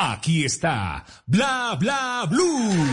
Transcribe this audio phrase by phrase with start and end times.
[0.00, 2.86] Aquí está, Bla Bla Blue.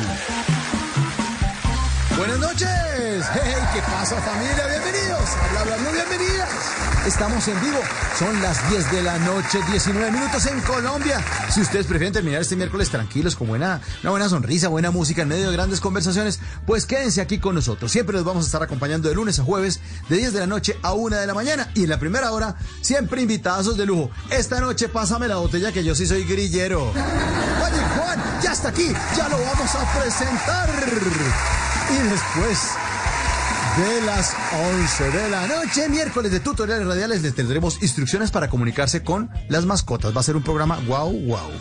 [2.17, 3.25] Buenas noches.
[3.33, 4.67] Hey, ¿qué pasa familia?
[4.67, 6.49] Bienvenidos Bla Bla Blue, bienvenidas.
[7.05, 7.79] Estamos en vivo.
[8.17, 11.21] Son las 10 de la noche, 19 minutos en Colombia.
[11.49, 15.27] Si ustedes prefieren terminar este miércoles tranquilos, con buena, una buena sonrisa, buena música en
[15.27, 17.91] medio de grandes conversaciones, pues quédense aquí con nosotros.
[17.91, 20.77] Siempre los vamos a estar acompañando de lunes a jueves, de 10 de la noche
[20.83, 21.69] a 1 de la mañana.
[21.75, 24.09] Y en la primera hora, siempre invitados de lujo.
[24.29, 26.91] Esta noche pásame la botella que yo sí soy grillero.
[26.91, 28.87] Oye, Juan, ya está aquí.
[29.17, 31.64] Ya lo vamos a presentar.
[31.89, 32.59] Y después
[33.77, 39.03] de las 11 de la noche, miércoles de tutoriales radiales, les tendremos instrucciones para comunicarse
[39.03, 40.15] con las mascotas.
[40.15, 41.51] Va a ser un programa wow, wow.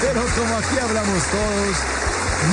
[0.00, 1.76] Pero como aquí hablamos todos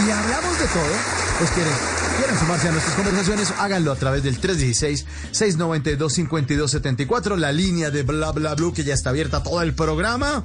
[0.05, 0.95] y hablamos de todo,
[1.37, 1.73] pues quieren,
[2.17, 8.55] quieren sumarse a nuestras conversaciones, háganlo a través del 316-692-5274, la línea de bla bla
[8.55, 10.43] blue que ya está abierta todo el programa.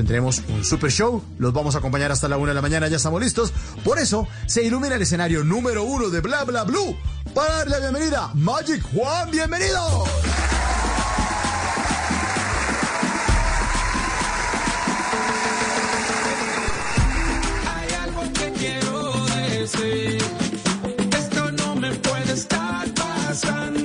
[0.00, 2.96] Tendremos un super show, los vamos a acompañar hasta la una de la mañana, ya
[2.96, 3.52] estamos listos.
[3.84, 6.96] Por eso se ilumina el escenario número uno de Bla Bla Blue
[7.34, 10.04] para darle la bienvenida Magic Juan, bienvenido.
[17.68, 20.22] Hay algo que quiero decir.
[21.18, 23.79] Esto no me puede estar pasando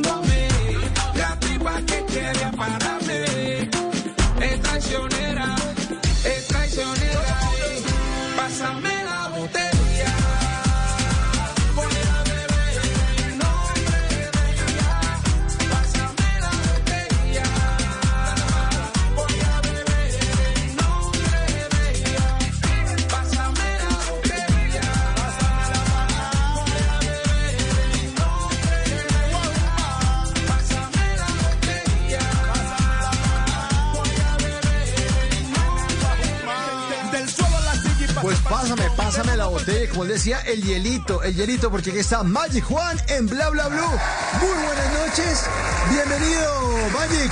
[39.96, 43.80] como decía, el hielito, el hielito, porque aquí está Magic Juan en Bla Bla Blue.
[44.42, 45.46] Muy buenas noches,
[45.90, 47.32] bienvenido, Magic.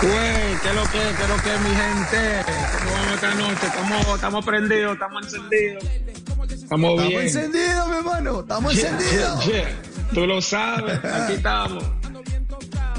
[0.00, 2.52] Güey, ¿qué es lo que, qué es lo que, mi gente?
[2.78, 3.66] ¿Cómo vamos esta noche?
[3.66, 5.84] Estamos, estamos prendidos, estamos encendidos.
[5.84, 7.20] Estamos Estamos bien.
[7.20, 9.44] encendidos, mi hermano, estamos Yeah, encendidos.
[9.46, 9.82] yeah, yeah.
[10.14, 11.84] Tú lo sabes, aquí estamos.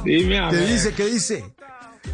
[0.03, 0.67] Dime a ¿Qué ver.
[0.67, 0.94] dice?
[0.94, 1.45] ¿Qué dice?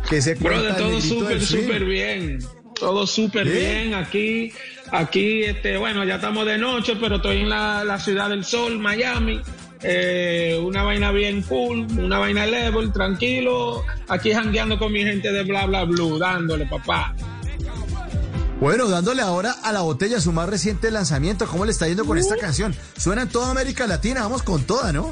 [0.10, 2.40] Que se Bro, de todo súper, súper bien.
[2.80, 4.54] Todo súper bien aquí.
[4.94, 8.78] Aquí, este, bueno, ya estamos de noche, pero estoy en la, la ciudad del sol,
[8.78, 9.42] Miami.
[9.82, 13.84] Eh, una vaina bien cool, una vaina level, tranquilo.
[14.08, 17.16] Aquí jangueando con mi gente de Bla Bla Blue, dándole, papá.
[18.60, 22.20] Bueno, dándole ahora a la botella su más reciente lanzamiento, ¿cómo le está yendo con
[22.20, 22.76] esta canción?
[22.96, 25.12] Suena en toda América Latina, vamos con toda, ¿no?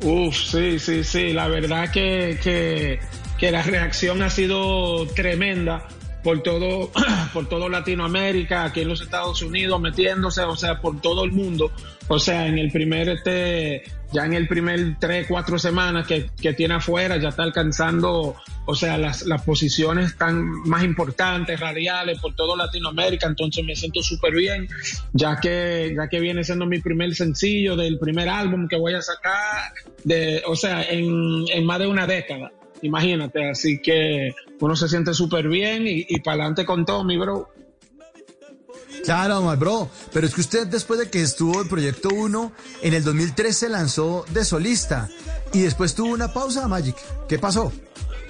[0.00, 1.32] Uf, sí, sí, sí.
[1.32, 2.98] La verdad que, que,
[3.38, 5.86] que la reacción ha sido tremenda
[6.22, 6.90] por todo,
[7.32, 11.70] por todo Latinoamérica, aquí en los Estados Unidos, metiéndose, o sea, por todo el mundo.
[12.08, 16.52] O sea, en el primer, este, ya en el primer tres, cuatro semanas que, que
[16.52, 22.34] tiene afuera, ya está alcanzando, o sea, las, las posiciones tan más importantes, radiales, por
[22.34, 23.26] todo Latinoamérica.
[23.26, 24.68] Entonces me siento súper bien,
[25.12, 29.02] ya que, ya que viene siendo mi primer sencillo del primer álbum que voy a
[29.02, 29.72] sacar,
[30.04, 32.50] de, o sea, en, en más de una década.
[32.82, 37.16] Imagínate, así que uno se siente súper bien y, y para adelante con todo, mi
[37.16, 37.48] bro.
[39.04, 39.88] Claro, my bro.
[40.12, 43.68] Pero es que usted, después de que estuvo en Proyecto 1, en el 2003 se
[43.68, 45.08] lanzó de solista
[45.52, 46.96] y después tuvo una pausa, Magic.
[47.28, 47.72] ¿Qué pasó?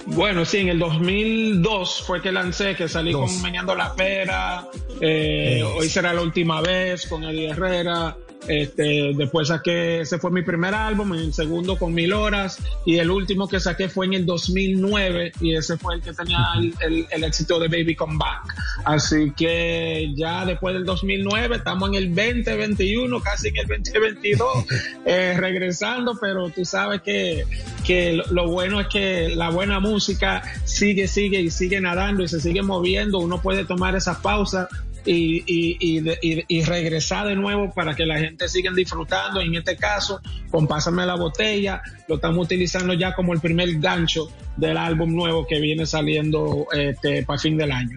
[0.07, 3.31] Bueno, sí, en el 2002 fue que lancé, que salí Dos.
[3.31, 4.67] con Meneando la Pera,
[5.01, 8.17] eh, hoy será la última vez con Eddie Herrera,
[8.49, 13.11] este, después saqué, ese fue mi primer álbum, el segundo con Mil Horas, y el
[13.11, 17.07] último que saqué fue en el 2009, y ese fue el que tenía el, el-
[17.11, 18.55] el éxito de Baby Come Back.
[18.85, 24.49] Así que ya después del 2009, estamos en el 2021, casi en el 2022,
[25.07, 27.45] eh, regresando, pero tú sabes que,
[27.87, 32.29] que lo, lo bueno es que la buena música sigue, sigue y sigue nadando y
[32.29, 34.69] se sigue moviendo, uno puede tomar esas pausas
[35.05, 39.41] y, y, y, de- y- y regresar de nuevo para que la gente siga disfrutando.
[39.41, 40.21] En este caso,
[40.51, 45.47] con Pásame la botella, lo estamos utilizando ya como el primer gancho del álbum nuevo
[45.47, 47.97] que viene saliendo este, para fin del año.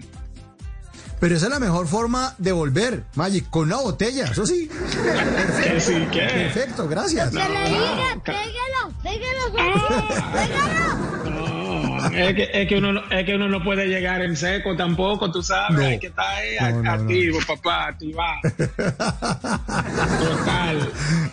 [1.18, 4.68] Pero esa es la mejor forma de volver, Magic, con una botella, eso sí.
[5.62, 6.20] Que sí, que.
[6.20, 7.30] Perfecto, gracias.
[7.30, 9.52] Que le diga, ca- pégalo, pégalo,
[10.34, 11.45] pégalo.
[12.12, 15.30] Es que, es, que uno, no- es que uno no puede llegar en seco tampoco,
[15.30, 15.76] tú sabes.
[15.78, 15.84] No.
[15.84, 18.40] Hay que estar ahí No, no, activo, papá, activado.
[20.18, 20.92] Total.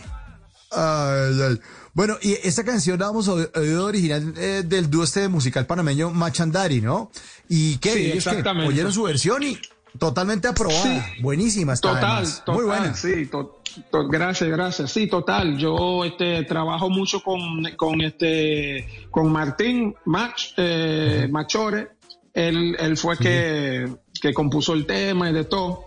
[0.76, 1.60] Ay, ay.
[1.94, 6.10] Bueno, y esta canción la hemos oí- oído original eh, del dúo este musical panameño
[6.10, 7.12] Machandari, ¿no?
[7.48, 7.94] ¿Y qué?
[7.94, 9.60] Sí, ellos que oyeron su versión y,
[10.00, 11.06] Totalmente aprobada.
[11.22, 11.90] Buenísima está.
[11.90, 12.40] Total, además.
[12.40, 12.96] total, Muy buena.
[12.96, 13.63] sí, to- to-
[14.10, 14.92] gracias, gracias.
[14.92, 15.58] Sí, total.
[15.58, 21.90] Yo este trabajo mucho con, con este con Martín Mach, eh, Machore.
[22.34, 23.88] Él, él fue que,
[24.20, 25.86] que compuso el tema y de todo.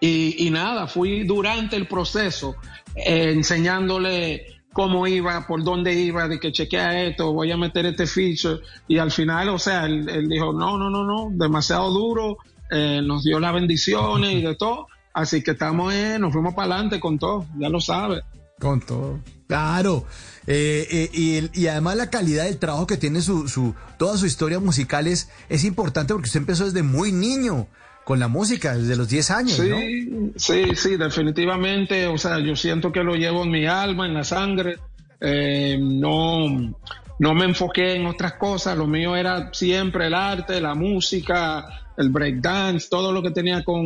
[0.00, 2.56] Y, y nada, fui durante el proceso
[2.94, 8.06] eh, enseñándole cómo iba, por dónde iba, de que chequea esto, voy a meter este
[8.06, 8.60] feature.
[8.88, 12.38] Y al final, o sea, él, él dijo, no, no, no, no, demasiado duro,
[12.70, 14.88] eh, nos dio las bendiciones y de todo.
[15.14, 18.22] Así que estamos, eh, nos fuimos para adelante con todo, ya lo sabes.
[18.58, 19.18] Con todo.
[19.48, 20.04] Claro.
[20.46, 24.16] Eh, eh, y, el- y además la calidad del trabajo que tiene su, su, toda
[24.16, 27.66] su historia musical es, es importante porque usted empezó desde muy niño
[28.04, 29.76] con la música, desde los 10 años, ¿no?
[29.78, 32.06] Sí, sí, sí, definitivamente.
[32.08, 34.78] O sea, yo siento que lo llevo en mi alma, en la sangre.
[35.20, 36.74] Eh, no,
[37.18, 38.76] no me enfoqué en otras cosas.
[38.76, 41.64] Lo mío era siempre el arte, la música,
[41.96, 43.84] el breakdance, todo lo que tenía con,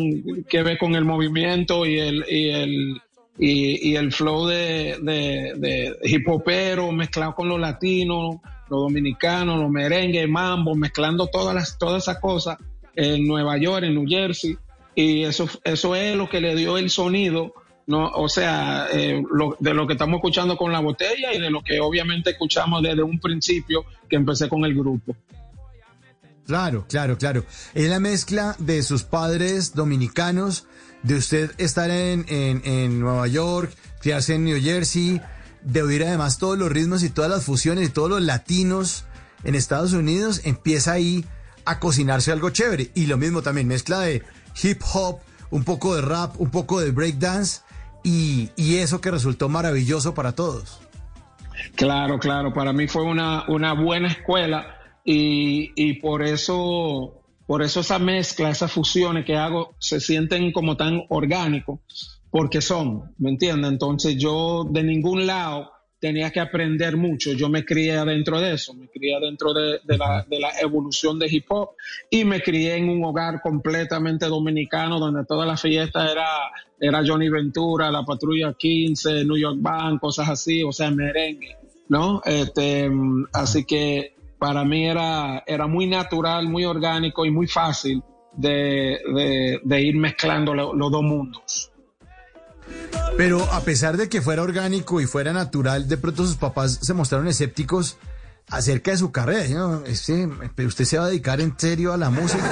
[0.49, 3.01] que ver con el movimiento y el, y el,
[3.39, 9.71] y, el flow de, de, de hip hopero mezclado con lo latino, lo dominicano, los
[9.71, 12.59] merengue, mambo, mezclando todas las, todas esas cosas
[12.95, 14.57] en Nueva York, en New Jersey,
[14.95, 17.53] y eso, eso es lo que le dio el sonido,
[17.87, 21.51] no, o sea, eh, lo- de lo que estamos escuchando con la botella y de
[21.51, 25.15] lo que obviamente escuchamos desde un principio que empecé con el grupo.
[26.47, 27.45] Claro, claro, claro.
[27.75, 30.67] Es la mezcla de sus padres dominicanos,
[31.03, 35.21] de usted estar en, en, en Nueva York, criarse en New Jersey,
[35.63, 39.05] de oír además todos los ritmos y todas las fusiones y todos los latinos
[39.43, 41.25] en Estados Unidos, empieza ahí
[41.65, 42.91] a cocinarse algo chévere.
[42.95, 44.23] Y lo mismo también, mezcla de
[44.63, 45.19] hip hop,
[45.51, 47.63] un poco de rap, un poco de breakdance
[48.05, 50.81] y, y eso que resultó maravilloso para todos.
[51.75, 54.76] Claro, claro, para mí fue una, una buena escuela
[55.07, 60.77] y, y por eso, por eso esa mezcla, esas fusiones que hago se sienten como
[60.77, 61.79] tan orgánicos,
[62.29, 63.71] porque son, ¿me entiendes?
[63.71, 65.71] Entonces yo de ningún lado
[66.01, 69.97] tenía que aprender mucho, yo me crié dentro de eso, me crié dentro de, de
[69.97, 71.71] la, de la evolución de hip hop
[72.11, 76.27] y me crié en un hogar completamente dominicano donde toda la fiesta era,
[76.81, 81.57] era Johnny Ventura, la Patrulla 15, New York Band, cosas así, o sea, merengue,
[81.89, 82.21] ¿no?
[82.25, 88.03] Este, mm, así que para mí era, era muy natural, muy orgánico y muy fácil
[88.37, 91.73] de, de- de ir mezclando lo- los dos mundos.
[93.17, 96.93] Pero a pesar de que fuera orgánico y fuera natural, de pronto sus papás se
[96.93, 97.97] mostraron escépticos
[98.51, 99.49] acerca de su carrera.
[99.55, 99.85] ¿no?
[99.87, 102.45] Este, pero usted se va a dedicar en serio a la música,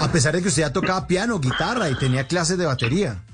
[0.00, 3.24] a pesar de que usted ya tocaba piano, guitarra y tenía clases de batería.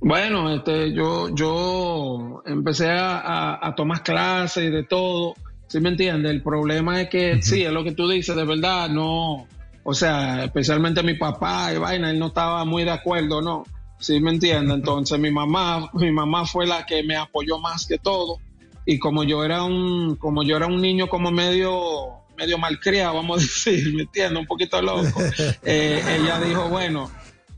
[0.00, 5.34] Bueno, este, yo, yo empecé a, a- a tomar clases y de todo,
[5.72, 6.30] ¿sí me entiendes?
[6.30, 9.46] El problema es que, sí, es lo que tú dices, de verdad, no,
[9.82, 13.64] o sea, especialmente mi papá y vaina, él no estaba muy de acuerdo, ¿no?
[13.98, 14.76] ¿Sí me entiendes?
[14.76, 18.36] Entonces mi mamá, mi mamá fue la que me apoyó más que todo
[18.84, 23.38] y como yo era un, como yo era un niño como medio, medio malcriado, vamos
[23.38, 24.40] a decir, ¿me entiendes?
[24.40, 25.22] Un poquito loco,
[25.62, 27.10] eh, ella dijo, bueno,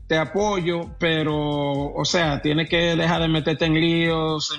[0.07, 1.35] te apoyo, pero,
[1.93, 4.51] o sea, tienes que dejar de meterte en líos,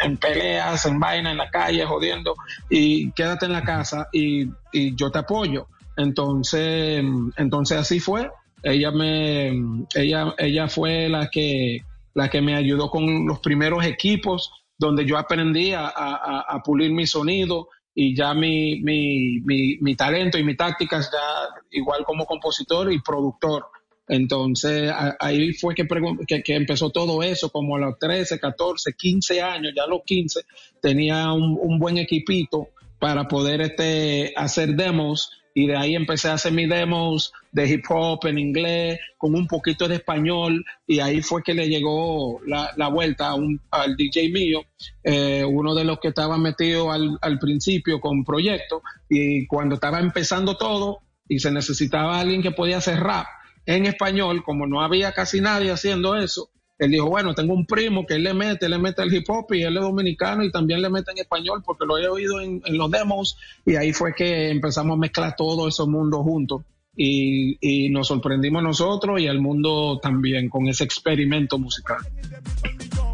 [0.00, 2.34] en, peleas, en vaina, en la calle, jodiendo,
[2.68, 5.68] y quédate en la casa y, y yo te apoyo.
[5.96, 7.04] Entonces,
[7.36, 8.30] entonces así fue.
[8.62, 9.48] Ella me,
[9.94, 11.82] ella, ella fue la que,
[12.14, 16.62] la que me ayudó con los primeros equipos donde yo aprendí a, a- a- a
[16.62, 21.18] pulir mi sonido y ya mi, mi, mi, mi talento y mi tácticas ya
[21.70, 23.66] igual como compositor y productor.
[24.12, 25.86] Entonces ahí fue que,
[26.48, 30.42] empezó todo eso, como a los 13, 14, 15 años, ya a los 15
[30.82, 36.52] tenía un, buen equipito para poder este, hacer demos y de ahí empecé a hacer
[36.52, 41.42] mis demos de hip hop en inglés con un poquito de español y ahí fue
[41.42, 44.60] que le llegó la, vuelta a un- al DJ mío,
[45.04, 50.00] eh, uno de los que estaba metido al, al principio con proyecto y cuando estaba
[50.00, 53.26] empezando todo y se necesitaba alguien que podía hacer rap
[53.66, 58.04] en español, como no había casi nadie haciendo eso, él dijo, bueno, tengo un primo
[58.06, 60.82] que él le mete, le mete el hip hop y él es dominicano y también
[60.82, 64.50] le mete en español porque lo he oído en, los demos y ahí fue que
[64.50, 66.62] empezamos a mezclar todos esos mundos juntos
[66.96, 71.98] y, y nos sorprendimos nosotros y el mundo también con ese experimento musical.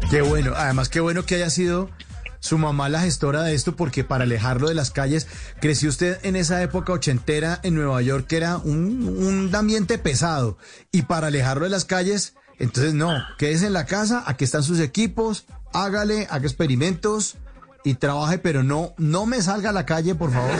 [0.09, 1.91] Qué bueno, además qué bueno que haya sido
[2.39, 5.27] su mamá la gestora de esto porque para alejarlo de las calles,
[5.59, 10.57] creció usted en esa época ochentera en Nueva York que era un, un ambiente pesado
[10.91, 14.79] y para alejarlo de las calles, entonces no, quédese en la casa, aquí están sus
[14.79, 17.37] equipos, hágale, haga experimentos
[17.83, 20.51] y trabaje, pero no, no me salga a la calle, por favor.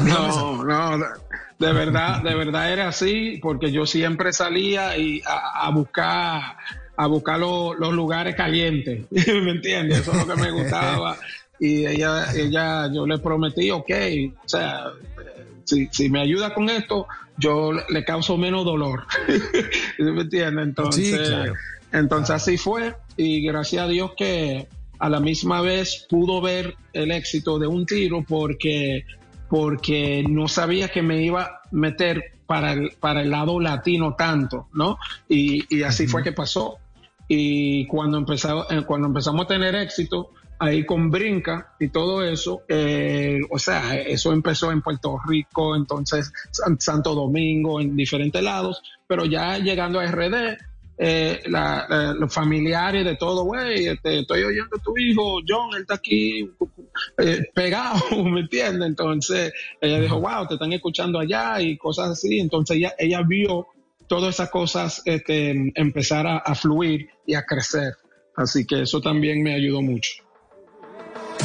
[0.00, 0.64] No.
[0.64, 1.06] No, no,
[1.58, 6.56] de verdad, de verdad era así, porque yo siempre salía y a, a buscar
[6.96, 10.00] a buscar lo- los lugares calientes, ¿me entiendes?
[10.00, 11.18] Eso es lo que me gustaba.
[11.58, 13.90] Y ella, ella, yo le prometí, ok,
[14.44, 14.84] o sea,
[15.64, 17.06] si, si me ayuda con esto,
[17.38, 19.04] yo le- causo menos dolor,
[19.98, 20.64] ¿me entiendes?
[20.66, 21.54] Entonces, Sí, claro.
[21.92, 24.66] entonces así fue y gracias a Dios que
[24.98, 29.04] a la misma vez pudo ver el éxito de un tiro porque,
[29.48, 34.68] porque no sabía que me iba a meter para el, para el lado latino tanto,
[34.74, 34.98] ¿no?
[35.28, 36.78] Y, y así fue que pasó.
[37.28, 42.62] Y cuando, empezaba, eh, cuando empezamos a tener éxito, ahí con Brinca y todo eso,
[42.68, 48.80] eh, o sea, eso empezó en Puerto Rico, entonces San- Santo Domingo, en diferentes lados,
[49.06, 50.56] pero ya llegando a RD,
[50.96, 55.70] eh, la- la- los familiares de todo, güey, este, estoy oyendo a tu hijo, John,
[55.74, 56.48] él está aquí
[57.18, 58.88] eh, pegado, ¿me entiendes?
[58.90, 62.38] Entonces ella dijo, wow, te están escuchando allá y cosas así.
[62.38, 63.66] Entonces ella, ella vio
[64.06, 67.94] todas esas cosas este, empezar a, fluir y a crecer.
[68.36, 70.12] Así que eso también me ayudó mucho.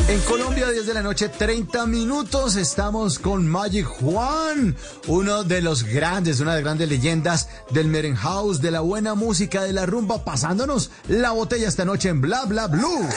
[0.07, 2.55] En Colombia, 10 de la noche, 30 minutos.
[2.55, 4.75] Estamos con Magic Juan,
[5.07, 9.13] uno de los grandes, una de las grandes leyendas del Meren House, de la buena
[9.13, 13.07] música, de la rumba, pasándonos la botella esta noche en Bla Bla Blue.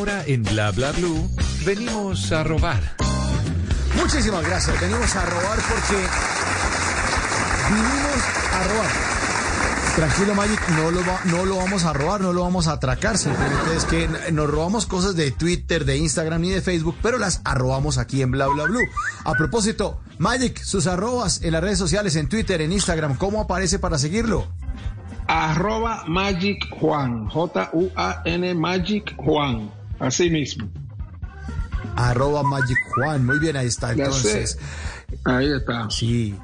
[0.00, 1.28] Ahora en Bla Bla Blue
[1.66, 2.80] venimos a robar.
[4.00, 4.80] Muchísimas gracias.
[4.80, 6.06] Venimos a robar porque
[7.68, 8.22] vinimos
[8.54, 8.90] a robar.
[9.96, 13.18] Tranquilo, Magic, no lo, va- no lo vamos a robar, no lo vamos a atracar.
[13.18, 17.42] Simplemente es que nos robamos cosas de Twitter, de Instagram y de Facebook, pero las
[17.44, 18.80] arrobamos aquí en Bla Bla Blue.
[19.24, 23.78] A propósito, Magic, sus arrobas en las redes sociales, en Twitter, en Instagram, ¿cómo aparece
[23.78, 24.46] para seguirlo?
[25.26, 30.68] Arroba Magic Juan, J-U-A-N Magic Juan, así mismo.
[31.96, 33.24] Arroba Magic Juan.
[33.24, 33.92] Muy bien, ahí está.
[33.92, 34.58] Entonces.
[35.24, 35.90] Ahí está.
[35.90, 36.36] Sí,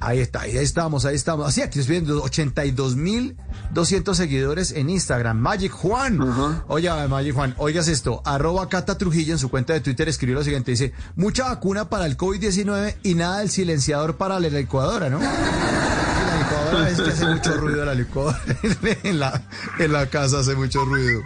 [0.00, 1.46] ahí está, ahí estamos, ahí estamos.
[1.46, 5.38] Así aquí estoy viendo 82.200 seguidores en Instagram.
[5.38, 6.20] Magic Juan.
[6.20, 6.64] Ajá.
[6.68, 8.22] Oiga, Magic Juan, oigas esto.
[8.24, 10.72] Arroba Cata Trujillo en su cuenta de Twitter escribió lo siguiente.
[10.72, 15.20] Dice, mucha vacuna para el COVID-19 y nada del silenciador para la licuadora, ¿no?
[15.20, 18.38] La licuadora es que hace mucho ruido la licuadora.
[19.02, 19.42] en, la,
[19.78, 21.20] en la casa hace mucho ruido.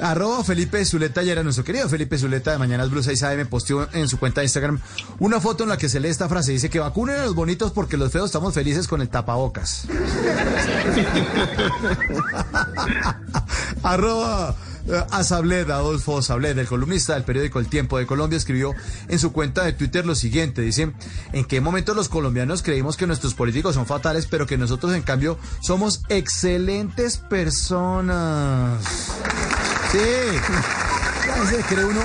[0.00, 4.08] Arroba Felipe Zuleta ayer nuestro querido Felipe Zuleta de Mañanas Blue 6 AM posteó en
[4.08, 4.78] su cuenta de Instagram
[5.18, 6.52] una foto en la que se lee esta frase.
[6.52, 9.86] Dice que vacunen a los bonitos porque los feos estamos felices con el tapabocas.
[13.82, 14.54] Arroba
[14.88, 18.72] eh, Asabled, Adolfo Sabled, el columnista del periódico El Tiempo de Colombia, escribió
[19.08, 20.62] en su cuenta de Twitter lo siguiente.
[20.62, 20.92] Dice,
[21.32, 25.02] ¿en qué momento los colombianos creímos que nuestros políticos son fatales, pero que nosotros en
[25.02, 28.80] cambio somos excelentes personas?
[29.92, 31.30] Sí.
[31.30, 32.00] A veces cree uno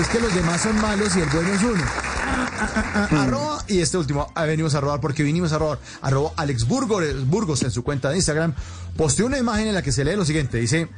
[0.00, 1.82] es que los demás son malos y el bueno es uno.
[3.10, 5.78] Arroba, y este último, venimos a robar porque vinimos a robar.
[6.00, 8.54] Arroba Alex Burgos, Burgos en su cuenta de Instagram
[8.96, 10.58] posteó una imagen en la que se lee lo siguiente.
[10.58, 10.88] Dice,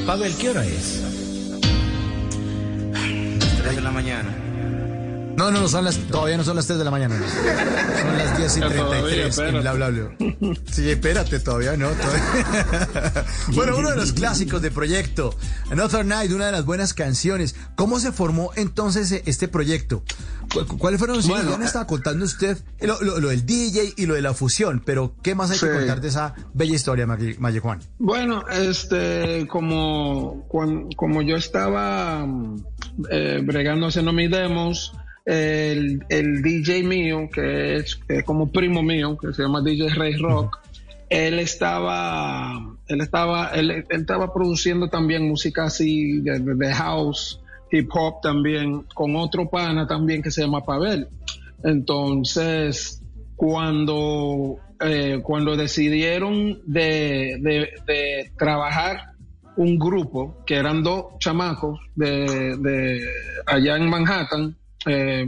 [0.06, 1.02] Pavel, ¿qué hora es?
[3.64, 4.41] 3 de la mañana.
[5.36, 7.16] No, no, no, son las, todavía no son las 3 de la mañana.
[7.18, 7.26] no.
[7.26, 9.60] Son las 10 y Todavía, 33 en espérate.
[9.60, 10.56] bla, bla, bla.
[10.70, 11.88] Sí, espérate, todavía no.
[11.90, 13.24] todavía.
[13.54, 15.34] bueno, uno de los clásicos de proyecto,
[15.70, 17.54] Another Night, una de las buenas canciones.
[17.76, 20.04] ¿Cómo se formó entonces eh, este proyecto?
[20.52, 23.94] ¿Cu- ¿Cuáles fueron los Bueno, Ya me estaba contando usted lo, lo- lo del DJ
[23.96, 27.06] y lo de la fusión, pero ¿qué más hay que contar de esa bella historia,
[27.06, 27.80] Maye Juan?
[27.98, 32.26] Bueno, este, como, cuan- como yo estaba
[33.10, 34.92] eh, bregando haciendo mis demos,
[35.24, 40.58] el, el DJ mío, que es, como primo mío, que se llama DJ Ray Rock,
[41.08, 48.20] él estaba, él estaba, él, él estaba produciendo también música así de house, hip hop
[48.22, 51.08] también, con otro pana también que se llama Pavel.
[51.64, 53.02] Entonces,
[53.36, 59.12] cuando, eh, cuando decidieron de, de- de trabajar
[59.56, 63.04] un grupo, que eran dos chamacos de, de
[63.46, 65.26] allá en Manhattan, eh,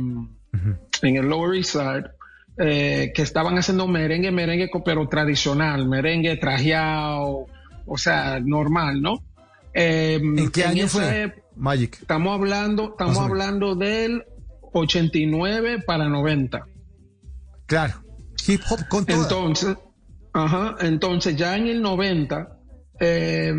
[1.03, 2.11] en el Lower East Side,
[2.57, 7.47] eh, que estaban haciendo merengue, merengue, pero tradicional, merengue trajeado,
[7.87, 9.25] o sea, normal, ¿no?
[9.73, 11.35] Eh, ¿En qué año fue?
[11.57, 11.99] Magic.
[12.01, 14.25] Estamos hablando, estamos hablando del
[14.73, 16.67] 89 para 90.
[17.67, 17.95] Claro.
[18.47, 19.05] Hip hop con.
[19.09, 19.77] Entonces,
[20.33, 22.59] ajá, entonces ya en el 90
[23.01, 23.53] eh,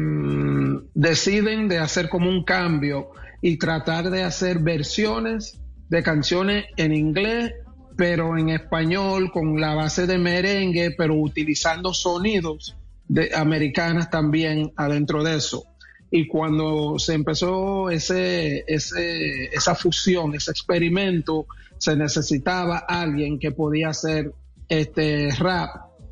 [0.94, 3.10] deciden de hacer como un cambio
[3.42, 7.54] y tratar de hacer versiones de canciones en inglés,
[7.98, 12.76] pero en español con la base de merengue, pero utilizando sonidos
[13.08, 15.66] de americanas también adentro de eso.
[16.12, 23.90] Y cuando se empezó ese, ese, esa fusión, ese experimento, se necesitaba alguien que podía
[23.90, 24.34] hacer
[24.70, 25.70] este rap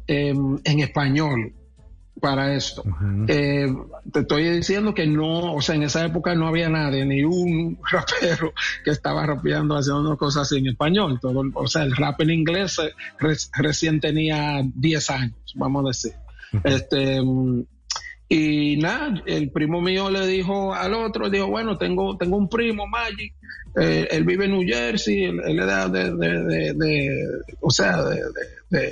[0.08, 1.54] en español
[2.22, 2.84] para esto.
[3.28, 3.68] Eh,
[4.12, 7.78] te estoy diciendo que no, o sea, en esa época no había nadie, ni un
[7.92, 8.54] rapero
[8.86, 11.20] que estaba rapeando, haciendo cosas así en español.
[11.22, 15.88] Todo, o sea, el rap en inglés eh, re- recién tenía 10 años, vamos a
[15.90, 16.14] decir.
[16.64, 17.20] Este,
[18.30, 22.88] y nada, el primo mío le dijo al otro, dijo, bueno, tengo, tengo un primo,
[22.88, 23.34] Magic,
[23.80, 27.28] eh, él vive en New Jersey, él, él es de, de- de- de-
[27.60, 28.92] o sea, de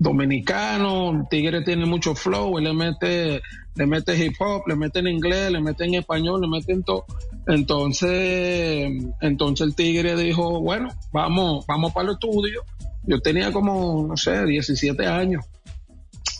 [0.00, 3.42] dominicano, tigre tiene mucho flow, él le mete,
[3.74, 6.82] le mete hip hop, le mete en inglés, le mete en español, le mete en
[6.82, 7.04] todo.
[7.46, 8.90] Entonces,
[9.20, 12.62] entonces el tigre dijo, bueno, vamos, vamos para el estudio.
[13.02, 15.44] Yo tenía como, no sé, 17 años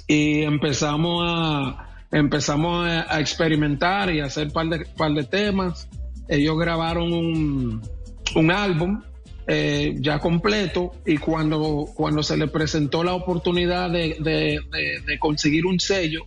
[0.09, 5.87] y empezamos a empezamos a, a experimentar y a hacer par de, par de temas.
[6.29, 7.83] Ellos grabaron un,
[8.35, 9.03] un álbum
[9.53, 15.81] eh, ya completo y cuando, cuando se le presentó la oportunidad de, de- conseguir un
[15.81, 16.25] sello,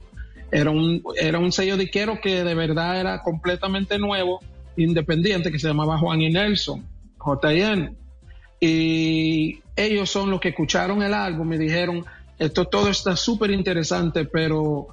[0.52, 4.42] era un, era un sello de quiero que de verdad era completamente nuevo,
[4.76, 6.86] independiente, que se llamaba Juan y Nelson,
[7.26, 7.96] JN.
[8.60, 12.04] Y ellos son los que escucharon el álbum y dijeron,
[12.38, 14.88] esto todo está súper interesante, pero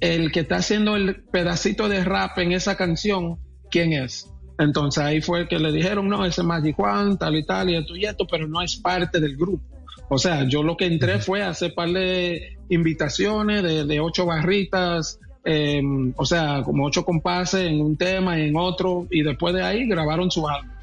[0.00, 3.38] el que está haciendo el pedacito de rap en esa canción,
[3.70, 4.30] ¿quién es?
[4.58, 7.76] Entonces ahí fue que le dijeron, no, ese es Magic Juan, tal y tal, y
[7.76, 9.64] esto y esto, pero no es parte del grupo.
[10.08, 14.26] O sea, yo lo que entré fue a hacer par de invitaciones de, de ocho
[14.26, 15.82] barritas, eh,
[16.16, 19.88] o sea, como ocho compases en un tema y en otro, y después de ahí
[19.88, 20.74] grabaron su álbum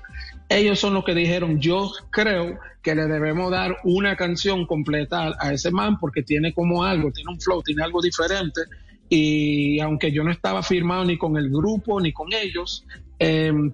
[0.52, 5.36] ellos son los que dijeron, yo creo que le debemos dar una canción completa a,
[5.40, 8.62] a ese man porque tiene como algo, tiene un flow, tiene algo diferente.
[9.08, 12.86] Y aunque yo no estaba firmado ni con el grupo ni con ellos,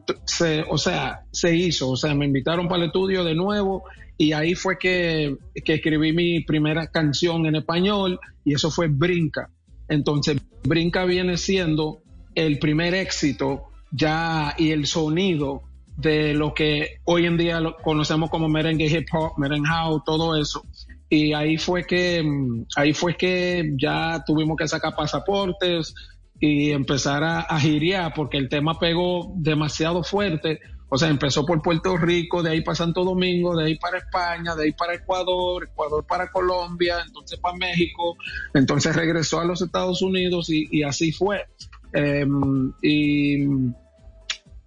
[0.06, 1.90] t- se, o sea, se hizo.
[1.90, 3.84] O sea, me invitaron para el estudio de nuevo
[4.18, 9.50] y ahí fue que, que escribí mi primera canción en español y eso fue Brinca.
[9.88, 12.02] Entonces, Brinca viene siendo
[12.36, 15.64] el primer éxito ya y el sonido
[15.96, 19.70] de lo que hoy en día lo conocemos como merengue hip hop, merengue
[20.06, 20.64] todo eso.
[21.10, 25.96] Y ahí fue que, mm, ahí fue que ya tuvimos que sacar pasaportes
[26.40, 30.60] y empezar a, a porque el tema pegó demasiado fuerte.
[30.90, 34.56] O sea, empezó por Puerto Rico, de ahí para Santo Domingo, de ahí para España,
[34.56, 38.16] de ahí para Ecuador, Ecuador para Colombia, entonces para México,
[38.54, 41.46] entonces regresó a los Estados Unidos y, y así fue.
[41.92, 43.48] Em, y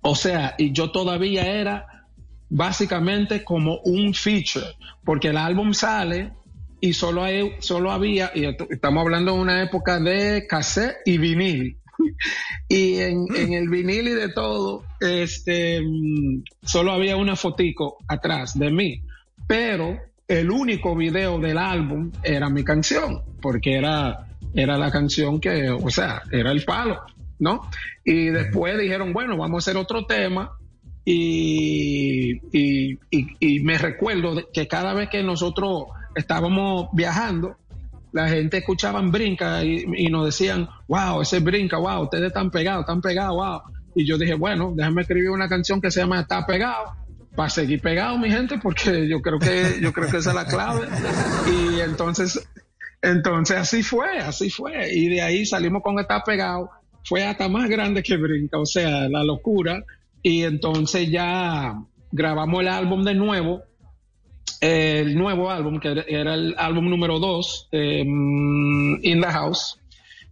[0.03, 2.07] o sea, y yo todavía era
[2.49, 4.67] básicamente como un feature,
[5.05, 6.33] porque el álbum sale
[6.81, 11.77] y solo, hay, solo había, y estamos hablando de una época de cassette y vinil.
[12.69, 18.57] Y en, en el vinil y de todo, este, mm, solo había una fotico atrás
[18.59, 19.03] de mí.
[19.47, 25.69] Pero el único video del álbum era mi canción, porque era, era la canción que,
[25.69, 27.01] o sea, era el palo,
[27.41, 27.69] ¿no?
[28.05, 30.53] Y después dijeron, bueno, vamos a hacer otro tema.
[31.05, 37.57] Y, y, y- y me recuerdo que cada vez que nosotros estábamos viajando,
[38.13, 42.83] la gente escuchaban brinca y, y nos decían, wow, ese brinca, wow, ustedes están pegados,
[42.83, 43.61] están pegados, wow.
[43.95, 46.95] Y yo dije, bueno, déjame escribir una canción que se llama Está pegado,
[47.35, 50.47] para seguir pegado, mi gente, porque yo creo que, yo creo que esa es la
[50.47, 50.89] clave.
[51.51, 52.47] Y entonces,
[53.03, 54.93] entonces así fue, así fue.
[54.93, 56.71] Y de ahí salimos con Está pegado,
[57.05, 59.85] fue hasta más grande que brinca, o sea, la locura.
[60.23, 61.75] Y entonces ya
[62.13, 63.63] grabamos el álbum de nuevo,
[64.61, 69.81] el nuevo álbum, que era- el álbum número 2, In the House.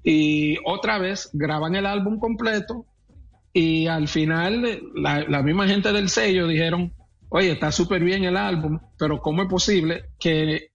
[0.04, 2.86] Y otra vez graban el álbum completo
[3.52, 6.92] y al final la, la misma gente del sello dijeron,
[7.30, 10.68] oye, está súper bien el álbum, pero ¿cómo es posible que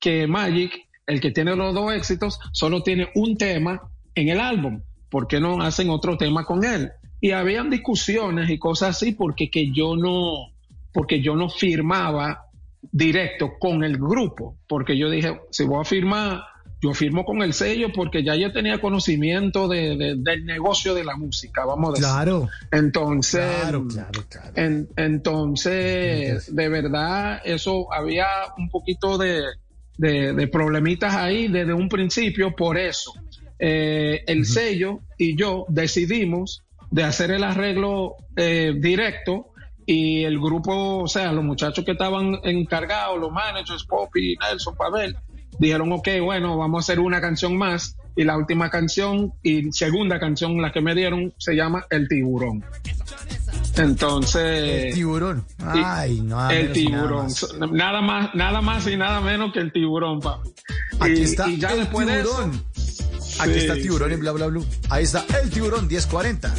[0.00, 0.72] que Magic,
[1.06, 3.80] el que tiene los dos éxitos, solo tiene un tema
[4.14, 4.82] en el álbum.
[5.08, 6.90] ¿Por qué no hacen otro tema con él?
[7.20, 10.52] Y habían discusiones y cosas así porque que yo no,
[10.92, 12.46] porque yo no firmaba
[12.92, 16.42] directo con el grupo, porque yo dije, si voy a firmar,
[16.82, 21.02] yo firmo con el sello porque ya yo tenía conocimiento de- de- del negocio de
[21.04, 22.04] la música, vamos a decir.
[22.04, 22.48] Claro.
[22.70, 24.52] Entonces, Claro, claro, claro.
[24.56, 28.26] en- entonces, de verdad, eso había
[28.58, 29.42] un poquito de,
[29.96, 33.12] de- de problemitas ahí desde un principio, por eso.
[33.60, 39.46] eh, el sello y yo decidimos de hacer el arreglo eh, directo
[39.86, 45.16] y el grupo, o sea, los muchachos que estaban encargados, los managers, Poppy, Nelson, Pavel,
[45.58, 50.18] dijeron, ok, bueno, vamos a hacer una canción más y la última canción y segunda
[50.20, 52.64] canción, la que me dieron, se llama El Tiburón.
[53.76, 55.44] Entonces, El tiburón.
[55.58, 56.48] Ay, no.
[56.50, 57.54] el nada tiburón, más.
[57.72, 60.50] Nada más, nada más y nada menos que el tiburón, papi.
[61.00, 62.64] Aquí Y- está y ya el después de eso- tiburón.
[63.40, 64.14] Aquí Sí, está el tiburón sí.
[64.14, 64.64] en bla bla blue.
[64.90, 66.54] Ahí está el tiburón 1040.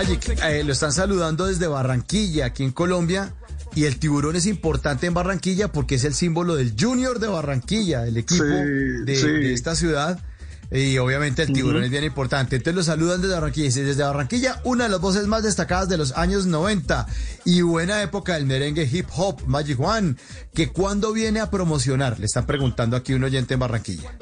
[0.00, 3.34] Magic, eh, lo están saludando desde Barranquilla, aquí en Colombia.
[3.74, 8.06] Y el tiburón es importante en Barranquilla porque es el símbolo del Junior de Barranquilla,
[8.06, 9.26] el equipo Sí, de, sí.
[9.26, 10.18] de esta ciudad.
[10.72, 12.56] Y obviamente el tiburón es bien importante.
[12.56, 13.66] Entonces lo saludan desde Barranquilla.
[13.66, 17.06] Dice, desde Barranquilla, una de las voces más destacadas de los años 90
[17.44, 20.14] y buena época del merengue hip hop, Magic One,
[20.54, 24.16] que cuando viene a promocionar, le están preguntando aquí un oyente en Barranquilla.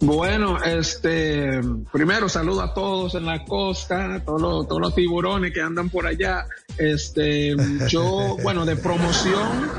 [0.00, 1.60] Bueno, este,
[1.92, 6.06] primero saludo a todos en la costa, todos los, todos los tiburones que andan por
[6.06, 6.46] allá.
[6.78, 7.54] Este,
[7.88, 9.70] yo, bueno, de promoción,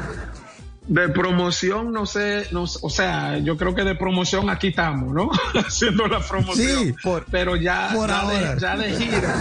[0.88, 5.30] de promoción, no sé, no, o sea, yo creo que de promoción aquí estamos, ¿no?
[5.56, 6.86] Haciendo la promoción.
[6.86, 8.56] Sí, por- pero ya, por ya, ahora.
[8.56, 9.36] de, ya de gira,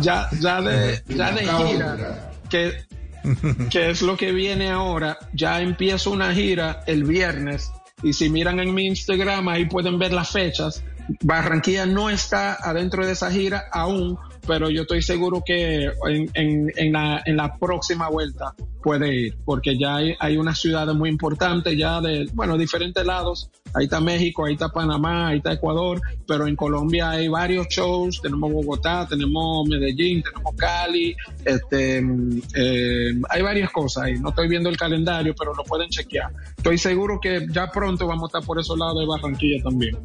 [0.00, 2.84] ya, ya de, ya de gira, que,
[3.70, 5.18] que es lo que viene ahora.
[5.32, 7.70] Ya empiezo una gira el viernes
[8.02, 10.82] y si miran en mi Instagram ahí pueden ver las fechas.
[11.22, 14.18] Barranquilla no está adentro de esa gira aún,
[14.50, 19.38] pero yo estoy seguro que en, en- en la, en la próxima vuelta puede ir,
[19.44, 23.48] porque ya hay, hay unas ciudades muy importantes ya de, bueno, diferentes lados.
[23.74, 28.20] Ahí está México, ahí está Panamá, ahí está Ecuador, pero en Colombia hay varios shows.
[28.20, 34.14] Tenemos Bogotá, tenemos Medellín, tenemos Cali, este, mm, eh, hay varias cosas ahí.
[34.18, 36.32] No estoy viendo el calendario, pero lo pueden chequear.
[36.56, 39.96] Estoy seguro que ya pronto vamos a estar por esos lados de Barranquilla también.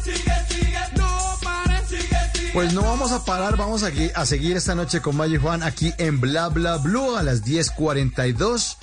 [0.04, 2.52] Sigue, sigue, no pares, sigue, sigue.
[2.54, 5.94] Pues no vamos a parar, vamos a, a seguir esta noche con Magic Juan aquí
[5.98, 8.78] en Bla Bla Blue a las 10.42.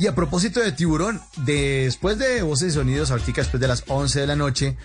[0.00, 4.20] Y a propósito de tiburón, después de voces y sonidos, ahorita después de las 11
[4.20, 4.78] de la noche,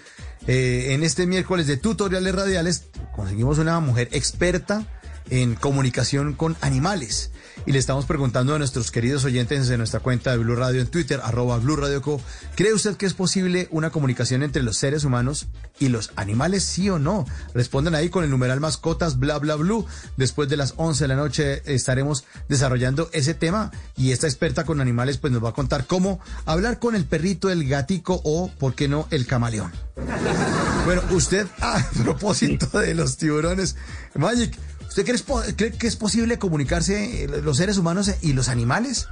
[0.45, 4.85] eh, en este miércoles de tutoriales radiales, conseguimos una mujer experta
[5.29, 7.31] en comunicación con animales.
[7.65, 10.87] Y le estamos preguntando a nuestros queridos oyentes en nuestra cuenta de Blue Radio en
[10.87, 12.21] Twitter, arroba Blue Radio Co.
[12.55, 15.47] ¿Cree usted que es posible una comunicación entre los seres humanos
[15.79, 17.25] y los animales, sí o no?
[17.53, 19.85] Respondan ahí con el numeral mascotas bla bla blue.
[20.17, 24.81] Después de las 11 de la noche estaremos desarrollando ese tema y esta experta con
[24.81, 28.75] animales pues nos va a contar cómo hablar con el perrito, el gatico o, ¿por
[28.75, 29.71] qué no, el camaleón?
[30.85, 33.75] Bueno, usted, a propósito de los tiburones,
[34.13, 34.57] Magic,
[34.97, 39.07] ¿usted cree, que es posible comunicarse eh, los seres humanos y los animales?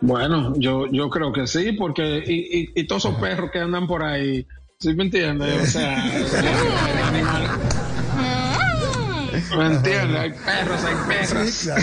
[0.00, 3.86] Bueno, yo, yo creo que sí, porque y, y, y todos esos perros que andan
[3.86, 4.46] por ahí,
[4.78, 5.68] ¿sí me entiendes?
[5.68, 7.50] O sea, hay animales.
[9.56, 10.20] ¿Me entiendes?
[10.20, 10.94] Hay perros, hay.
[11.46, 11.82] Sí, claro.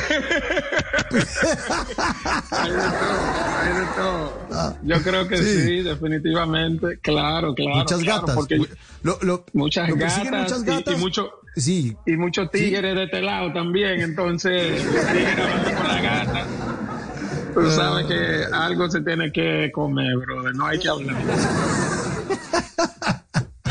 [2.51, 3.19] Hay de todo,
[3.59, 4.77] hay de todo.
[4.83, 5.61] Yo creo que Ah, Sí.
[5.61, 5.81] sí.
[5.83, 6.99] definitivamente.
[7.01, 7.75] Claro, claro.
[7.77, 8.35] muchas claro, gatas.
[8.35, 8.61] Porque
[9.03, 10.93] Lo- lo- muchas lo persiguen gatas, muchas y- gatas.
[10.93, 15.87] y mucho- Sí, y muchos tigres de este lado también, entonces los tigres hablando con
[15.87, 16.47] la gata.
[17.53, 21.21] Tú sabes que algo se tiene que comer, brother, no hay que hablar.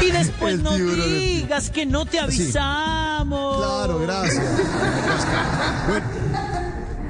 [0.02, 3.58] Y después El no digas que no te avisamos.
[3.58, 4.44] Claro, gracias.
[5.88, 6.06] Bueno,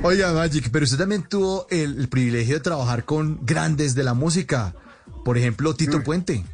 [0.02, 4.14] oiga, Magic, pero usted también tuvo el, el privilegio de trabajar con grandes de la
[4.14, 4.74] música.
[5.24, 6.44] Por ejemplo, Tito Puente.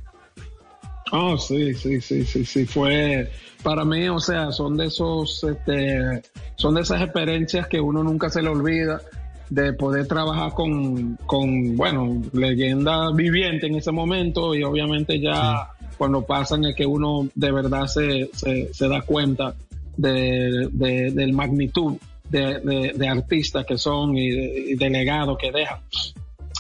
[1.13, 3.31] Oh, sí, sí, sí, sí, sí, fue
[3.63, 6.23] para mí, o sea, son de esos, este,
[6.57, 9.01] son de esas experiencias que uno nunca se le olvida.
[9.49, 16.23] de poder trabajar con, con, bueno, leyenda viviente en ese momento y obviamente ya cuando
[16.27, 19.55] pasan es que uno de verdad se, se, se da cuenta
[19.97, 21.97] de, de, del magnitud
[22.29, 25.79] de, de, de artistas que son y de, y de legado que dejan.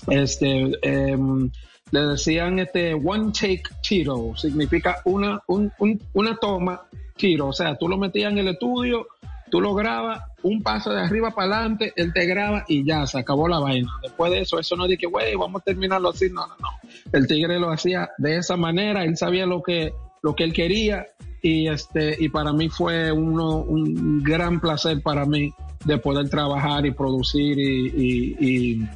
[0.08, 1.50] Este, em,
[1.92, 6.82] le decían este one take tiro, significa una, un- un- una toma
[7.16, 9.06] tiro, o sea, tú lo metías en el estudio,
[9.50, 13.18] tú lo grabas, un paso de arriba para adelante, él te graba y ya, se
[13.18, 13.88] acabó la vaina.
[14.02, 16.68] Después de eso, eso no que, güey, vamos a terminarlo así, no, no, no.
[17.12, 21.06] El tigre lo hacía de esa manera, él sabía lo que, lo que él quería
[21.40, 25.52] y este, y para mí fue uno, un gran placer para mí
[25.84, 28.88] de poder trabajar y producir y- y-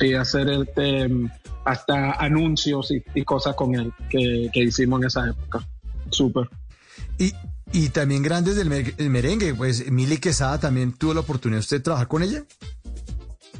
[0.00, 1.08] y hacer este,
[1.64, 5.66] hasta anuncios y, y cosas con él que, que hicimos en esa época.
[6.10, 6.48] Súper.
[7.18, 7.32] Y,
[7.72, 11.78] y también grandes del mer- el merengue, pues Mili Quesada también tuvo la oportunidad usted
[11.78, 12.44] de trabajar con ella.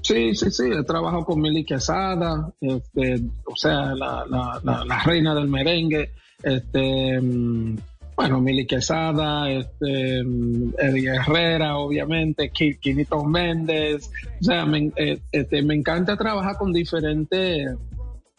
[0.03, 5.03] Sí, sí, sí, he trabajado con Mili Quesada, este, o sea, la, la, la, la
[5.03, 6.11] reina del merengue,
[6.43, 7.77] este, mm,
[8.15, 15.21] bueno, Mili Quesada, este, mm, Eddie Herrera, obviamente, Qui- Quinito Méndez, o sea, me, eh,
[15.33, 17.71] este, me encanta trabajar con diferentes,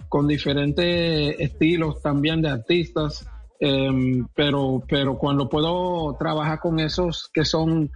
[0.10, 3.28] con diferentes estilos también de artistas,
[3.60, 7.92] em, pero, pero cuando puedo trabajar con esos que son,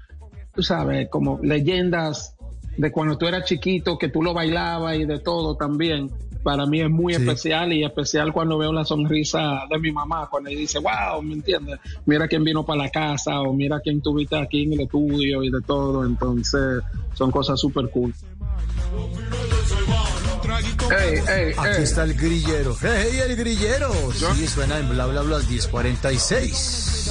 [0.54, 2.36] tú sabes, como leyendas
[2.80, 6.10] de cuando tú eras chiquito, que tú lo bailabas y de todo también.
[6.42, 7.22] Para mí es muy Sí.
[7.22, 11.34] especial y especial cuando veo la sonrisa de mi mamá, cuando ella dice, wow, ¿me
[11.34, 11.78] entiendes?
[12.06, 15.52] Mira quién vino para la casa o mira quién tuviste aquí en el estudio y
[15.52, 16.06] de todo.
[16.06, 16.82] Entonces,
[17.13, 18.13] son cosas súper cool.
[20.89, 22.74] Ey, ey, Aquí está el grillero.
[22.82, 23.92] ¡Hey, el grillero!
[24.13, 27.10] Sí, suena en bla bla bla 1046.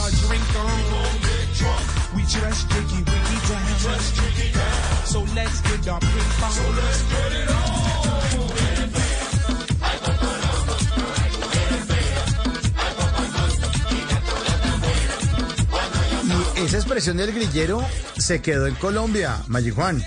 [16.57, 17.85] Y esa expresión del grillero
[18.19, 20.03] se quedó en Colombia, Maggi Juan.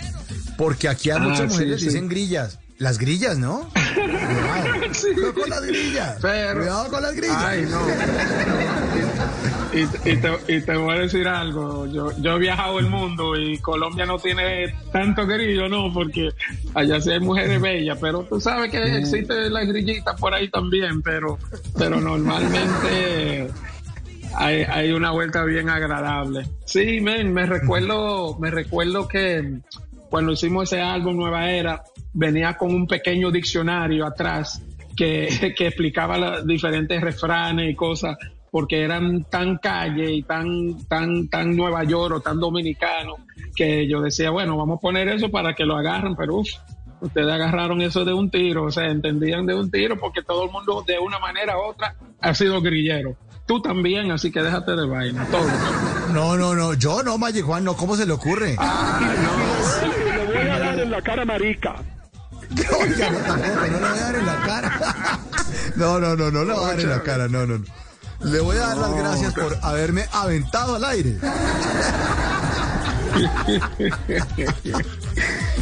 [0.58, 1.88] Porque aquí a Ah, muchas sí, mujeres sí.
[1.88, 2.60] dicen grillas.
[2.78, 3.70] Las grillas, ¿no?
[3.74, 4.94] Cuidado.
[5.02, 6.18] Cuidado con las grillas.
[6.22, 7.38] Pero- Cuidado con las grillas.
[7.38, 7.80] Ay, no.
[9.74, 11.86] Y, y te, y te voy a decir algo.
[11.88, 15.94] Yo, yo he viajado el mundo y Colombia no tiene tanto grillo, ¿no?
[15.94, 16.30] Porque
[16.74, 21.02] allá sí hay mujeres bellas, pero tú sabes que existe la grillita por ahí también,
[21.02, 21.40] pero,
[21.78, 23.50] pero normalmente
[24.36, 26.46] hay, hay una vuelta bien agradable.
[26.66, 29.60] Sí, men, me recuerdo, me recuerdo que
[30.10, 34.62] cuando hicimos ese álbum Nueva Era, venía con un pequeño diccionario atrás
[34.96, 38.18] que, que explicaba los diferentes refranes y cosas,
[38.52, 43.16] porque eran tan calle y tan, tan, tan Nueva York o tan dominicano,
[43.56, 46.50] que yo decía, bueno, vamos a poner eso para que lo agarren, pero uff,
[47.00, 50.52] ustedes agarraron eso de un tiro, o sea, entendían de un tiro, porque todo el
[50.52, 53.16] mundo de una manera u otra ha sido grillero.
[53.48, 55.48] Tú también, así que déjate de vaina, todo.
[56.14, 56.74] No, no, no.
[56.74, 57.76] Yo no, Juan, no.
[57.76, 58.52] ¿Cómo se le ocurre?
[58.52, 61.76] Le voy a dar en la cara marica.
[62.80, 65.20] Oiga, no, tampoco, no le voy a dar en la cara.
[65.76, 67.66] No, no, no, no le voy a dar en la cara, no, no, no.
[68.24, 71.18] Le voy a dar las gracias por haberme aventado al aire.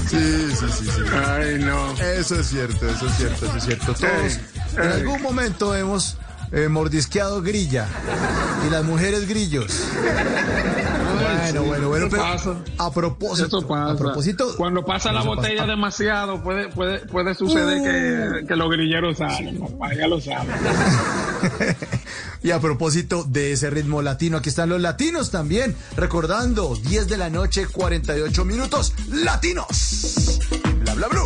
[0.09, 0.17] Sí,
[0.55, 1.01] sí, sí, sí.
[1.13, 1.91] Ay, no.
[1.93, 3.93] Eso es cierto, eso es cierto, eso es cierto.
[3.93, 4.39] Todos
[4.75, 6.17] en algún momento hemos
[6.51, 7.87] eh, mordisqueado grilla
[8.67, 9.83] y las mujeres grillos.
[11.51, 12.55] Bueno, bueno, bueno, pero pasa.
[12.77, 13.91] a propósito, pasa.
[13.91, 15.29] a propósito, Cuando pasa la pasa.
[15.35, 17.81] botella demasiado, puede, puede, puede suceder
[18.41, 20.49] que, que los grilleros salen, papá, ya lo saben.
[22.41, 27.17] Y a propósito de ese ritmo latino, aquí están los latinos también, recordando 10 de
[27.17, 30.39] la noche, 48 minutos, latinos.
[30.83, 31.21] Bla, bla, bla.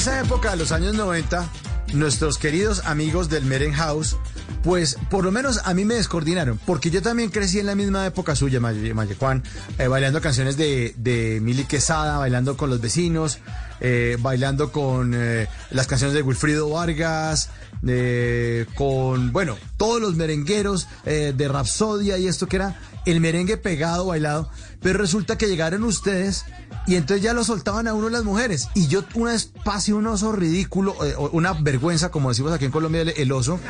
[0.00, 1.46] Esa época de los años 90,
[1.92, 4.16] nuestros queridos amigos del Meren House,
[4.62, 8.06] pues por lo menos a mí me descoordinaron, porque yo también crecí en la misma
[8.06, 9.42] época suya, Maye Juan,
[9.76, 13.40] eh, bailando canciones de, de Mili Quesada, bailando con los vecinos,
[13.80, 17.48] eh, bailando con eh, las canciones de Wilfrido Vargas,
[17.86, 24.06] eh, con, bueno, todos los merengueros de Rapsodia y esto que era, el merengue pegado,
[24.06, 26.44] bailado, pero resulta que llegaron ustedes
[26.86, 28.68] y entonces ya lo soltaban a uno las mujeres.
[28.74, 32.70] Y yo una vez pasé un oso ridículo, eh, una vergüenza, como decimos aquí en
[32.70, 33.60] Colombia, el, el oso,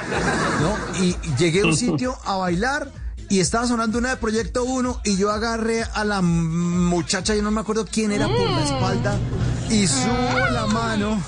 [0.60, 1.04] ¿no?
[1.04, 2.92] Y llegué a un sitio a bailar
[3.30, 7.52] y estaba sonando una de Proyecto 1 y yo agarré a la muchacha, yo no
[7.52, 9.18] me acuerdo quién era, por la espalda
[9.70, 11.22] y subo la mano.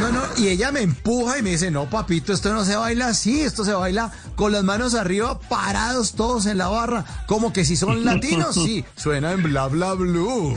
[0.00, 3.08] No, no, y ella me empuja y me dice, no, papito, esto no se baila
[3.08, 7.66] así, esto se baila con las manos arriba, parados todos en la barra, como que
[7.66, 10.56] si son latinos, sí, suena en bla bla blue.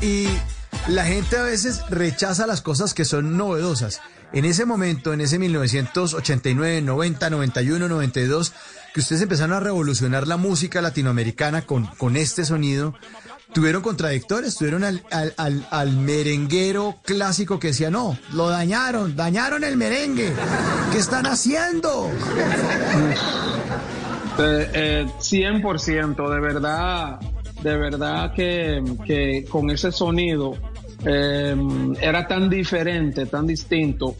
[0.00, 0.26] Y
[0.88, 4.00] la gente a veces rechaza las cosas que son novedosas.
[4.32, 8.52] En ese momento, en ese 1989, 90, 91, 92,
[8.92, 12.94] que ustedes empezaron a revolucionar la música latinoamericana con, con este sonido,
[13.52, 19.64] tuvieron contradictores, tuvieron al, al, al, al merenguero clásico que decía, no, lo dañaron, dañaron
[19.64, 20.32] el merengue,
[20.90, 22.10] ¿qué están haciendo?
[24.38, 27.20] Eh, eh, 100%, de verdad,
[27.62, 30.56] de verdad que, que con ese sonido
[31.04, 31.56] eh,
[32.00, 34.16] era tan diferente, tan distinto,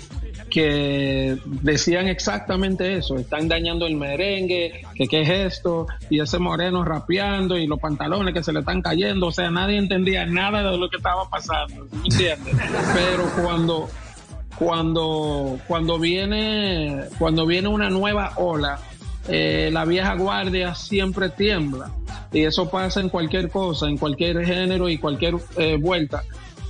[0.53, 6.85] que decían exactamente eso, están dañando el merengue, que qué es esto, y ese moreno
[6.85, 10.77] rapeando y los pantalones que se le están cayendo, o sea, nadie entendía nada de
[10.77, 12.55] lo que estaba pasando, ¿me entiendes?
[12.95, 13.89] Pero cuando,
[14.59, 18.79] cuando, cuando viene, cuando viene una nueva ola,
[19.29, 21.91] eh, la vieja guardia siempre tiembla.
[22.33, 26.23] Y eso pasa en cualquier cosa, en cualquier género y cualquier eh, vuelta.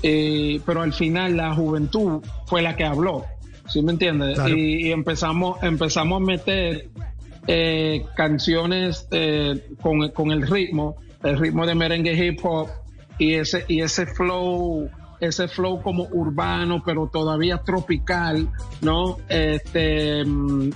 [0.03, 3.25] Eh, pero al final la juventud fue la que habló.
[3.69, 4.35] ¿Sí me entiendes?
[4.35, 4.57] Claro.
[4.57, 6.89] Y, y empezamos, empezamos a meter
[7.47, 9.07] eh, canciones
[9.81, 12.69] con, con el ritmo, el ritmo de merengue hip hop
[13.19, 14.91] y ese, y ese flow
[15.23, 18.49] ese flow como urbano, pero todavía tropical,
[18.81, 19.19] ¿no?
[19.29, 20.71] Este, mm,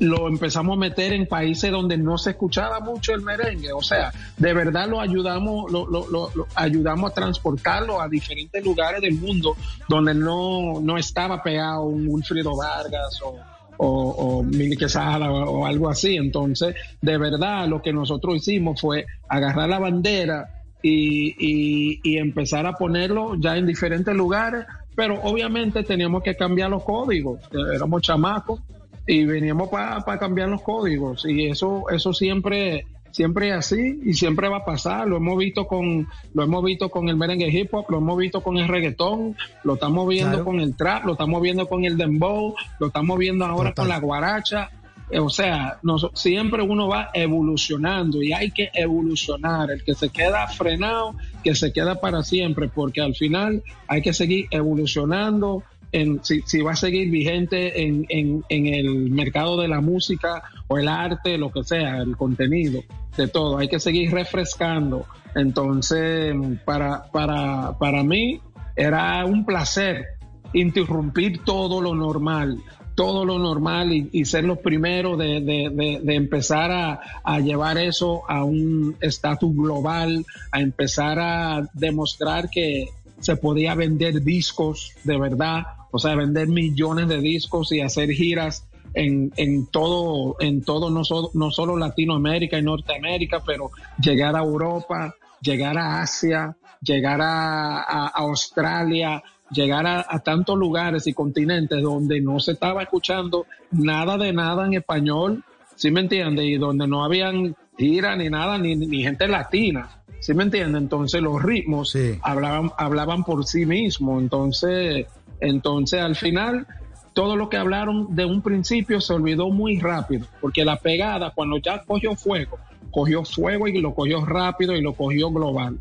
[0.00, 4.12] lo empezamos a meter en países donde no se escuchaba mucho el merengue, o sea,
[4.36, 9.56] de verdad lo ayudamos, lo, lo, ayudamos a transportarlo a diferentes lugares del mundo
[9.88, 13.36] donde no, no estaba pegado un Wilfrido Vargas o,
[13.78, 16.16] o, o Mili Quesada o, o algo así.
[16.16, 22.66] Entonces, de verdad, lo que nosotros hicimos fue agarrar la bandera y, y, y empezar
[22.66, 27.40] a ponerlo ya en diferentes lugares, pero obviamente teníamos que cambiar los códigos,
[27.74, 28.60] éramos chamacos
[29.08, 34.48] y veníamos para cambiar los códigos y eso eso siempre siempre es así y siempre
[34.50, 37.86] va a pasar lo hemos visto con lo hemos visto con el merengue hip hop
[37.88, 40.44] lo hemos visto con el reggaetón lo estamos viendo Claro.
[40.44, 43.82] con el trap lo estamos viendo con el dembow lo estamos viendo ahora Total.
[43.84, 44.70] con la guaracha
[45.10, 50.10] Eh, o sea nos- siempre uno va evolucionando y hay que evolucionar el que se
[50.10, 55.62] queda frenado que se queda para siempre porque al final hay que seguir evolucionando
[55.92, 60.78] en, si, si va a seguir vigente en, en, el mercado de la música o
[60.78, 62.82] el arte, lo que sea, el contenido,
[63.16, 63.58] de todo.
[63.58, 65.06] Hay que seguir refrescando.
[65.34, 68.40] Entonces, para, para, para mí
[68.76, 70.04] era un placer
[70.52, 72.58] interrumpir todo lo normal
[72.94, 77.38] todo lo normal y, y ser los primeros de, de- de- de empezar a, a
[77.38, 82.86] llevar eso a un estatus global, a empezar a demostrar que
[83.20, 88.66] se podía vender discos de verdad, o sea, vender millones de discos y hacer giras
[88.94, 93.70] en, en todo, en todo no, so- no solo Latinoamérica y Norteamérica, pero
[94.02, 100.58] llegar a Europa, llegar a Asia, llegar a, a- a Australia, llegar a, a tantos
[100.58, 105.42] lugares y continentes donde no se estaba escuchando nada de nada en español,
[105.74, 106.44] ¿sí me entiende?
[106.44, 109.88] Y donde no habían gira ni nada, ni, ni gente latina,
[110.20, 110.78] ¿sí me entiende?
[110.78, 112.18] Entonces los ritmos Sí.
[112.22, 115.06] hablaban, hablaban por sí mismos, entonces,
[115.40, 116.66] entonces al final
[117.12, 121.58] todo lo que hablaron de un principio se olvidó muy rápido, porque la pegada cuando
[121.58, 122.58] ya cogió fuego,
[122.90, 125.80] cogió fuego y lo cogió rápido y lo cogió global.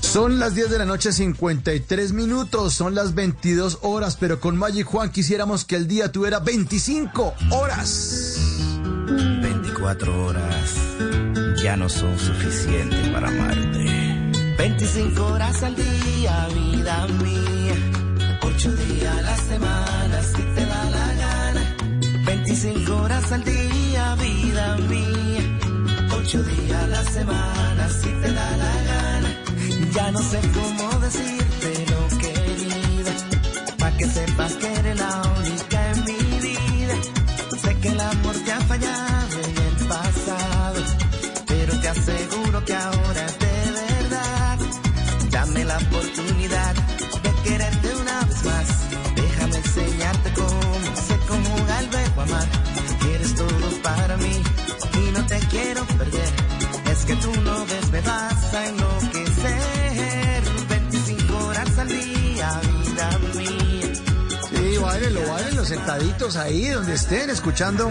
[0.00, 4.86] Son las 10 de la noche, 53 minutos, son las 22 horas, pero con Magic
[4.86, 8.46] Juan quisiéramos que el día tuviera 25 horas.
[9.42, 10.74] 24 horas
[11.62, 14.05] ya no son suficientes para amarte.
[14.58, 17.74] 25 horas al día, vida mía.
[18.42, 21.76] 8 días a la semana, si te da la gana.
[22.24, 25.58] 25 horas al día, vida mía.
[26.10, 29.28] 8 días a la semana, si te da la gana.
[29.92, 33.12] Ya no sé cómo decírtelo, querida.
[33.78, 34.75] Pa' que sepas que
[52.26, 52.48] amar.
[53.14, 54.42] Eres todo para mí
[54.94, 56.30] y no te quiero perder.
[56.90, 60.42] Es que tú no ves, me vas a enloquecer.
[60.68, 63.94] 25 horas al día, vida mía.
[64.48, 64.78] Sí,
[65.66, 67.90] sentaditos ahí donde estén escuchando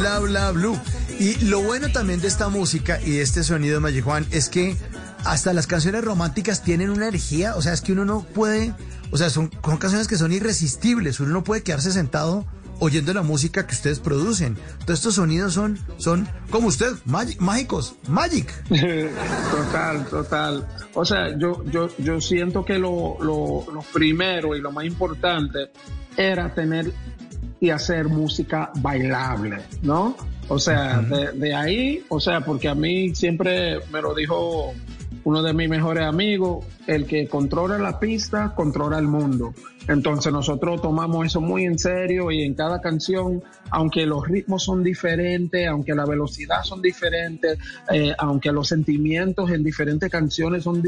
[0.00, 0.78] Bla Bla Blue.
[1.18, 4.76] Y lo bueno también de esta música y de este sonido, Magic Juan, es que
[5.24, 8.74] hasta las canciones románticas tienen una energía, o sea, es que uno no puede,
[9.10, 12.44] o sea, son, son canciones que son irresistibles, uno no puede quedarse sentado
[12.78, 14.56] oyendo la música que ustedes producen.
[14.84, 18.52] Todos estos sonidos son, son como usted, mágicos, magic.
[19.50, 20.68] Total, total.
[20.94, 25.70] O sea, yo, yo, yo siento que lo, lo, lo primero y lo más importante
[26.16, 26.92] era tener
[27.60, 30.16] y hacer música bailable, ¿no?
[30.48, 34.74] O sea, de, de ahí, o sea, porque a mí siempre me lo dijo
[35.24, 39.54] uno de mis mejores amigos, el que controla la pista, controla el mundo.
[39.88, 44.82] Entonces nosotros tomamos eso muy en serio y en cada canción, aunque los ritmos son
[44.82, 47.58] diferentes, aunque la velocidad son diferentes,
[47.92, 50.82] eh, aunque los sentimientos en diferentes canciones son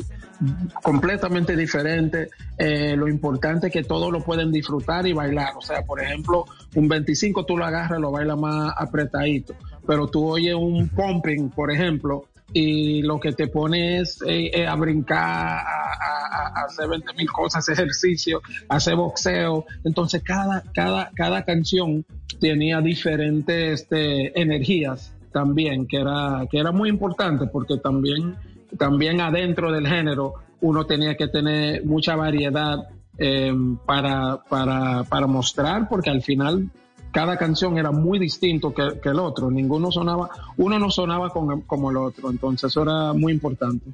[0.83, 5.53] completamente diferentes, eh, lo importante es que todos lo pueden disfrutar y bailar.
[5.57, 9.55] O sea, por ejemplo, un 25 tú lo agarras, lo bailas más apretadito,
[9.87, 14.67] pero tú oyes un pumping, por ejemplo, y lo que te pone es eh, eh,
[14.67, 19.67] a brincar, a, hacer 20 mil cosas, ejercicio, hacer boxeo.
[19.85, 22.05] Entonces cada, cada, cada canción
[22.41, 28.37] tenía diferentes este, energías también, que era, que era muy importante porque también,
[28.79, 32.89] también adentro del género uno tenía que tener mucha variedad
[33.19, 33.53] eh,
[33.87, 36.71] para, para, para mostrar, porque al final
[37.19, 41.63] cada canción era muy distinto que, que el otro, ninguno sonaba, uno no sonaba con-
[41.63, 43.91] como el otro, entonces eso era muy importante.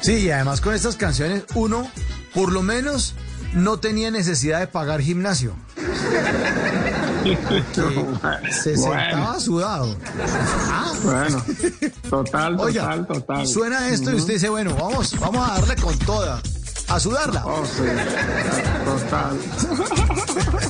[0.00, 1.86] Sí, y además con estas canciones uno,
[2.32, 3.14] por lo menos,
[3.52, 5.52] no tenía necesidad de pagar gimnasio.
[8.50, 9.94] Se sentaba sudado.
[10.70, 11.44] Ah, Bueno,
[12.08, 13.46] total, Oiga, total, total.
[13.46, 16.40] suena esto y usted dice, bueno, vamos, vamos a darle con toda,
[16.88, 17.44] a sudarla.
[17.44, 17.82] Oh, sí,
[18.86, 19.38] total.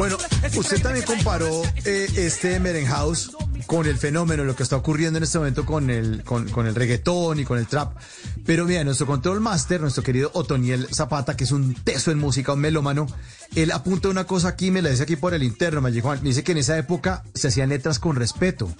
[0.00, 0.16] Bueno,
[0.56, 3.32] usted también comparó eh, este Merenhouse
[3.66, 7.38] con el fenómeno, lo que está ocurriendo en este momento con el, con, el reggaetón
[7.38, 7.98] y con el trap.
[8.46, 12.54] Pero mira, nuestro control master, nuestro querido Otoniel Zapata, que es un teso en música,
[12.54, 13.08] un melómano,
[13.54, 15.82] él apunta una cosa aquí, me la dice aquí por el interno.
[15.82, 18.72] Me dice que en esa época se hacían letras con respeto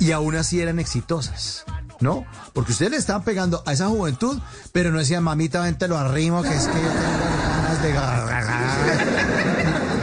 [0.00, 1.64] y aún así eran exitosas.
[2.00, 2.26] ¿No?
[2.52, 4.38] Porque ustedes le estaban pegando a esa juventud,
[4.70, 9.47] pero no decían, mamita, vente lo arrimo, que es que yo tengo ganas de...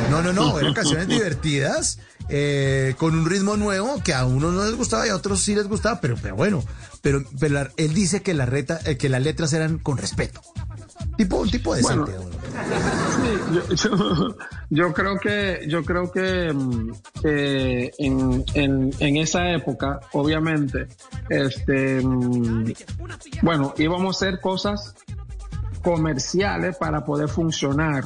[0.09, 1.99] No, no, no, eran canciones divertidas,
[2.29, 5.55] eh, con un ritmo nuevo que a unos no les gustaba y a otros sí
[5.55, 6.63] les gustaba, pero, pero bueno,
[7.01, 10.41] pero, pero la- él dice que, la reta, eh, que las letras eran con respeto.
[11.17, 12.11] Tipo, un tipo decente.
[12.11, 12.29] Bueno.
[13.71, 14.35] Sí, yo, yo-
[14.69, 16.91] yo creo que yo creo que mm,
[17.23, 20.87] eh, en, en- en esa época, obviamente,
[21.29, 22.73] este mm,
[23.43, 24.95] bueno, íbamos a hacer cosas
[25.83, 28.03] comerciales para poder funcionar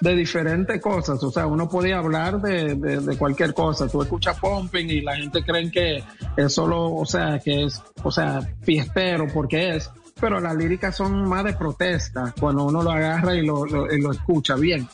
[0.00, 4.38] de diferentes cosas, o sea, uno podía hablar de, de- de cualquier cosa, tú escuchas
[4.40, 6.02] pumping y la gente cree que
[6.36, 9.90] es solo, o sea, que es, o sea, fiestero porque es,
[10.20, 14.00] pero las líricas son más de protesta cuando uno lo agarra y lo, lo- y
[14.00, 14.86] lo escucha bien.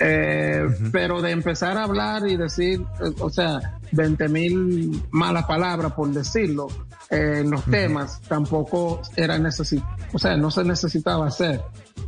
[0.00, 5.92] Eh, Pero de empezar a hablar y decir, eh, o sea, 20 mil malas palabras
[5.92, 6.66] por decirlo,
[7.10, 11.60] eh, en los temas tampoco era necesit o sea, no se necesitaba hacer.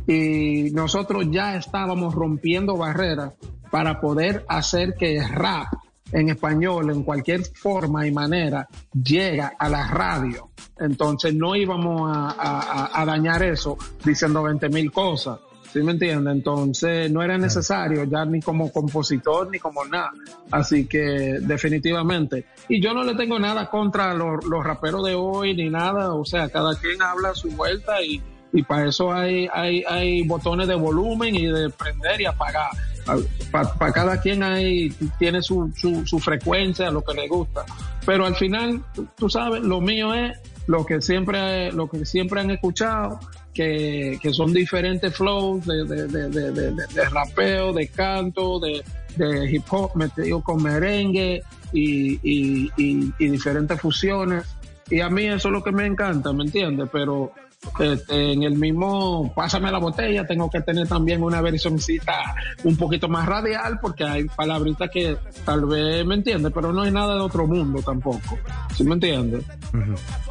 [0.07, 3.33] Y nosotros ya estábamos rompiendo barreras
[3.69, 5.67] para poder hacer que rap
[6.13, 10.49] en español, en cualquier forma y manera, llega a la radio.
[10.79, 15.39] Entonces no íbamos a, a- a- a dañar eso diciendo 20 mil cosas.
[15.73, 16.31] ¿Sí me entiende?
[16.31, 20.11] Entonces no era necesario ya ni como compositor ni como nada.
[20.49, 22.45] Así que definitivamente.
[22.69, 26.13] Y yo no le tengo nada contra los, los raperos de hoy ni nada.
[26.13, 28.21] O sea, cada quien habla a su vuelta y,
[28.53, 32.71] y para eso hay, hay, hay botones de volumen y de prender y apagar.
[33.51, 37.65] Para cada quien hay, tiene su, su, su frecuencia, lo que le gusta.
[38.05, 38.81] Pero al final,
[39.15, 40.37] tú- sabes, lo mío es
[40.67, 43.19] lo que siempre, lo que siempre han escuchado,
[43.53, 48.83] que, que son diferentes flows de, de, de, de, rapeo, de canto, de,
[49.15, 51.41] de hip hop metido con merengue
[51.71, 54.43] y, y, y, y diferentes fusiones.
[54.89, 56.89] Y a mí eso es lo que me encanta, ¿me entiendes?
[56.91, 57.31] Pero
[57.79, 63.07] este, en el mismo Pásame la botella tengo que tener también una versioncita un poquito
[63.07, 67.21] más radial porque hay palabritas que tal vez me entiende, pero no hay nada de
[67.21, 68.37] otro mundo tampoco.
[68.75, 69.43] ¿Sí me entiende?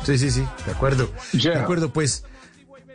[0.05, 1.09] Sí, sí, sí, de acuerdo.
[1.33, 1.53] Yeah.
[1.53, 2.25] De acuerdo, pues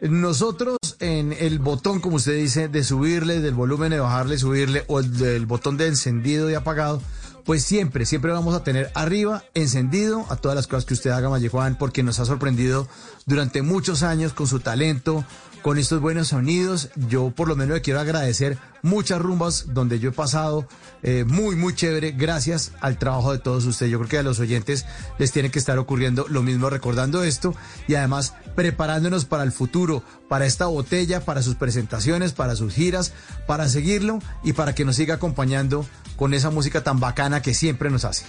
[0.02, 5.00] nosotros en el botón, como usted dice, de subirle, del volumen de bajarle, subirle, o
[5.00, 7.02] el del botón de encendido y apagado,
[7.46, 11.30] pues siempre, siempre vamos a tener arriba encendido a todas las cosas que usted haga,
[11.30, 12.88] Maye Juan, porque nos ha sorprendido
[13.26, 15.26] durante muchos años con su talento,
[15.62, 16.89] con estos buenos sonidos.
[16.95, 20.68] Yo por lo menos le quiero agradecer muchas rumbas donde yo he pasado,
[21.03, 23.91] eh, muy, muy chévere, gracias al trabajo de todos ustedes.
[23.91, 24.86] Yo creo que a los oyentes
[25.20, 27.53] les tiene que estar ocurriendo lo mismo recordando esto
[27.88, 33.14] y además preparándonos para el futuro, para esta botella, para sus presentaciones, para sus giras,
[33.47, 35.86] para seguirlo y para que nos siga acompañando
[36.16, 38.26] con esa música tan bacana que siempre nos hace.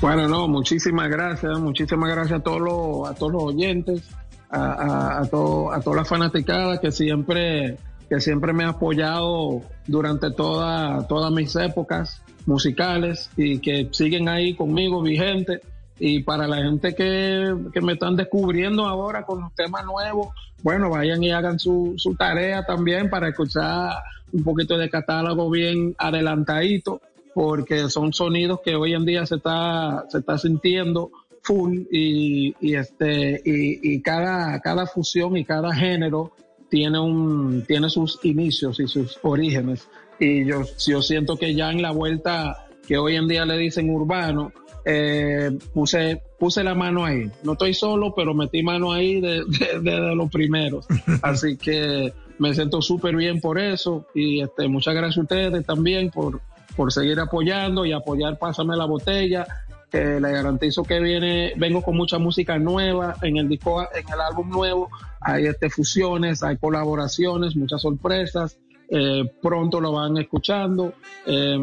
[0.00, 4.02] Bueno, no, muchísimas gracias, muchísimas gracias a todos los, a todos los oyentes,
[4.50, 7.78] a, a, a, todo, a toda la fanaticada que siempre,
[8.08, 14.54] que siempre me ha apoyado durante toda, todas mis épocas musicales y que siguen ahí
[14.54, 15.60] conmigo vigentes.
[15.98, 20.28] Y para la gente que, que me están descubriendo ahora con los temas nuevos,
[20.62, 23.92] bueno, vayan y hagan su, su tarea también para escuchar
[24.32, 27.00] un poquito de catálogo bien adelantadito
[27.34, 31.10] porque son sonidos que hoy en día se está, se está sintiendo
[31.42, 36.32] full y, y este, y, y, cada, cada fusión y cada género
[36.68, 39.88] tiene un, tiene sus inicios y sus orígenes.
[40.18, 43.90] Y yo, yo siento que ya en la vuelta que hoy en día le dicen
[43.90, 44.52] urbano,
[44.84, 47.30] eh, puse, puse la mano ahí.
[47.42, 50.86] No estoy solo, pero metí mano ahí de, de, de, de los primeros.
[51.22, 54.06] Así que me siento súper bien por eso.
[54.14, 56.40] Y este, muchas gracias a ustedes también por,
[56.76, 59.46] por seguir apoyando y apoyar Pásame la botella.
[59.92, 64.20] Eh, le garantizo que viene, vengo con mucha música nueva en el disco, en el
[64.20, 64.88] álbum nuevo.
[65.20, 68.56] Hay este, fusiones, hay colaboraciones, muchas sorpresas.
[68.88, 70.94] Eh, pronto lo van escuchando.
[71.26, 71.58] Eh,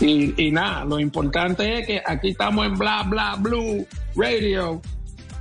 [0.00, 4.80] y, y, nada, lo importante es que aquí estamos en Bla Bla Blue Radio.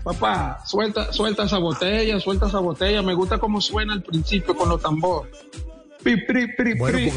[0.04, 3.02] Papá, suelta, suelta esa botella, suelta esa botella.
[3.02, 5.34] Me gusta cómo suena al principio con los tambores.
[6.04, 7.12] Pi, pri, pri, bueno, pri.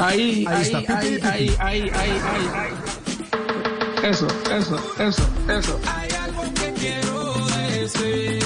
[0.00, 0.98] Ahí, ahí, ahí, está.
[0.98, 3.07] ahí, ahí, ahí, ahí, ahí, ahí.
[4.08, 5.80] Eso, eso, eso, eso.
[5.86, 8.42] Hay algo que quiero decir.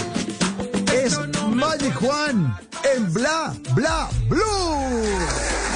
[0.93, 1.17] Es
[1.55, 5.72] Magic Juan en Bla Bla Blue.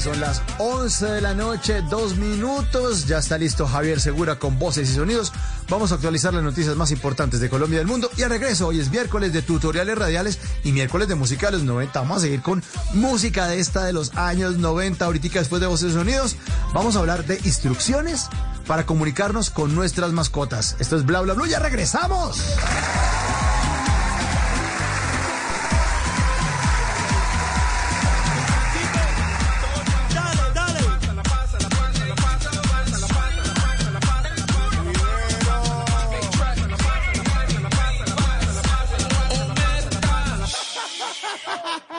[0.00, 3.06] Son las 11 de la noche, dos minutos.
[3.06, 5.32] Ya está listo Javier Segura con voces y sonidos.
[5.68, 8.10] Vamos a actualizar las noticias más importantes de Colombia y del mundo.
[8.16, 11.62] Y al regreso, hoy es miércoles de tutoriales radiales y miércoles de música de los
[11.62, 12.00] 90.
[12.00, 12.62] Vamos a seguir con
[12.94, 15.04] música de esta de los años 90.
[15.04, 16.36] Ahorita después de voces y sonidos,
[16.74, 18.28] vamos a hablar de instrucciones
[18.66, 20.76] para comunicarnos con nuestras mascotas.
[20.78, 21.46] Esto es Bla Bla Blue.
[21.46, 22.42] Ya regresamos.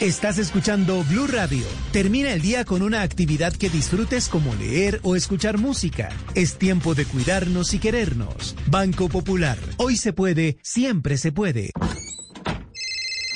[0.00, 1.64] Estás escuchando Blue Radio.
[1.90, 6.10] Termina el día con una actividad que disfrutes como leer o escuchar música.
[6.34, 8.54] Es tiempo de cuidarnos y querernos.
[8.66, 9.56] Banco Popular.
[9.78, 11.72] Hoy se puede, siempre se puede.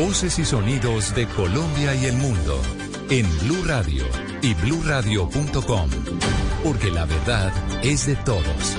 [0.00, 2.58] Voces y sonidos de Colombia y el mundo
[3.10, 4.02] en Blue Radio
[4.40, 5.90] y bluradio.com,
[6.64, 8.78] porque la verdad es de todos.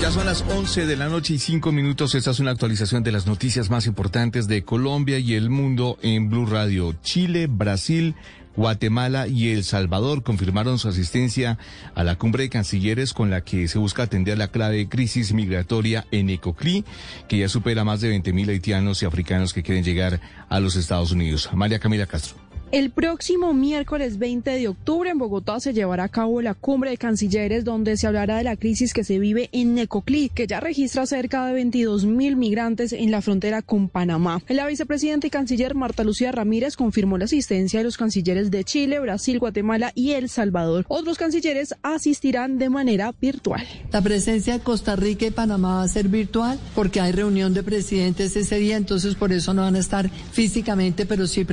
[0.00, 2.14] Ya son las 11 de la noche y 5 minutos.
[2.14, 6.30] Esta es una actualización de las noticias más importantes de Colombia y el mundo en
[6.30, 6.94] Blue Radio.
[7.02, 8.14] Chile, Brasil,
[8.56, 11.58] Guatemala y El Salvador confirmaron su asistencia
[11.94, 16.06] a la cumbre de cancilleres con la que se busca atender la clave crisis migratoria
[16.10, 16.84] en Ecoclí,
[17.28, 21.12] que ya supera más de 20.000 haitianos y africanos que quieren llegar a los Estados
[21.12, 21.48] Unidos.
[21.54, 22.41] María Camila Castro.
[22.72, 26.96] El próximo miércoles 20 de octubre en Bogotá se llevará a cabo la cumbre de
[26.96, 31.04] cancilleres donde se hablará de la crisis que se vive en Necoclí, que ya registra
[31.04, 34.42] cerca de 22 mil migrantes en la frontera con Panamá.
[34.48, 39.00] La vicepresidenta y canciller Marta Lucía Ramírez confirmó la asistencia de los cancilleres de Chile,
[39.00, 40.86] Brasil, Guatemala y El Salvador.
[40.88, 43.66] Otros cancilleres asistirán de manera virtual.
[43.90, 47.64] La presencia de Costa Rica y Panamá va a ser virtual porque hay reunión de
[47.64, 51.46] presidentes ese día, entonces por eso no van a estar físicamente, pero sí,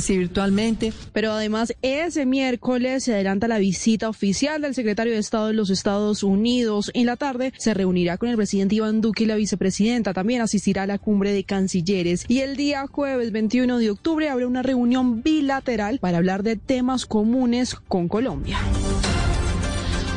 [0.00, 0.65] sí virtualmente
[1.12, 5.70] pero además, ese miércoles se adelanta la visita oficial del secretario de Estado de los
[5.70, 6.90] Estados Unidos.
[6.94, 10.12] En la tarde se reunirá con el presidente Iván Duque y la vicepresidenta.
[10.12, 12.24] También asistirá a la cumbre de cancilleres.
[12.28, 17.06] Y el día jueves 21 de octubre habrá una reunión bilateral para hablar de temas
[17.06, 18.58] comunes con Colombia.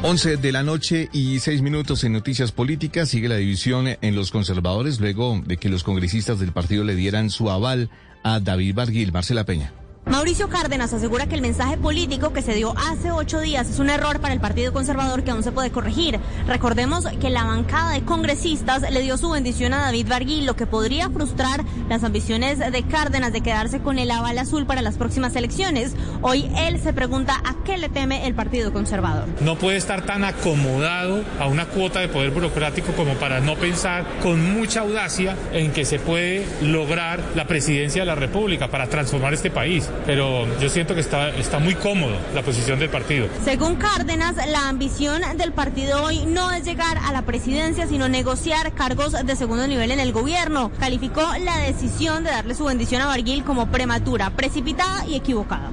[0.02, 3.10] 11 de la noche y 6 minutos en noticias políticas.
[3.10, 7.30] Sigue la división en los conservadores luego de que los congresistas del partido le dieran
[7.30, 7.90] su aval
[8.24, 9.12] a David Barguil.
[9.12, 9.74] Marcela Peña.
[10.10, 13.92] Mauricio Cárdenas asegura que el mensaje político que se dio hace ocho días es un
[13.92, 16.20] error para el Partido Conservador que aún se puede corregir.
[16.48, 20.66] Recordemos que la bancada de congresistas le dio su bendición a David Barguil, lo que
[20.66, 25.36] podría frustrar las ambiciones de Cárdenas de quedarse con el aval azul para las próximas
[25.36, 25.94] elecciones.
[26.24, 29.28] Hoy él se pregunta a qué le teme el Partido Conservador.
[29.42, 34.08] No puede estar tan acomodado a una cuota de poder burocrático como para no pensar
[34.24, 39.36] con mucha audacia en que se puede lograr la presidencia de la República para transformar
[39.36, 43.28] este país pero yo siento que está, está muy cómodo la posición del partido.
[43.44, 48.74] Según Cárdenas, la ambición del partido hoy no es llegar a la presidencia, sino negociar
[48.74, 50.72] cargos de segundo nivel en el gobierno.
[50.80, 55.72] Calificó la decisión de darle su bendición a Barguil como prematura, precipitada y equivocada.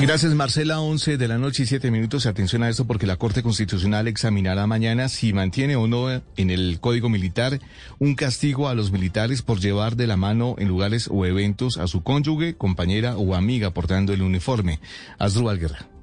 [0.00, 0.80] Gracias, Marcela.
[0.80, 2.26] 11 de la noche y 7 minutos.
[2.26, 6.78] Atención a esto porque la Corte Constitucional examinará mañana si mantiene o no en el
[6.80, 7.58] Código Militar
[7.98, 11.88] un castigo a los militares por llevar de la mano en lugares o eventos a
[11.88, 14.78] su cónyuge, compañera o amiga portando el uniforme.
[15.18, 15.97] Asdrúbal Guerra.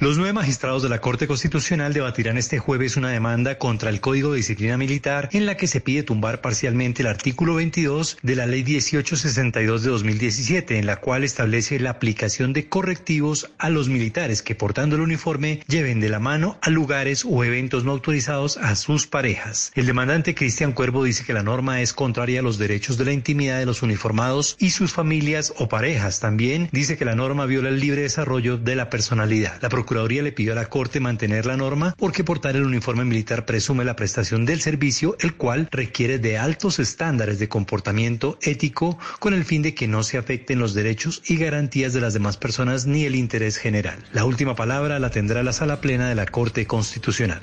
[0.00, 4.32] Los nueve magistrados de la Corte Constitucional debatirán este jueves una demanda contra el Código
[4.32, 8.46] de Disciplina Militar en la que se pide tumbar parcialmente el artículo 22 de la
[8.46, 14.42] Ley 1862 de 2017, en la cual establece la aplicación de correctivos a los militares
[14.42, 18.74] que portando el uniforme lleven de la mano a lugares o eventos no autorizados a
[18.74, 19.70] sus parejas.
[19.76, 23.12] El demandante Cristian Cuervo dice que la norma es contraria a los derechos de la
[23.12, 26.18] intimidad de los uniformados y sus familias o parejas.
[26.18, 29.60] También dice que la norma viola el libre desarrollo de la personalidad.
[29.84, 33.84] Procuraduría le pidió a la Corte mantener la norma porque portar el uniforme militar presume
[33.84, 39.44] la prestación del servicio, el cual requiere de altos estándares de comportamiento ético con el
[39.44, 43.04] fin de que no se afecten los derechos y garantías de las demás personas ni
[43.04, 43.98] el interés general.
[44.14, 47.42] La última palabra la tendrá la sala plena de la Corte Constitucional.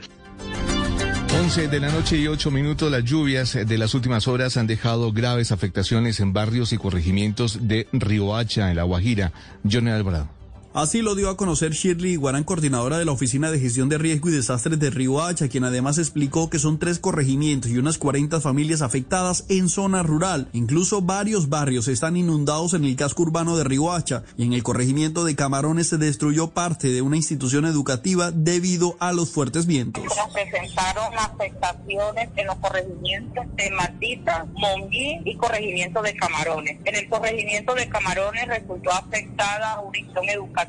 [1.39, 5.13] 11 de la noche y 8 minutos, las lluvias de las últimas horas han dejado
[5.13, 9.31] graves afectaciones en barrios y corregimientos de Riohacha, en La Guajira.
[9.63, 10.40] Johnny Alvarado.
[10.73, 14.29] Así lo dio a conocer Shirley Iguarán, coordinadora de la Oficina de Gestión de Riesgo
[14.29, 18.39] y Desastres de Río Hacha, quien además explicó que son tres corregimientos y unas 40
[18.39, 20.47] familias afectadas en zona rural.
[20.53, 24.63] Incluso varios barrios están inundados en el casco urbano de Río Hacha y en el
[24.63, 30.01] corregimiento de Camarones se destruyó parte de una institución educativa debido a los fuertes vientos.
[30.03, 36.79] Se presentaron afectaciones en los corregimientos de Matita, Monguí y corregimiento de Camarones.
[36.85, 40.60] En el corregimiento de Camarones resultó afectada una institución educativa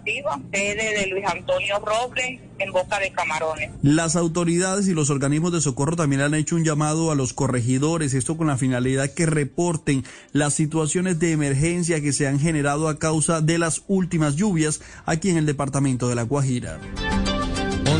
[0.52, 3.70] sede de Luis Antonio Robles, en Boca de Camarones.
[3.82, 8.14] Las autoridades y los organismos de socorro también han hecho un llamado a los corregidores,
[8.14, 12.98] esto con la finalidad que reporten las situaciones de emergencia que se han generado a
[12.98, 16.78] causa de las últimas lluvias aquí en el departamento de La Guajira.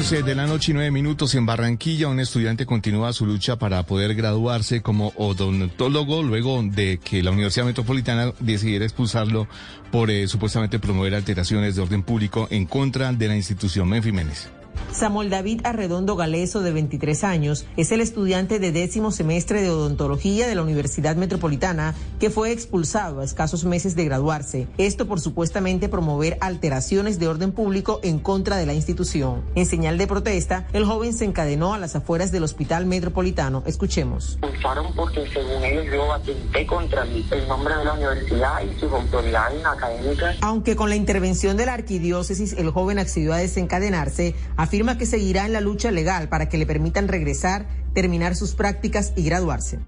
[0.03, 3.85] 11 de la noche y 9 minutos en Barranquilla, un estudiante continúa su lucha para
[3.85, 9.47] poder graduarse como odontólogo luego de que la Universidad Metropolitana decidiera expulsarlo
[9.93, 14.51] por eh, supuestamente promover alteraciones de orden público en contra de la institución Menfimenes.
[14.93, 20.47] Samuel David Arredondo Galeso, de 23 años, es el estudiante de décimo semestre de odontología
[20.47, 24.69] de la Universidad Metropolitana que fue expulsado a escasos meses de graduarse.
[24.79, 29.43] Esto por supuestamente promover alteraciones de orden público en contra de la institución.
[29.55, 33.63] En señal de protesta, el joven se encadenó a las afueras del Hospital Metropolitano.
[33.67, 34.39] Escuchemos.
[34.43, 39.65] Expulsaron porque según ellos yo atenté contra el nombre de la universidad y sus autoridades
[39.65, 40.37] académicas.
[40.41, 45.45] Aunque con la intervención de la arquidiócesis el joven accedió a desencadenarse, afirma que seguirá
[45.45, 49.81] en la lucha legal para que le permitan regresar, terminar sus prácticas y graduarse.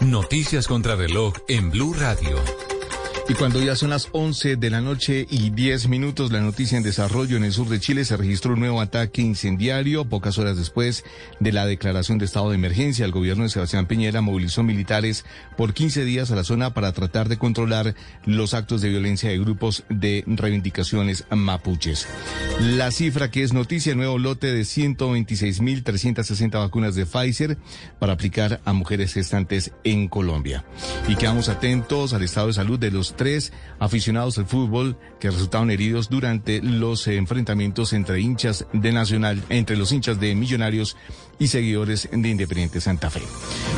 [0.00, 2.36] Noticias contra reloj en Blue Radio.
[3.28, 6.82] Y cuando ya son las 11 de la noche y 10 minutos, la noticia en
[6.82, 10.04] desarrollo en el sur de Chile se registró un nuevo ataque incendiario.
[10.04, 11.04] Pocas horas después
[11.38, 15.24] de la declaración de estado de emergencia, el gobierno de Sebastián Piñera movilizó militares
[15.56, 17.94] por 15 días a la zona para tratar de controlar
[18.24, 22.08] los actos de violencia de grupos de reivindicaciones mapuches.
[22.60, 27.56] La cifra que es noticia, nuevo lote de 126.360 vacunas de Pfizer
[28.00, 30.64] para aplicar a mujeres gestantes en Colombia.
[31.06, 35.70] Y quedamos atentos al estado de salud de los tres aficionados al fútbol que resultaron
[35.70, 40.96] heridos durante los enfrentamientos entre hinchas de Nacional, entre los hinchas de Millonarios
[41.38, 43.22] y seguidores de Independiente Santa Fe.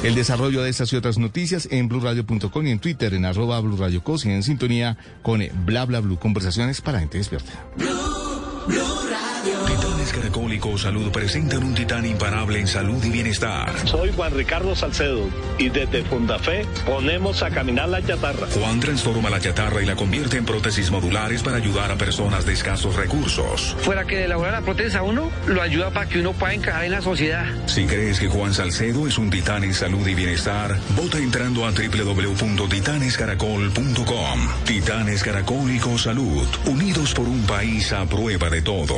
[0.02, 4.24] El desarrollo de estas y otras noticias en blurradio.com y en Twitter en arroba blurradiocos
[4.24, 7.52] y en sintonía con bla bla blue conversaciones para gente despierta.
[10.04, 13.72] Titanes Caracólico Salud presentan un titán imparable en salud y bienestar.
[13.86, 18.46] Soy Juan Ricardo Salcedo y desde Fundafe ponemos a caminar la chatarra.
[18.52, 22.52] Juan transforma la chatarra y la convierte en prótesis modulares para ayudar a personas de
[22.52, 23.74] escasos recursos.
[23.80, 26.92] Fuera que elabora la prótesis a uno, lo ayuda para que uno pueda encajar en
[26.92, 27.46] la sociedad.
[27.66, 31.70] Si crees que Juan Salcedo es un titán en salud y bienestar, vota entrando a
[31.70, 34.48] www.titanescaracol.com.
[34.66, 38.94] Titanes Caracólico Salud, unidos por un país a prueba de todo.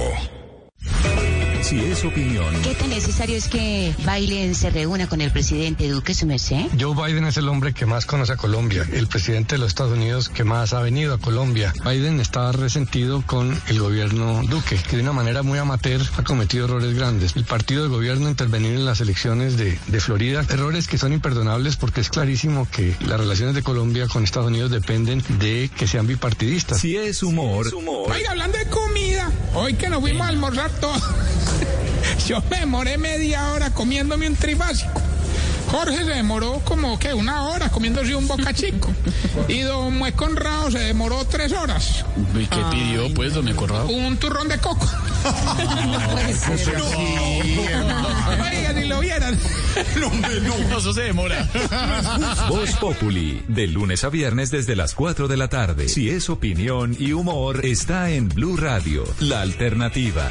[1.66, 2.54] Si es opinión.
[2.62, 6.66] ¿Qué tan necesario es que Biden se reúna con el presidente Duque, su merced?
[6.78, 9.94] Joe Biden es el hombre que más conoce a Colombia, el presidente de los Estados
[9.94, 11.74] Unidos que más ha venido a Colombia.
[11.84, 16.66] Biden está resentido con el gobierno Duque, que de una manera muy amateur ha cometido
[16.66, 17.34] errores grandes.
[17.34, 21.74] El partido de gobierno intervenir en las elecciones de, de Florida, errores que son imperdonables
[21.74, 26.06] porque es clarísimo que las relaciones de Colombia con Estados Unidos dependen de que sean
[26.06, 26.78] bipartidistas.
[26.78, 27.66] Si es humor.
[27.74, 31.02] Oiga, hablando de comida, hoy que nos fuimos a almorzar todos.
[32.26, 35.02] Yo me demoré media hora comiéndome un trifásico.
[35.70, 38.90] Jorge se demoró como que una hora comiéndose un boca chico.
[39.48, 42.04] Y don Mue Conrado se demoró tres horas.
[42.34, 43.88] ¿Y qué pidió, pues, don Conrado?
[43.88, 44.88] Un turrón de coco.
[48.40, 49.38] Oiga, si lo vieran.
[49.96, 51.46] No, no, eso se demora.
[52.48, 55.90] Voz Populi, de lunes a viernes desde las 4 de la tarde.
[55.90, 60.30] Si es opinión y humor, está en Blue Radio, la alternativa.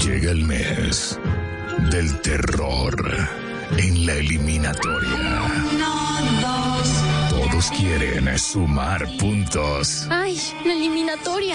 [0.00, 1.18] Llega el mes
[1.90, 3.28] del terror
[3.76, 5.42] en la eliminatoria.
[7.30, 10.06] Todos quieren sumar puntos.
[10.08, 11.54] Ay, la eliminatoria.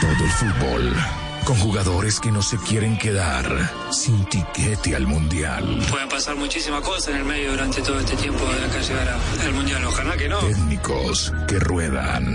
[0.00, 0.96] Todo el fútbol
[1.44, 3.44] con jugadores que no se quieren quedar
[3.90, 5.84] sin tiquete al mundial.
[5.90, 9.08] Pueden pasar muchísimas cosas en el medio durante todo este tiempo de acá llegar
[9.40, 9.84] al mundial.
[9.84, 10.38] Ojalá que no.
[10.38, 12.26] Técnicos que ruedan.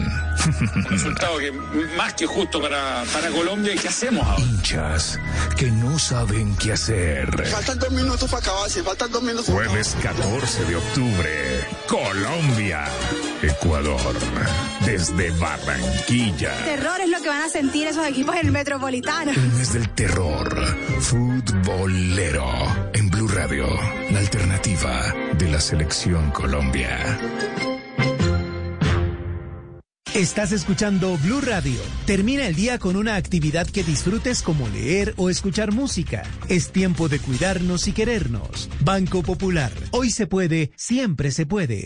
[0.76, 1.52] Un resultado que
[1.98, 3.74] más que justo para, para Colombia.
[3.74, 4.44] ¿Y qué hacemos ahora?
[4.44, 5.20] Hinchas
[5.58, 7.48] que no saben qué hacer.
[7.48, 9.48] Faltan dos minutos para acabarse, faltan dos minutos.
[9.48, 12.86] Jueves 14 de octubre, Colombia,
[13.42, 14.16] Ecuador,
[14.86, 16.54] desde Barranquilla.
[16.66, 18.97] Terror es lo que van a sentir esos equipos en el Metropolitano.
[18.98, 20.66] El mes del terror,
[21.02, 22.50] futbolero,
[22.96, 23.68] en Blue Radio,
[24.10, 27.20] la alternativa de la selección Colombia.
[30.16, 31.80] Estás escuchando Blue Radio.
[32.08, 36.24] Termina el día con una actividad que disfrutes como leer o escuchar música.
[36.50, 38.68] Es tiempo de cuidarnos y querernos.
[38.80, 39.72] Banco Popular.
[39.92, 41.86] Hoy se puede, siempre se puede.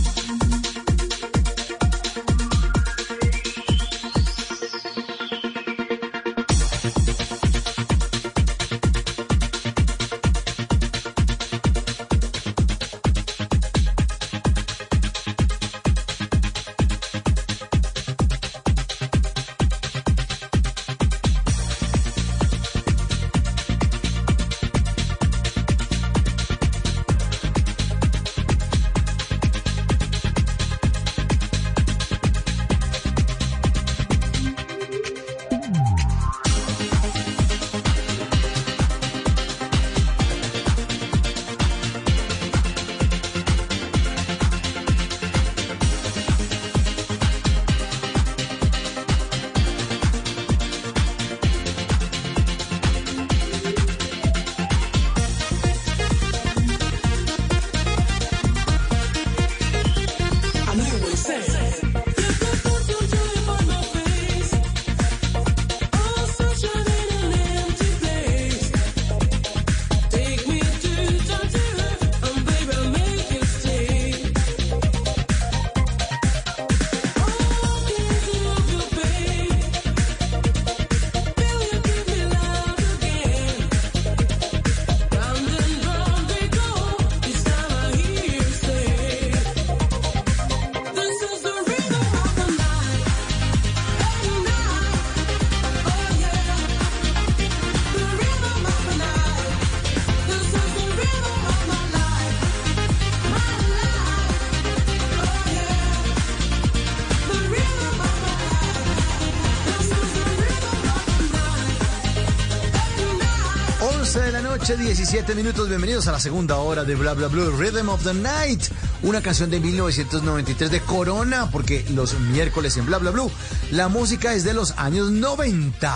[114.71, 115.69] de la noche, 17 minutos.
[115.69, 118.63] Bienvenidos a la segunda hora de Bla Bla Blue, Rhythm of the Night.
[119.03, 123.31] Una canción de 1993 de Corona, porque los miércoles en Bla Bla Blue,
[123.71, 125.93] la música es de los años 90.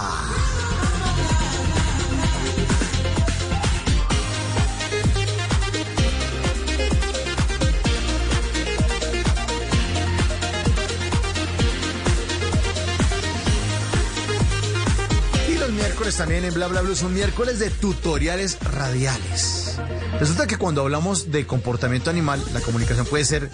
[16.35, 19.77] También en Bla Bla Blue son miércoles de tutoriales radiales.
[20.19, 23.49] Resulta que cuando hablamos de comportamiento animal, la comunicación puede ser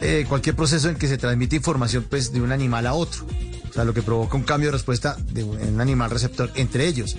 [0.00, 3.26] eh, cualquier proceso en que se transmite información pues, de un animal a otro.
[3.68, 7.16] O sea, lo que provoca un cambio de respuesta de un animal receptor entre ellos.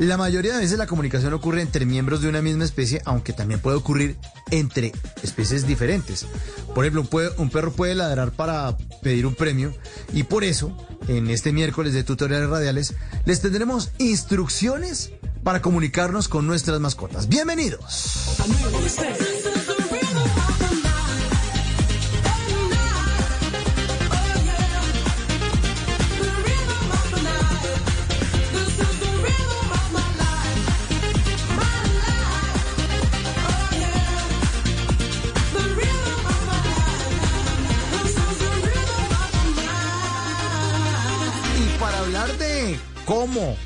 [0.00, 3.60] La mayoría de veces la comunicación ocurre entre miembros de una misma especie, aunque también
[3.60, 4.16] puede ocurrir
[4.50, 4.90] entre
[5.22, 6.26] especies diferentes.
[6.74, 9.72] Por ejemplo, un, un perro puede ladrar para pedir un premio
[10.12, 10.76] y por eso
[11.08, 12.94] en este miércoles de tutoriales radiales,
[13.24, 15.12] les tendremos instrucciones
[15.42, 17.28] para comunicarnos con nuestras mascotas.
[17.28, 18.38] Bienvenidos.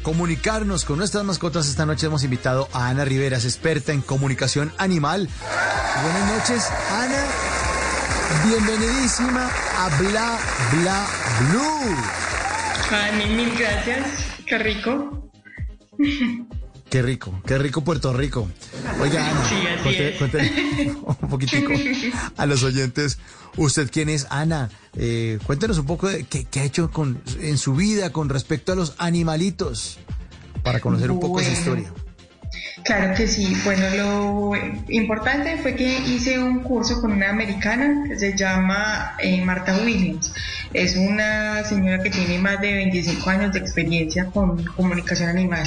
[0.06, 5.28] Comunicarnos con nuestras mascotas, esta noche hemos invitado a Ana Riveras, experta en comunicación animal.
[6.00, 7.24] Buenas noches, Ana.
[8.46, 10.38] Bienvenidísima a Bla
[10.70, 11.06] Bla
[11.50, 11.96] Blue.
[12.92, 14.06] Ay, mil gracias.
[14.46, 15.28] Qué rico.
[16.88, 18.48] Qué rico, qué rico Puerto Rico.
[19.00, 21.72] Oiga, Ana, Sí, un poquitico
[22.36, 23.18] a los oyentes.
[23.56, 24.70] ¿Usted quién es, Ana?
[24.96, 28.72] Eh, cuéntenos un poco de qué, qué ha hecho con, en su vida con respecto
[28.72, 29.98] a los animalitos,
[30.62, 31.58] para conocer un poco esa Bueno.
[31.60, 31.92] historia.
[32.84, 33.54] Claro que sí.
[33.64, 34.52] Bueno, lo
[34.88, 40.32] importante fue que hice un curso con una americana que se llama eh, Marta Williams.
[40.72, 45.66] Es una señora que tiene más de 25 años de experiencia con comunicación animal.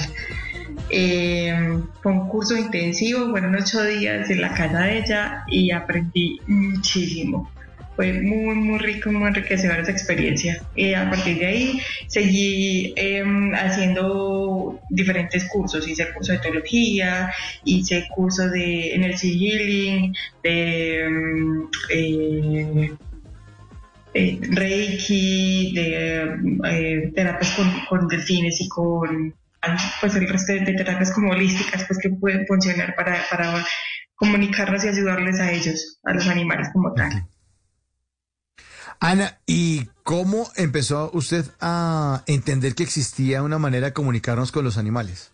[0.90, 6.40] Eh, fue un curso intensivo, fueron ocho días en la casa de ella y aprendí
[6.48, 7.50] muchísimo.
[7.96, 10.64] Fue muy, muy rico, muy enriquecedora esa experiencia.
[10.74, 13.24] Y a partir de ahí seguí eh,
[13.56, 15.86] haciendo diferentes cursos.
[15.86, 17.30] Hice curso de etología,
[17.66, 22.92] hice curso de energy healing, de mm, eh,
[24.14, 26.24] eh, reiki, de
[26.66, 27.58] eh, terapias
[27.90, 29.36] con delfines y con
[30.00, 33.66] pues el resto de terapias como holísticas pues que pueden funcionar para, para
[34.16, 37.26] comunicarnos y ayudarles a ellos, a los animales como tal.
[39.00, 44.78] Ana, ¿y cómo empezó usted a entender que existía una manera de comunicarnos con los
[44.78, 45.32] animales?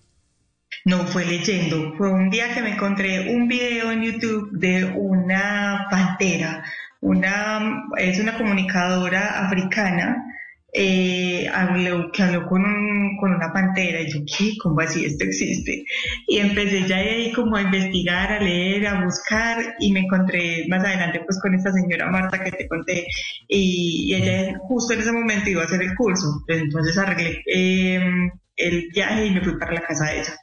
[0.83, 5.87] No fue leyendo, fue un día que me encontré un video en YouTube de una
[5.89, 6.63] pantera,
[7.01, 10.34] una, es una comunicadora africana
[10.77, 14.51] eh, habló, que habló con, un- con una pantera y yo, ¿qué?
[14.61, 15.85] ¿Cómo así esto existe?
[16.27, 20.65] Y empecé ya de ahí como a investigar, a leer, a buscar y me encontré
[20.67, 23.05] más adelante pues con esta señora Marta que te conté
[23.47, 28.87] y, ella justo en ese momento iba a hacer el curso, entonces arreglé eh, el
[28.93, 30.35] viaje y me fui para la casa de ella.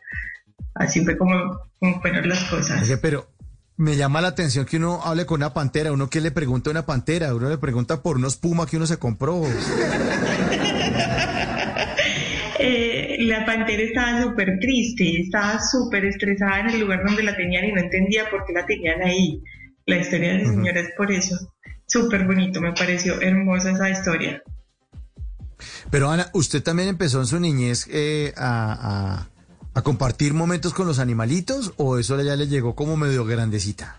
[0.74, 1.36] Así fue como,
[1.78, 2.98] como fueron las cosas.
[3.02, 3.26] Pero
[3.76, 5.92] me llama la atención que uno hable con una pantera.
[5.92, 8.86] Uno que le pregunta a una pantera, uno le pregunta por unos puma que uno
[8.86, 9.42] se compró.
[12.64, 17.64] Eh, la pantera estaba súper triste, estaba súper estresada en el lugar donde la tenían
[17.64, 19.42] y no entendía por qué la tenían ahí.
[19.86, 21.36] La historia de la señora es por eso.
[21.86, 24.42] Súper bonito, me pareció hermosa esa historia.
[25.90, 29.28] Pero Ana, ¿usted también empezó en su niñez eh, a, a-
[29.74, 33.98] a compartir momentos con los animalitos o eso ya le llegó como medio grandecita?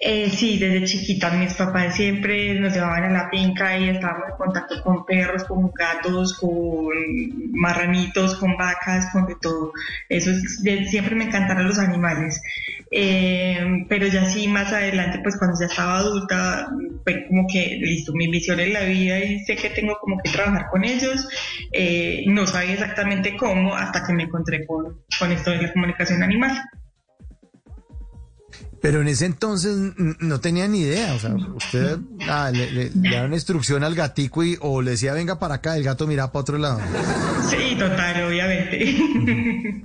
[0.00, 4.36] Eh, sí, desde chiquita mis papás siempre nos llevaban a la finca y estábamos en
[4.36, 6.88] contacto con perros, con gatos, con
[7.52, 9.72] marranitos, con vacas, con de todo.
[10.08, 12.40] Eso es- de- siempre me encantaron los animales.
[12.94, 16.68] Eh, pero ya sí, más adelante, pues cuando ya estaba adulta,
[17.04, 20.30] fue como que, listo, mi misión en la vida y sé que tengo como que
[20.30, 21.26] trabajar con ellos.
[21.72, 26.22] Eh, no sabía exactamente cómo hasta que me encontré con, con esto de la comunicación
[26.22, 26.60] animal.
[28.82, 31.14] Pero en ese entonces no tenía ni idea.
[31.14, 34.90] O sea, usted ah, le, le- le daba una instrucción al gatico y, o le
[34.92, 36.80] decía venga para acá, el gato miraba para otro lado.
[37.48, 39.82] Sí, total, obviamente.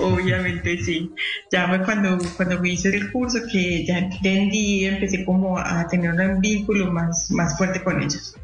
[0.00, 1.12] obviamente sí.
[1.50, 6.40] Ya fue cuando, cuando hice el curso que ya entendí, empecé como a tener un
[6.40, 8.36] vínculo más, más fuerte con ellos.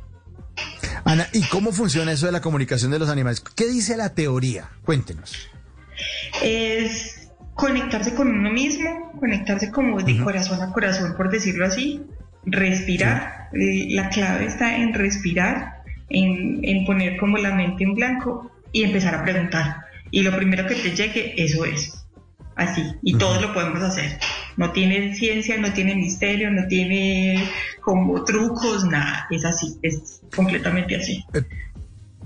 [1.05, 3.40] Ana, ¿y cómo funciona eso de la comunicación de los animales?
[3.40, 4.68] ¿Qué dice la teoría?
[4.84, 5.48] Cuéntenos.
[6.42, 12.03] Es conectarse con uno mismo, conectarse como de corazón a corazón, por decirlo así,
[12.44, 13.48] respirar.
[13.53, 18.84] Eh, La clave está en respirar, en, en poner como la mente en blanco y
[18.84, 19.76] empezar a preguntar.
[20.12, 22.04] Y lo primero que te llegue, eso es.
[22.54, 22.82] Así.
[23.02, 24.18] Y todos lo podemos hacer.
[24.56, 27.50] No tiene ciencia, no tiene misterio, no tiene
[27.80, 29.26] como trucos, nada.
[29.30, 31.24] Es así, es completamente así.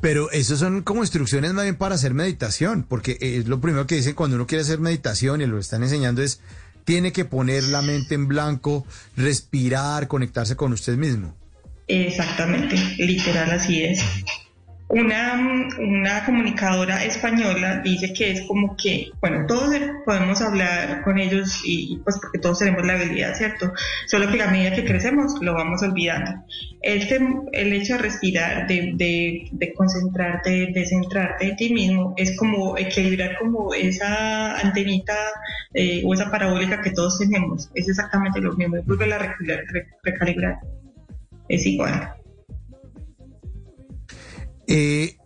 [0.01, 3.95] Pero eso son como instrucciones más bien para hacer meditación, porque es lo primero que
[3.95, 6.41] dicen cuando uno quiere hacer meditación y lo están enseñando es,
[6.84, 8.84] tiene que poner la mente en blanco,
[9.16, 11.34] respirar, conectarse con usted mismo.
[11.87, 14.05] Exactamente, literal así es.
[14.89, 19.74] Una, una comunicadora española dice que es como que, bueno, todos
[20.05, 23.72] podemos hablar con ellos y, pues porque todos tenemos la habilidad, ¿cierto?
[24.07, 26.45] Solo que a medida que crecemos lo vamos olvidando.
[26.82, 27.18] Este,
[27.53, 32.78] el hecho de respirar, de, de, de concentrarte, de centrarte en ti mismo, es como
[32.78, 35.16] equilibrar como esa antenita
[35.74, 37.70] eh, o esa parabólica que todos tenemos.
[37.74, 39.18] Es exactamente lo mismo, volver a
[40.05, 40.59] recalibrar.
[41.49, 42.16] Es igual.
[44.67, 45.17] Eh,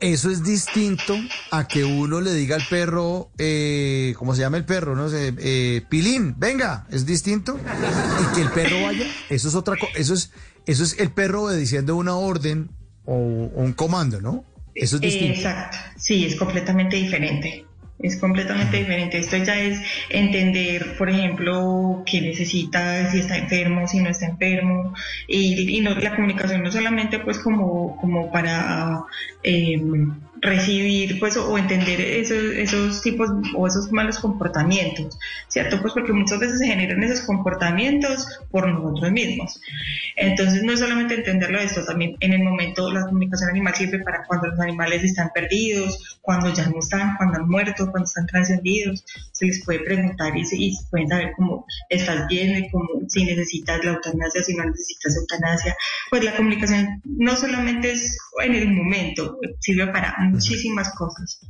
[0.00, 1.16] eso es distinto
[1.50, 4.94] a que uno le diga al perro, eh, ¿cómo se llama el perro?
[4.94, 7.58] No sé, eh, Pilín, venga, es distinto.
[7.58, 10.32] Y que el perro vaya, eso es otra cosa, eso es,
[10.66, 12.70] eso es el perro obedeciendo una orden
[13.06, 14.44] o, o un comando, ¿no?
[14.74, 15.38] Eso es distinto.
[15.38, 17.64] Exacto, sí, es completamente diferente.
[17.98, 19.18] Es completamente diferente.
[19.18, 19.80] Esto ya es
[20.10, 24.94] entender, por ejemplo, qué necesita, si está enfermo, si no está enfermo.
[25.26, 29.00] Y, y no, la comunicación no solamente pues como, como para
[29.42, 29.80] eh,
[30.40, 35.18] recibir pues o entender esos, esos tipos o esos malos comportamientos,
[35.48, 35.80] ¿cierto?
[35.80, 39.60] Pues porque muchas veces se generan esos comportamientos por nosotros mismos.
[40.16, 44.24] Entonces no es solamente entenderlo esto, también en el momento la comunicación animal sirve para
[44.24, 49.04] cuando los animales están perdidos, cuando ya no están, cuando han muerto, cuando están trascendidos,
[49.32, 53.84] se les puede preguntar y, se, y pueden saber cómo estás bien, cómo, si necesitas
[53.84, 55.76] la eutanasia, si no necesitas eutanasia.
[56.10, 61.40] Pues la comunicación no solamente es en el momento, sirve para muchísimas cosas.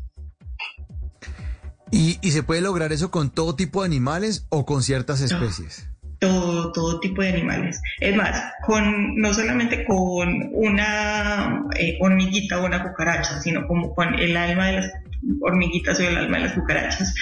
[1.91, 5.89] ¿Y, ¿Y se puede lograr eso con todo tipo de animales o con ciertas especies?
[6.19, 7.81] todo, todo tipo de animales.
[8.01, 14.15] Es más, con, no solamente con una eh, hormiguita o una cucaracha, sino como con
[14.15, 14.93] el alma de las
[15.41, 17.15] hormiguitas o el alma de las cucarachas.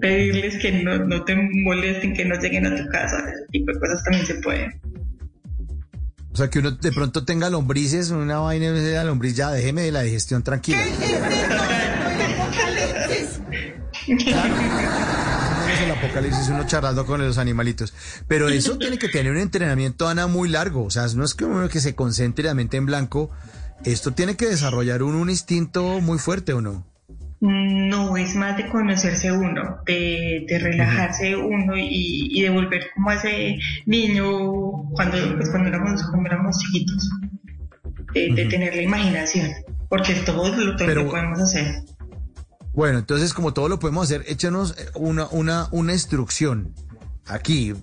[0.00, 3.80] Pedirles que no, no te molesten, que no lleguen a tu casa, ese tipo de
[3.80, 4.80] cosas también se pueden.
[6.34, 9.82] O sea, que uno de pronto tenga lombrices, una vaina de la lombriz, ya déjeme
[9.82, 10.84] de la digestión tranquila.
[10.84, 10.98] es
[15.80, 17.94] el apocalipsis, uno charlando con los animalitos.
[18.26, 20.82] Pero eso tiene que tener un entrenamiento, Ana, muy largo.
[20.82, 23.30] O sea, no es que uno que se concentre la mente en blanco.
[23.84, 26.84] Esto tiene que desarrollar un, un instinto muy fuerte, ¿o no?
[27.46, 33.10] No, es más de conocerse uno, de, de relajarse uno y, y, de volver como
[33.10, 34.50] a ese niño
[34.94, 37.10] cuando, pues cuando, éramos, cuando éramos chiquitos,
[38.14, 39.50] de, de tener la imaginación,
[39.90, 41.82] porque todo lo, todo lo podemos hacer.
[42.72, 46.72] Bueno, entonces como todo lo podemos hacer, échanos una, una, una instrucción
[47.26, 47.74] aquí,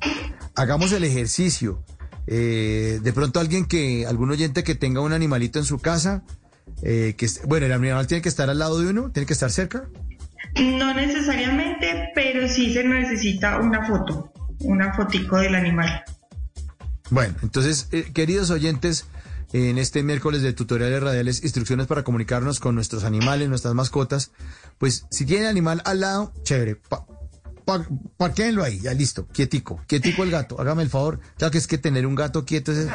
[0.56, 1.84] hagamos el ejercicio.
[2.26, 6.24] Eh, de pronto alguien que, algún oyente que tenga un animalito en su casa,
[6.82, 9.52] eh, que bueno, el animal tiene que estar al lado de uno, tiene que estar
[9.52, 9.88] cerca.
[10.56, 16.04] No necesariamente, pero sí se necesita una foto, una fotico del animal.
[17.10, 19.06] Bueno, entonces, eh, queridos oyentes,
[19.54, 24.32] en este miércoles de tutoriales radiales, instrucciones para comunicarnos con nuestros animales, nuestras mascotas,
[24.78, 26.78] pues si tienen animal al lado, chévere,
[28.18, 31.78] parquéenlo ahí, ya listo, quietico, quietico el gato, hágame el favor, ya que es que
[31.78, 32.88] tener un gato quieto es...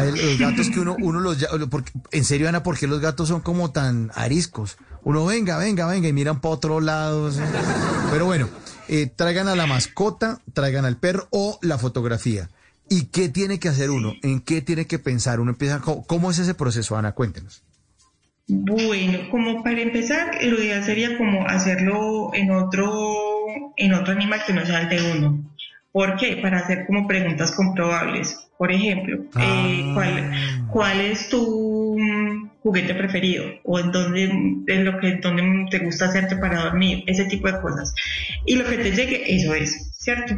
[0.00, 1.36] Los gatos que uno, uno los...
[1.70, 4.78] Porque, en serio, Ana, ¿por qué los gatos son como tan ariscos?
[5.02, 7.30] Uno venga, venga, venga y miran para otro lado.
[8.10, 8.48] Pero bueno,
[8.88, 12.48] eh, traigan a la mascota, traigan al perro o la fotografía.
[12.88, 14.14] ¿Y qué tiene que hacer uno?
[14.22, 15.40] ¿En qué tiene que pensar?
[15.40, 17.12] Uno empieza, ¿cómo, cómo es ese proceso, Ana?
[17.12, 17.62] Cuéntenos.
[18.52, 23.29] Bueno, como para empezar, lo ideal sería como hacerlo en otro,
[23.76, 25.50] en otro animal que no sea el de uno.
[25.92, 26.36] ¿Por qué?
[26.36, 28.48] Para hacer como preguntas comprobables.
[28.56, 29.42] Por ejemplo, ah.
[29.44, 30.30] eh, ¿cuál,
[30.70, 31.96] ¿cuál es tu
[32.62, 33.44] juguete preferido?
[33.64, 34.24] ¿O en dónde
[34.66, 37.02] es lo que dónde te gusta hacerte para dormir?
[37.06, 37.94] Ese tipo de cosas.
[38.46, 40.34] Y lo que te llegue, eso es, ¿cierto?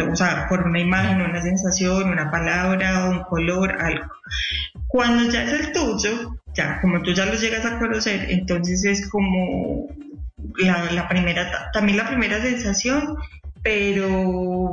[0.00, 4.06] o sea, por una imagen, una sensación, una palabra, un color, algo.
[4.86, 9.08] Cuando ya es el tuyo, ya, como tú ya lo llegas a conocer, entonces es
[9.08, 9.88] como
[10.58, 13.16] la, la primera, también la primera sensación,
[13.62, 14.72] pero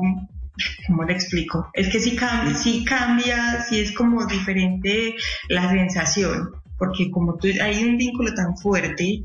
[0.88, 1.70] ¿cómo le explico?
[1.74, 5.16] Es que sí cambia, sí cambia, sí es como diferente
[5.48, 9.24] la sensación, porque como tú, hay un vínculo tan fuerte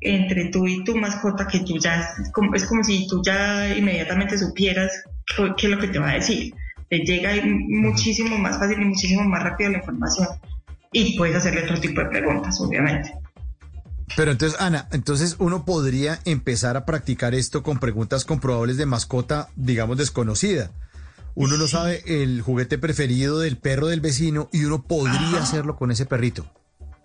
[0.00, 3.74] entre tú y tu mascota que tú ya, es como, es como si tú ya
[3.76, 4.92] inmediatamente supieras
[5.56, 6.54] qué es lo que te va a decir.
[6.88, 10.28] Te llega muchísimo más fácil y muchísimo más rápido la información.
[10.92, 13.12] Y puedes hacerle otro tipo de preguntas, obviamente.
[14.16, 19.48] Pero entonces, Ana, entonces uno podría empezar a practicar esto con preguntas comprobables de mascota,
[19.56, 20.70] digamos, desconocida.
[21.34, 25.42] Uno no sabe el juguete preferido del perro del vecino y uno podría Ajá.
[25.42, 26.50] hacerlo con ese perrito.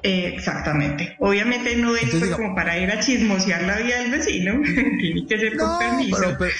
[0.01, 1.15] Exactamente.
[1.19, 4.59] Obviamente no es pues, como para ir a chismosear la vida del vecino,
[4.99, 6.17] tiene que ser con no, permiso.
[6.19, 6.51] Pero, pero,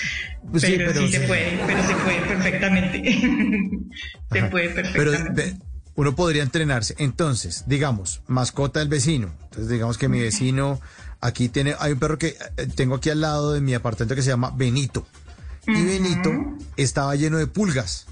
[0.52, 3.03] pues pero, sí, pero sí, se puede, pero se puede perfectamente.
[4.32, 4.49] se Ajá.
[4.49, 5.32] puede perfectamente.
[5.36, 6.95] Pero uno podría entrenarse.
[6.98, 9.34] Entonces, digamos, mascota del vecino.
[9.44, 10.80] Entonces, digamos que mi vecino
[11.22, 14.22] aquí tiene, hay un perro que eh, tengo aquí al lado de mi apartamento que
[14.22, 15.06] se llama Benito.
[15.65, 15.86] Y uh -huh.
[15.86, 16.32] Benito
[16.76, 18.07] estaba lleno de pulgas.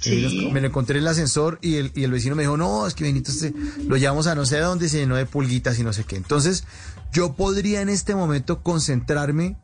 [0.00, 0.50] Sí.
[0.52, 2.94] Me lo encontré en el ascensor y el, y el vecino me dijo, no, es
[2.94, 3.52] que Benito se,
[3.86, 6.16] lo llevamos a no sé dónde, se llenó de pulguitas y no sé qué.
[6.16, 6.64] Entonces,
[7.12, 9.56] yo podría en este momento concentrarme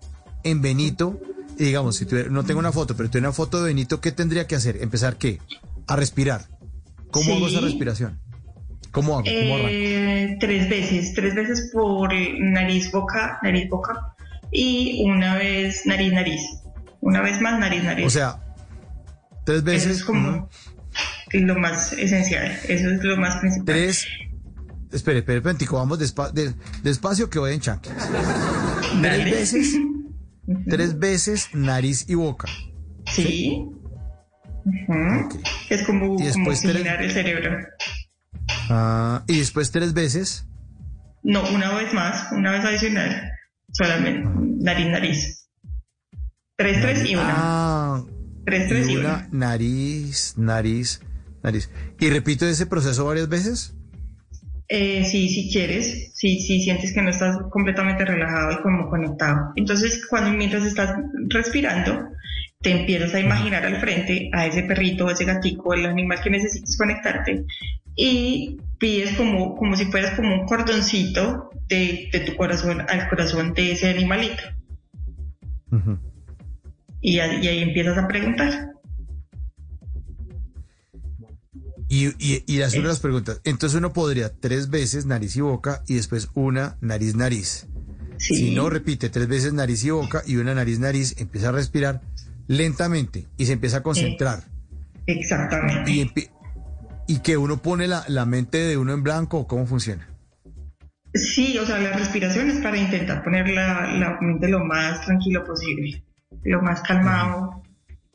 [0.42, 1.20] en Benito.
[1.58, 4.10] Y digamos, si tuviera, no tengo una foto, pero tuviera una foto de Benito, ¿qué
[4.10, 4.78] tendría que hacer?
[4.82, 5.38] ¿Empezar qué?
[5.86, 6.48] A respirar.
[7.12, 7.32] ¿Cómo sí.
[7.32, 8.20] hago esa respiración?
[8.90, 9.22] ¿Cómo hago?
[9.24, 14.14] ¿Cómo eh, tres veces, tres veces por nariz, boca, nariz, boca.
[14.50, 16.42] Y una vez nariz, nariz.
[17.00, 18.06] Una vez más nariz, nariz.
[18.06, 18.38] O sea,
[19.44, 19.84] Tres veces.
[19.86, 20.48] Eso es como uh
[21.32, 21.40] -huh.
[21.46, 23.64] lo más esencial, eso es lo más principal.
[23.66, 24.06] Tres,
[24.92, 28.08] espere, espere, espere, vamos despa- de- despacio que voy en chanclas.
[29.00, 29.76] Tres veces,
[30.68, 32.46] tres veces nariz y boca.
[33.06, 33.66] Sí.
[35.68, 37.58] Es como, Y como tres- el cerebro.
[38.70, 40.46] Ah, y después tres veces.
[41.22, 43.30] No, una vez más, una vez adicional.
[43.72, 44.28] Solamente
[44.60, 45.48] nariz, nariz.
[46.56, 47.32] Tres, tres y una.
[47.34, 48.04] Ah,
[48.44, 49.08] Tres, tres y y una.
[49.14, 51.00] una nariz, nariz,
[51.42, 51.70] nariz.
[52.00, 53.74] Y repito ese proceso varias veces.
[54.68, 59.52] Eh, sí, si quieres, si sí, sientes que no estás completamente relajado y como conectado.
[59.56, 60.94] Entonces, cuando mientras estás
[61.28, 62.08] respirando,
[62.62, 66.76] te empiezas a imaginar al frente a ese perrito, ese gatico, el animal que necesites
[66.76, 67.44] conectarte
[67.96, 73.52] y pides como, como si fueras como un cordoncito de, de tu corazón al corazón
[73.54, 74.42] de ese animalito.
[77.00, 78.68] Y, a- y ahí empiezas a preguntar.
[81.88, 83.40] Y, y, y las otras preguntas.
[83.44, 87.66] Entonces uno podría tres veces nariz y boca y después una nariz, nariz.
[88.18, 92.00] Si no repite tres veces nariz y boca y una nariz, nariz, empieza a respirar
[92.46, 94.40] lentamente y se empieza a concentrar.
[95.06, 96.30] Exactamente.
[97.06, 100.08] Y, que uno pone la, la mente de uno en blanco cómo funciona.
[101.14, 105.44] Sí, o sea, la respiración es para intentar poner la, la mente lo más tranquilo
[105.44, 106.02] posible,
[106.44, 107.62] lo más calmado,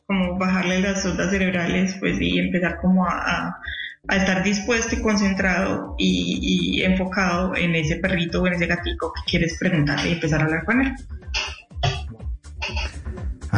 [0.06, 3.56] como bajarle las ondas cerebrales, pues y empezar como a, a-
[4.10, 9.12] a estar dispuesto y concentrado y, y enfocado en ese perrito o en ese gatico
[9.12, 10.94] que quieres preguntarle y empezar a hablar con él.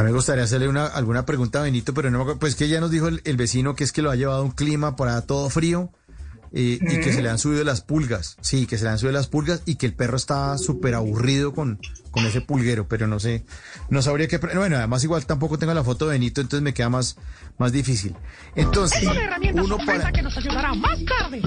[0.01, 2.41] A mí me gustaría hacerle una, alguna pregunta a Benito, pero no me acuerdo.
[2.41, 4.51] Pues que ya nos dijo el, el vecino que es que lo ha llevado un
[4.51, 5.93] clima allá todo frío
[6.55, 8.39] eh, y que se le han subido las pulgas.
[8.41, 11.53] Sí, que se le han subido las pulgas y que el perro está súper aburrido
[11.53, 11.79] con,
[12.13, 13.45] con ese pulguero, pero no sé,
[13.91, 14.39] no sabría qué.
[14.39, 17.19] Bueno, además igual tampoco tengo la foto de Benito, entonces me queda más,
[17.59, 18.17] más difícil.
[18.55, 20.11] Entonces, Una herramienta uno para...
[20.13, 21.43] que nos ayudará más tarde.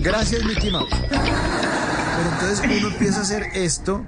[0.00, 0.88] Gracias, Mickey Mouse.
[1.10, 4.06] Pero entonces uno empieza a hacer esto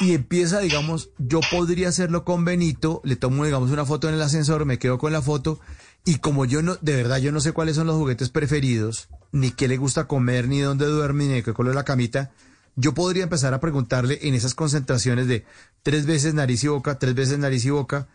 [0.00, 4.22] y empieza, digamos, yo podría hacerlo con Benito, le tomo, digamos, una foto en el
[4.22, 5.60] ascensor, me quedo con la foto
[6.04, 9.50] y como yo no, de verdad, yo no sé cuáles son los juguetes preferidos, ni
[9.50, 12.30] qué le gusta comer, ni dónde duerme, ni de qué color la camita,
[12.76, 15.44] yo podría empezar a preguntarle en esas concentraciones de
[15.82, 18.08] tres veces nariz y boca, tres veces nariz y boca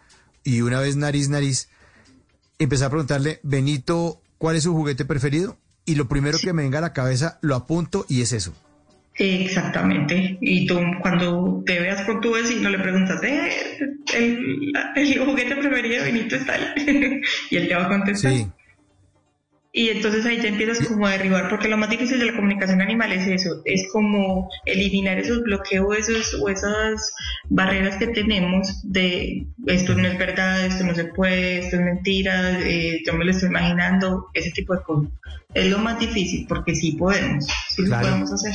[0.44, 1.70] y una vez nariz, nariz,
[2.58, 5.58] empezar a preguntarle, Benito, ¿cuál es su juguete preferido?
[5.86, 8.54] Y lo primero que me venga a la cabeza lo apunto y es eso.
[9.18, 10.38] Exactamente.
[10.42, 13.50] Y tú cuando te veas con tu vecino le preguntas, eh,
[14.14, 16.74] el, el juguete preferido de Benito es tal.
[17.50, 18.34] y él te va a contestar.
[18.34, 18.48] Sí.
[19.78, 22.82] Y entonces ahí te empiezas como a derribar, porque lo más difícil de la comunicación
[22.82, 27.14] animal es eso, es como eliminar esos bloqueos esos, o esas
[27.50, 32.58] barreras que tenemos de esto no es verdad, esto no se puede, esto es mentira,
[32.62, 35.12] eh, yo me lo estoy imaginando, ese tipo de cosas.
[35.54, 38.54] Es lo más difícil, porque sí podemos, sí lo podemos hacer.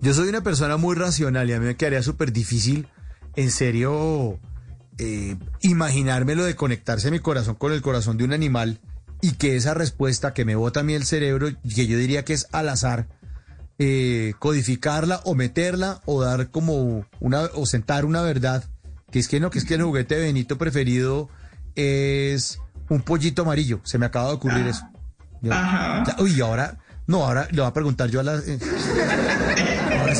[0.00, 2.88] Yo soy una persona muy racional y a mí me quedaría súper difícil,
[3.36, 4.38] en serio,
[4.98, 8.80] eh, imaginarme lo de conectarse mi corazón con el corazón de un animal
[9.20, 12.32] y que esa respuesta que me bota a mí el cerebro, que yo diría que
[12.32, 13.08] es al azar,
[13.78, 18.64] eh, codificarla o meterla o dar como una, o sentar una verdad,
[19.10, 21.28] que es que no, que es que el juguete de Benito preferido
[21.74, 22.58] es
[22.88, 23.80] un pollito amarillo.
[23.84, 24.86] Se me acaba de ocurrir eso.
[25.42, 26.04] Yo- Ajá.
[26.06, 28.36] ya- uy, ahora, no, ahora le voy a preguntar yo a la...
[28.36, 28.58] eh,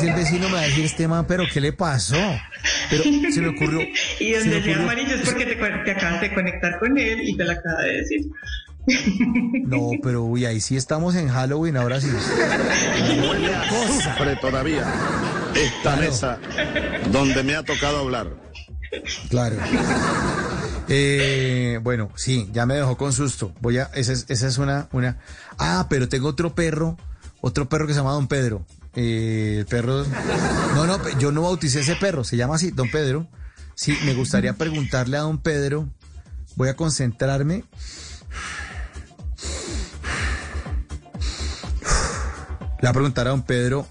[0.03, 2.15] el vecino me va a decir este man, pero ¿qué le pasó?
[2.89, 3.79] Pero se me ocurrió...
[4.19, 7.35] Y donde sea ocurrió- amarillo es porque te, te acabas de conectar con él y
[7.37, 8.21] te lo acaba de decir.
[9.67, 12.07] No, pero uy, ahí sí estamos en Halloween, ahora sí.
[14.03, 14.85] Sufre todavía
[15.55, 16.39] esta mesa
[17.11, 18.27] donde me ha tocado hablar.
[19.29, 19.55] Claro.
[20.89, 23.53] Eh, bueno, sí, ya me dejó con susto.
[23.61, 25.17] Voy a, esa es, esa es una, una.
[25.57, 26.97] Ah, pero tengo otro perro,
[27.39, 28.65] otro perro que se llama Don Pedro.
[28.95, 30.05] Eh, el perro.
[30.75, 33.27] No, no, yo no bauticé ese perro, se llama así, Don Pedro.
[33.75, 35.89] Sí, me gustaría preguntarle a Don Pedro.
[36.55, 37.63] Voy a concentrarme.
[42.81, 43.87] Le voy a preguntar a Don Pedro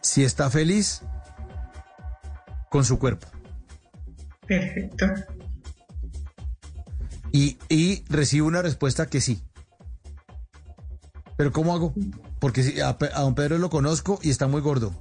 [0.00, 1.02] si está feliz
[2.70, 3.28] con su cuerpo.
[4.46, 5.06] Perfecto.
[7.32, 9.42] Y, y recibo una respuesta que sí.
[11.36, 11.94] Pero ¿cómo hago?
[12.38, 14.92] Porque si a, a don Pedro lo conozco y está muy gordo.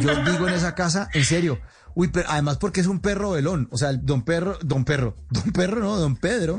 [0.00, 1.58] Yo digo en esa casa, en serio.
[1.94, 3.68] Uy, pero además porque es un perro velón.
[3.70, 6.58] O sea, el don perro, don perro, don perro no, don Pedro.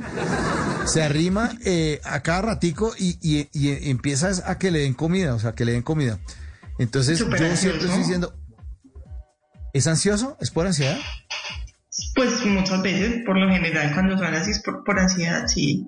[0.85, 5.33] Se arrima eh, a cada ratico y, y- y empieza a que le den comida,
[5.33, 6.19] o sea, que le den comida.
[6.77, 7.55] Entonces yo ansioso.
[7.57, 8.35] siempre estoy diciendo,
[9.73, 10.37] ¿es ansioso?
[10.39, 10.97] ¿Es por ansiedad?
[12.15, 15.87] Pues muchas veces, por lo general, cuando son así es por, por ansiedad, sí.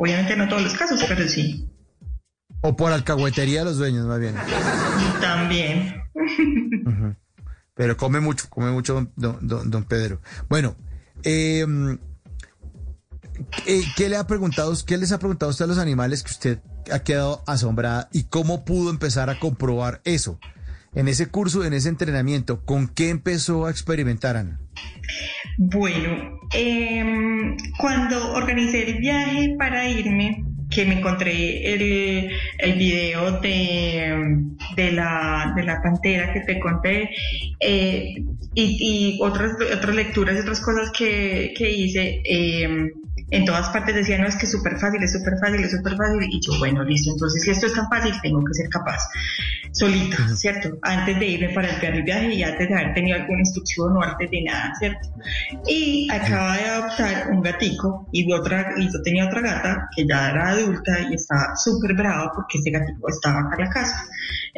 [0.00, 1.68] Obviamente no todos los casos, pero sí.
[2.60, 4.36] O por alcahuetería de los dueños, más bien.
[5.20, 6.04] También.
[7.74, 10.20] Pero come mucho, come mucho don, don, don Pedro.
[10.48, 10.76] Bueno,
[11.24, 11.66] eh,
[13.66, 16.60] eh, ¿qué le ha preguntado, qué les ha preguntado usted a los animales que usted
[16.92, 20.38] ha quedado asombrada y cómo pudo empezar a comprobar eso?
[20.98, 24.58] En ese curso, en ese entrenamiento, ¿con qué empezó a experimentar, Ana?
[25.56, 34.42] Bueno, em, cuando organicé el viaje para irme, que me encontré el, el video de,
[34.74, 37.10] de, la, de la pantera que te conté
[37.60, 38.16] eh,
[38.54, 42.22] y, otras, otras lecturas y otras cosas que, que hice.
[42.24, 42.90] Eh,
[43.30, 45.96] en todas partes decían, no, es que es súper fácil, es súper fácil, es súper
[45.96, 46.22] fácil.
[46.30, 49.08] Y yo, bueno, listo, entonces si esto es tan fácil, tengo que ser capaz,
[49.72, 50.78] solito, ¿cierto?
[50.82, 54.30] Antes de irme para el viaje y antes de haber tenido alguna instrucción o antes
[54.30, 55.08] de nada, ¿cierto?
[55.66, 60.30] Y acaba de adoptar un gatico y, otra, y yo tenía otra gata que ya
[60.30, 64.06] era adulta y estaba súper brava porque ese gatico estaba acá en la casa.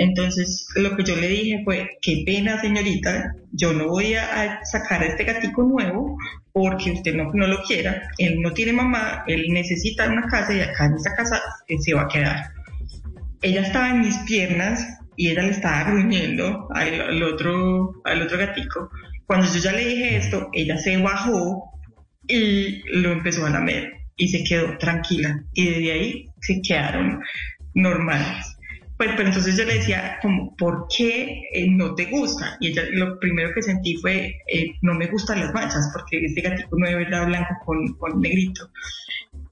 [0.01, 5.03] Entonces, lo que yo le dije fue, qué pena, señorita, yo no voy a sacar
[5.03, 6.17] a este gatico nuevo
[6.53, 10.61] porque usted no, no lo quiera, él no tiene mamá, él necesita una casa y
[10.63, 11.43] acá en esa casa
[11.79, 12.51] se va a quedar.
[13.43, 14.87] Ella estaba en mis piernas
[15.17, 18.91] y ella le estaba gruñendo al, otro, al otro gatico.
[19.27, 21.75] Cuando yo ya le dije esto, ella se bajó
[22.27, 25.45] y lo empezó a lamer y se quedó tranquila.
[25.53, 27.21] Y desde ahí se quedaron
[27.75, 28.50] normales.
[29.01, 32.59] Pues, pero entonces yo le decía, como, ¿por qué eh, no te gusta?
[32.61, 36.43] Y ella lo primero que sentí fue, eh, no me gustan las manchas, porque este
[36.43, 38.71] gatito no verdad blanco con, con negrito.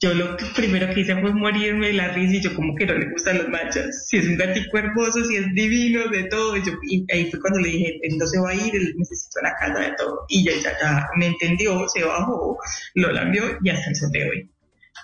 [0.00, 2.92] Yo lo primero que hice fue morirme de la risa y yo como que no
[2.92, 4.06] le gustan las manchas.
[4.06, 6.54] Si es un gatito hermoso, si es divino, de todo.
[6.54, 6.72] Y, yo,
[7.10, 9.80] ahí fue cuando le dije, él no se va a ir, él necesita la casa
[9.80, 10.26] de todo.
[10.28, 12.58] Y ella ya me entendió, se bajó,
[12.96, 14.10] lo lambió y hasta el sol.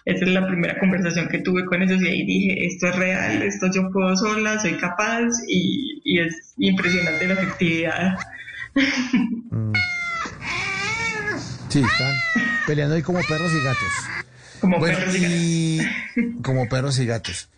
[0.05, 3.43] Esa es la primera conversación que tuve con ellos y ahí dije, esto es real,
[3.43, 8.19] esto yo puedo sola, soy capaz y, y es impresionante la efectividad.
[9.51, 9.73] Mm.
[11.69, 12.15] Sí, están
[12.67, 13.89] peleando ahí como perros y gatos.
[14.61, 16.43] Como perros y, gatos.
[16.43, 17.49] Como perros y gatos.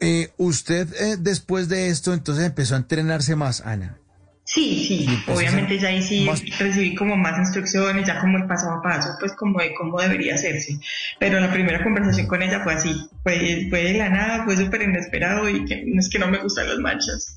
[0.00, 3.99] Eh, usted eh, después de esto entonces empezó a entrenarse más, Ana.
[4.52, 6.28] Sí, sí, obviamente ya ahí sí
[6.58, 10.34] recibí como más instrucciones, ya como el paso a paso, pues como de cómo debería
[10.34, 10.76] hacerse.
[11.20, 14.82] Pero la primera conversación con ella fue así, fue, fue de la nada, fue súper
[14.82, 17.36] inesperado y que es que no me gustan las manchas.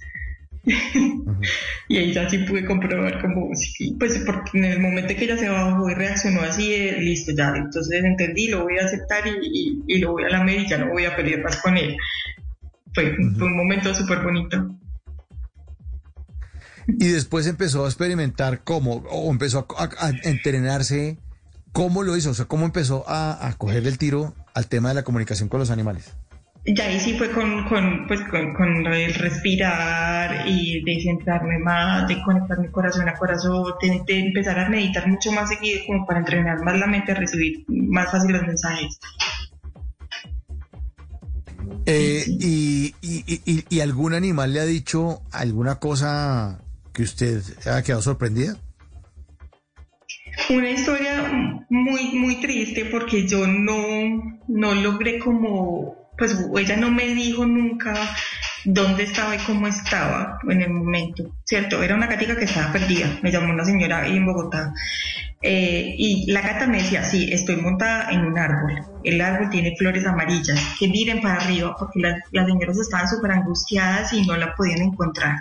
[1.87, 3.51] y ahí ya sí pude comprobar como,
[3.99, 8.03] pues porque en el momento que ella se bajó y reaccionó así, listo, ya, entonces
[8.03, 11.05] entendí, lo voy a aceptar y, y, lo voy a lamer y ya no voy
[11.05, 11.95] a pelear más con él.
[12.95, 14.79] Fue, fue un momento súper bonito.
[16.87, 21.17] Y después empezó a experimentar cómo, o empezó a, entrenarse,
[21.71, 24.95] cómo lo hizo, o sea, cómo empezó a, a coger el tiro al tema de
[24.95, 26.13] la comunicación con los animales.
[26.65, 32.07] Ya ahí sí fue con, con, pues, con, con el respirar y de centrarme más,
[32.07, 36.19] de conectar mi corazón a corazón, de, empezar a meditar mucho más seguido como para
[36.19, 38.97] entrenar más la mente a recibir más fácil los mensajes.
[41.85, 46.62] Eh, y, y, y, y, algún animal le ha dicho alguna cosa
[46.93, 48.55] que usted ha quedado sorprendida?
[50.49, 57.13] Una historia muy, muy triste porque yo no, no logré como, pues ella no me
[57.13, 57.93] dijo nunca
[58.65, 61.83] dónde estaba y cómo estaba en el momento, ¿cierto?
[61.83, 64.73] Era una gatica que estaba perdida, me llamó una señora ahí en Bogotá.
[65.45, 68.81] Eh, y la gata me decía, sí, estoy montada en un árbol.
[69.03, 73.31] El árbol tiene flores amarillas, que miren para arriba, porque las, las señoras estaban súper
[73.31, 75.35] angustiadas y no la podían encontrar.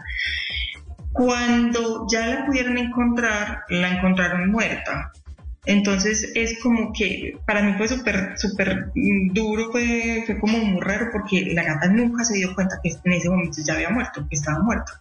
[1.13, 5.13] Cuando ya la pudieron encontrar, la encontraron muerta.
[5.65, 8.91] Entonces es como que para mí fue súper, súper
[9.33, 13.13] duro, fue, fue como muy raro porque la gata nunca se dio cuenta que en
[13.13, 15.01] ese momento ya había muerto, que estaba muerta.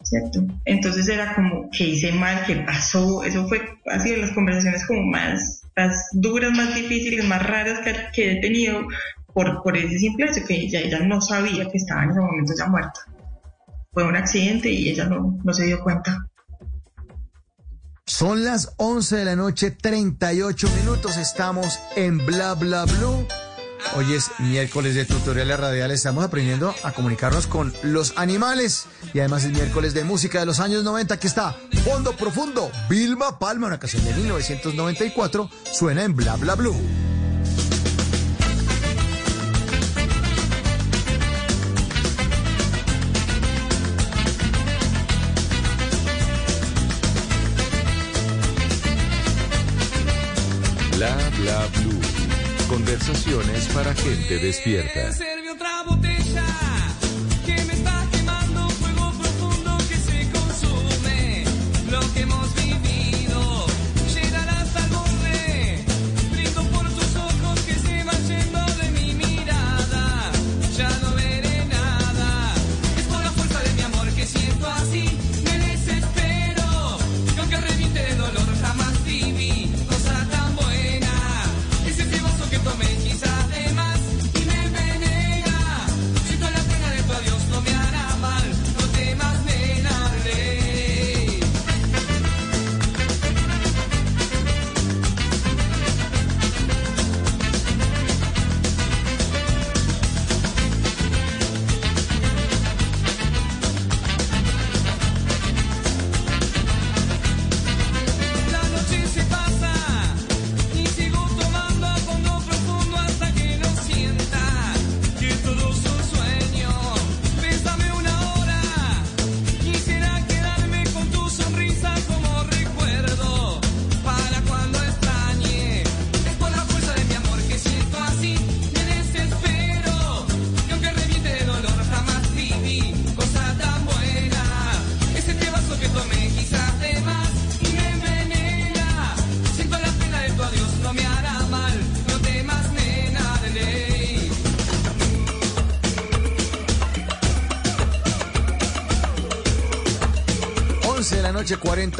[0.00, 0.46] ¿Cierto?
[0.64, 5.02] Entonces era como que hice mal, que pasó, eso fue así de las conversaciones como
[5.02, 5.62] más,
[6.12, 8.86] duras, más difíciles, más raras que, que he tenido
[9.34, 12.52] por, por ese simple hecho que ella, ella no sabía que estaba en ese momento
[12.56, 13.00] ya muerta
[13.92, 16.28] fue un accidente y ella no, no se dio cuenta.
[18.06, 21.16] Son las 11 de la noche, 38 minutos.
[21.18, 23.26] Estamos en Bla Bla Blue.
[23.96, 25.98] Hoy es miércoles de tutoriales radiales.
[25.98, 28.86] Estamos aprendiendo a comunicarnos con los animales.
[29.12, 31.14] Y además es miércoles de música de los años 90.
[31.14, 31.54] Aquí está
[31.84, 32.70] Fondo Profundo.
[32.88, 35.50] Vilma Palma, una canción de 1994.
[35.70, 36.76] Suena en Bla Bla Blue.
[51.48, 52.00] Blue.
[52.68, 55.37] Conversaciones para gente despierta.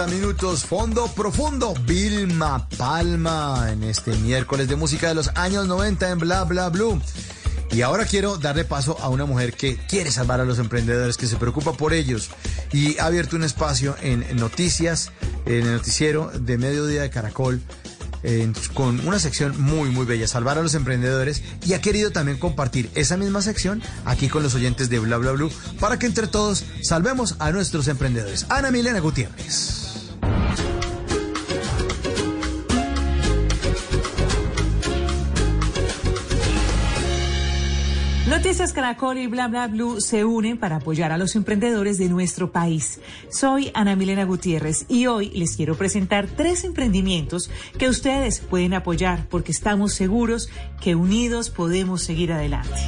[0.06, 6.18] minutos, fondo profundo, Vilma Palma, en este miércoles de música de los años 90 en
[6.20, 7.00] Bla Bla Blue.
[7.72, 11.26] Y ahora quiero darle paso a una mujer que quiere salvar a los emprendedores, que
[11.26, 12.30] se preocupa por ellos
[12.72, 15.10] y ha abierto un espacio en noticias,
[15.46, 17.60] en el noticiero de mediodía de Caracol,
[18.74, 22.90] con una sección muy, muy bella, salvar a los emprendedores, y ha querido también compartir
[22.94, 25.50] esa misma sección aquí con los oyentes de Bla Bla Blue
[25.80, 28.46] para que entre todos salvemos a nuestros emprendedores.
[28.48, 29.77] Ana Milena Gutiérrez.
[38.38, 42.52] Noticias Caracol y Bla Bla Blue se unen para apoyar a los emprendedores de nuestro
[42.52, 43.00] país.
[43.30, 49.26] Soy Ana Milena Gutiérrez y hoy les quiero presentar tres emprendimientos que ustedes pueden apoyar
[49.28, 50.48] porque estamos seguros
[50.80, 52.78] que unidos podemos seguir adelante.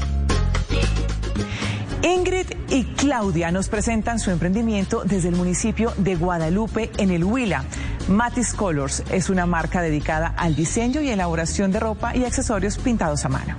[2.04, 7.64] Ingrid y Claudia nos presentan su emprendimiento desde el municipio de Guadalupe en el Huila.
[8.06, 13.24] Matis Colors es una marca dedicada al diseño y elaboración de ropa y accesorios pintados
[13.24, 13.56] a mano.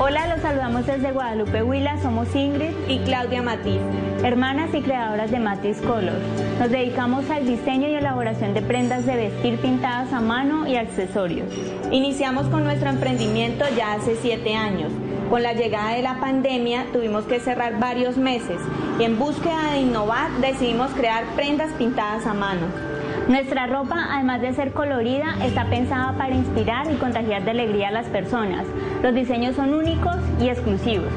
[0.00, 3.80] Hola, los saludamos desde Guadalupe Huila, somos Ingrid y Claudia Matiz,
[4.22, 6.22] hermanas y creadoras de Matiz Colors.
[6.60, 11.48] Nos dedicamos al diseño y elaboración de prendas de vestir pintadas a mano y accesorios.
[11.90, 14.92] Iniciamos con nuestro emprendimiento ya hace siete años.
[15.30, 18.60] Con la llegada de la pandemia tuvimos que cerrar varios meses
[19.00, 22.87] y en búsqueda de innovar decidimos crear prendas pintadas a mano.
[23.28, 27.92] Nuestra ropa, además de ser colorida, está pensada para inspirar y contagiar de alegría a
[27.92, 28.64] las personas.
[29.02, 31.12] Los diseños son únicos y exclusivos.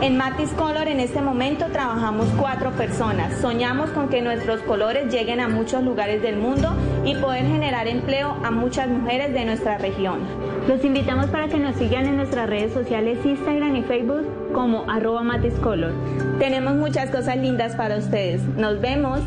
[0.00, 3.34] En Matis Color en este momento trabajamos cuatro personas.
[3.42, 6.74] Soñamos con que nuestros colores lleguen a muchos lugares del mundo
[7.04, 10.20] y poder generar empleo a muchas mujeres de nuestra región.
[10.66, 15.22] Los invitamos para que nos sigan en nuestras redes sociales Instagram y Facebook como arroba
[15.22, 15.92] matiscolor.
[16.38, 18.40] Tenemos muchas cosas lindas para ustedes.
[18.56, 19.20] Nos vemos.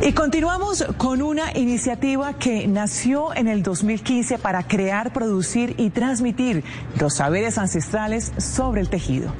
[0.00, 6.62] Y continuamos con una iniciativa que nació en el 2015 para crear, producir y transmitir
[7.00, 9.32] los saberes ancestrales sobre el tejido.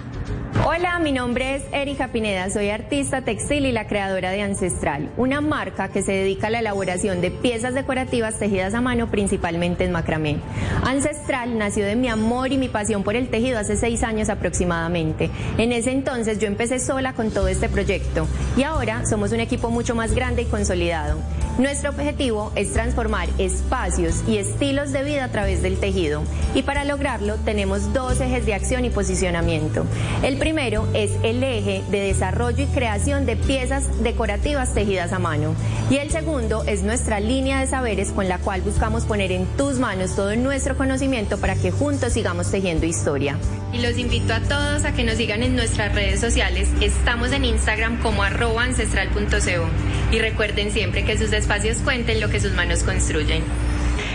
[0.64, 5.40] Hola, mi nombre es Erika Pineda, soy artista textil y la creadora de Ancestral, una
[5.40, 9.92] marca que se dedica a la elaboración de piezas decorativas tejidas a mano principalmente en
[9.92, 10.38] macramé.
[10.84, 15.30] Ancestral nació de mi amor y mi pasión por el tejido hace seis años aproximadamente.
[15.58, 18.26] En ese entonces yo empecé sola con todo este proyecto
[18.56, 21.18] y ahora somos un equipo mucho más grande y consolidado.
[21.58, 26.22] Nuestro objetivo es transformar espacios y estilos de vida a través del tejido
[26.54, 29.84] y para lograrlo tenemos dos ejes de acción y posicionamiento.
[30.22, 35.54] El primero es el eje de desarrollo y creación de piezas decorativas tejidas a mano
[35.90, 39.78] y el segundo es nuestra línea de saberes con la cual buscamos poner en tus
[39.78, 43.36] manos todo nuestro conocimiento para que juntos sigamos tejiendo historia.
[43.74, 46.70] Y los invito a todos a que nos sigan en nuestras redes sociales.
[46.80, 49.66] Estamos en Instagram como arroba ancestral.co
[50.10, 53.42] y recuerden siempre que sus espacios cuenten lo que sus manos construyen.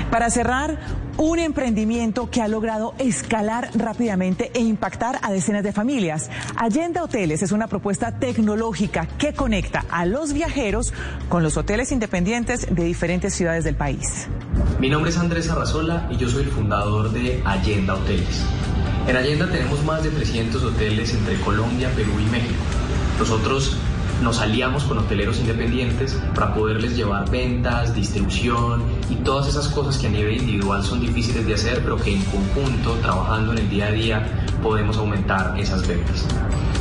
[0.09, 0.79] Para cerrar,
[1.17, 6.29] un emprendimiento que ha logrado escalar rápidamente e impactar a decenas de familias.
[6.55, 10.93] Allenda Hoteles es una propuesta tecnológica que conecta a los viajeros
[11.29, 14.27] con los hoteles independientes de diferentes ciudades del país.
[14.79, 18.43] Mi nombre es Andrés Arrazola y yo soy el fundador de Allenda Hoteles.
[19.07, 22.63] En Allenda tenemos más de 300 hoteles entre Colombia, Perú y México.
[23.19, 23.77] Nosotros
[24.23, 30.07] nos aliamos con hoteleros independientes para poderles llevar ventas, distribución y todas esas cosas que
[30.07, 33.87] a nivel individual son difíciles de hacer, pero que en conjunto, trabajando en el día
[33.87, 36.25] a día, podemos aumentar esas ventas.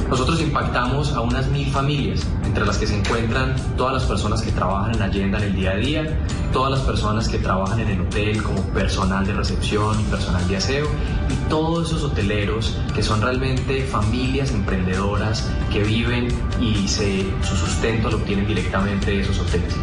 [0.09, 4.53] Nosotros impactamos a unas mil familias, entre las que se encuentran todas las personas que
[4.53, 6.19] trabajan en Allenda en el día a día,
[6.53, 10.57] todas las personas que trabajan en el hotel como personal de recepción y personal de
[10.59, 10.87] aseo,
[11.31, 16.29] y todos esos hoteleros que son realmente familias emprendedoras que viven
[16.61, 19.75] y se, su sustento lo obtienen directamente de esos hoteles.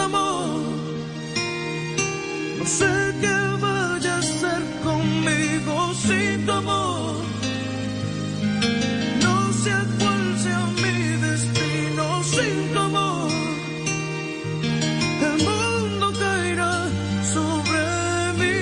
[0.00, 0.60] Amor.
[2.58, 7.16] No sé qué vaya a hacer conmigo sin tu amor.
[9.22, 10.96] No sé cuál sea mi
[11.26, 13.30] destino sin tu amor.
[15.28, 16.74] El mundo caerá
[17.34, 17.82] sobre
[18.40, 18.58] mí.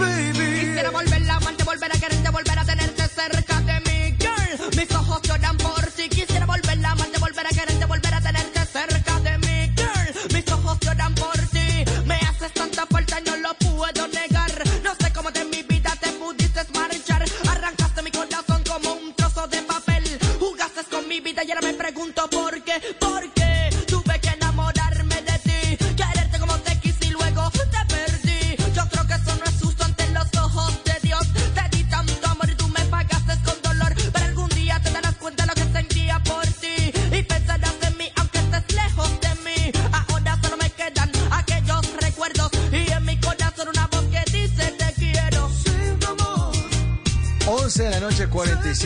[0.00, 0.60] Baby.
[0.60, 4.76] Quisiera volver a amarte, volver a quererte, volver a tenerte cerca de mí, girl.
[4.76, 5.77] Mis ojos lloran por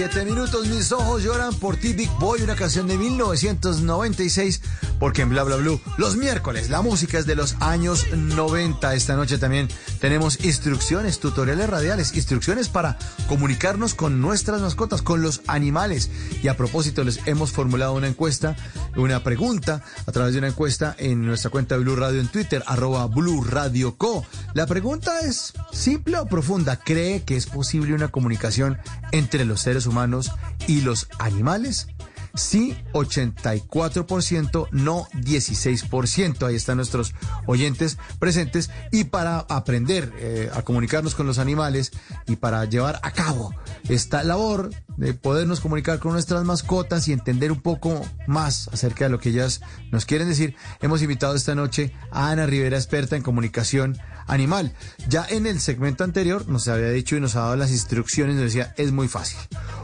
[0.02, 0.66] 47 minutos.
[0.66, 4.60] Mis ojos lloran por ti, Big Boy, una canción de 1996.
[4.98, 8.94] Porque en Bla Bla Blue, los miércoles, la música es de los años 90.
[8.94, 9.68] Esta noche también
[10.00, 12.98] tenemos instrucciones, tutoriales radiales, instrucciones para
[13.28, 16.10] comunicarnos con nuestras mascotas, con los animales.
[16.42, 18.56] Y a propósito, les hemos formulado una encuesta,
[18.96, 22.64] una pregunta a través de una encuesta en nuestra cuenta de Blue Radio en Twitter,
[22.66, 24.24] arroba Blue Radio Co.
[24.54, 26.76] La pregunta es simple o profunda.
[26.76, 28.78] ¿Cree que es posible una comunicación
[29.10, 30.30] entre los seres humanos
[30.66, 31.88] y los animales?
[32.34, 36.46] Sí, 84%, no 16%.
[36.46, 37.14] Ahí están nuestros
[37.46, 38.70] oyentes presentes.
[38.90, 41.92] Y para aprender eh, a comunicarnos con los animales
[42.26, 43.54] y para llevar a cabo
[43.88, 49.10] esta labor de podernos comunicar con nuestras mascotas y entender un poco más acerca de
[49.10, 49.60] lo que ellas
[49.90, 54.74] nos quieren decir, hemos invitado esta noche a Ana Rivera, experta en comunicación animal.
[55.08, 58.44] Ya en el segmento anterior nos había dicho y nos ha dado las instrucciones, nos
[58.44, 59.38] decía, es muy fácil.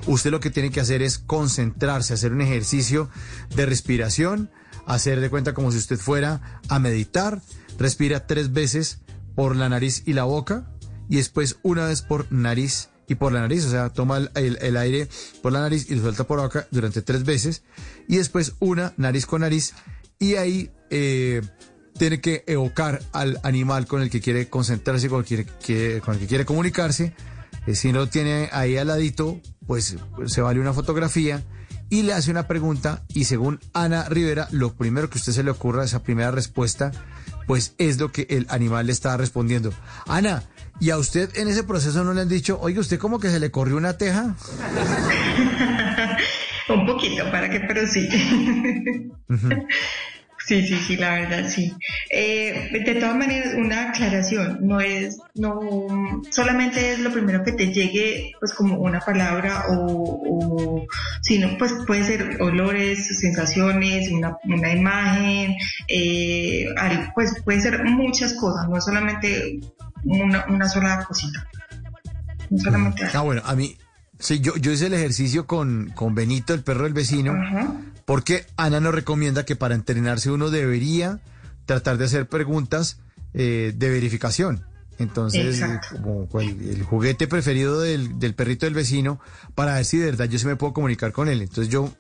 [0.07, 3.11] Usted lo que tiene que hacer es concentrarse, hacer un ejercicio
[3.55, 4.51] de respiración,
[4.87, 7.41] hacer de cuenta como si usted fuera a meditar,
[7.79, 9.01] respira tres veces
[9.35, 10.69] por la nariz y la boca
[11.09, 15.09] y después una vez por nariz y por la nariz, o sea, toma el, aire
[15.43, 17.63] por la nariz y lo suelta por acá durante tres veces
[18.07, 19.73] y después una nariz con nariz
[20.19, 21.43] y ahí eh,
[21.99, 26.15] tiene que evocar al animal con el que quiere concentrarse, con el que quiere, con
[26.15, 27.15] el que quiere comunicarse.
[27.67, 31.43] Eh, si no lo tiene ahí al ladito, pues se vale una fotografía
[31.91, 35.43] y le hace una pregunta y según Ana Rivera, lo primero que a usted se
[35.43, 36.93] le ocurra, esa primera respuesta,
[37.47, 39.73] pues es lo que el animal le está respondiendo.
[40.07, 40.45] Ana,
[40.81, 43.41] ¿y a usted en ese proceso no le han dicho, oye, usted como que se
[43.41, 44.37] le corrió una teja?
[46.69, 48.09] Un poquito, para que, pero sí.
[50.49, 51.75] Sí, sí, sí, la verdad, sí.
[52.09, 55.59] Eh, de todas maneras, una aclaración, no es, no,
[56.31, 60.87] solamente es lo primero que te llegue, pues como una palabra o, o
[61.21, 65.55] sino pues puede ser olores, sensaciones, una, una imagen,
[65.87, 66.65] eh,
[67.15, 69.61] pues puede ser muchas cosas, no solamente
[70.05, 71.47] una, una sola cosita.
[72.51, 73.77] No solamente Ah, bueno, a mí,
[74.19, 77.35] sí, yo, yo hice el ejercicio con, con Benito, el perro del vecino,
[78.05, 81.21] porque Ana nos recomienda que para entrenarse uno debería
[81.67, 83.01] tratar de hacer preguntas
[83.35, 84.65] eh, de verificación.
[84.99, 86.03] Entonces, Exacto.
[86.03, 89.21] como el juguete preferido del, del perrito del vecino,
[89.55, 91.43] para ver si de verdad yo se me puedo comunicar con él.
[91.43, 91.93] Entonces yo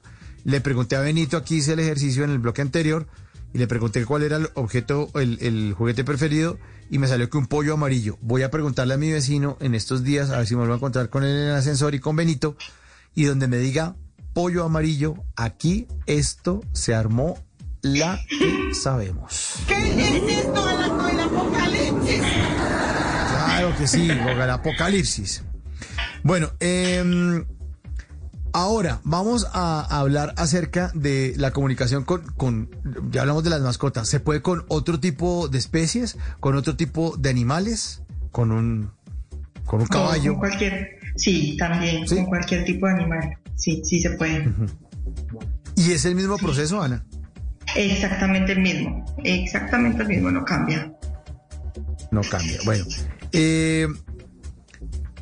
[0.44, 3.06] le pregunté a Benito, aquí hice el ejercicio en el bloque anterior,
[3.52, 6.58] y le pregunté cuál era el objeto, el, el juguete preferido,
[6.90, 8.18] y me salió que un pollo amarillo.
[8.20, 10.76] Voy a preguntarle a mi vecino en estos días, a ver si me vuelvo a
[10.78, 12.56] encontrar con él en el ascensor y con Benito,
[13.14, 13.96] y donde me diga
[14.32, 17.42] pollo amarillo, aquí esto se armó
[17.82, 19.54] la que sabemos.
[19.66, 20.68] ¿Qué es esto
[21.28, 22.20] apocalipsis?
[23.28, 25.42] Claro que sí, el apocalipsis.
[26.22, 27.44] Bueno, em,
[28.52, 32.70] ahora vamos a hablar acerca de la comunicación con, con,
[33.10, 37.16] ya hablamos de las mascotas, ¿se puede con otro tipo de especies, con otro tipo
[37.16, 38.90] de animales, con un,
[39.64, 40.32] con un caballo?
[40.32, 43.38] Con cualquier, sí, también, con cualquier tipo de animal.
[43.54, 44.52] Sí, sí se puede.
[45.76, 47.04] ¿Y es el mismo proceso, Ana?
[47.76, 49.04] Exactamente el mismo.
[49.24, 50.92] Exactamente el mismo, no cambia.
[52.10, 52.58] No cambia.
[52.64, 52.84] Bueno,
[53.32, 53.86] eh,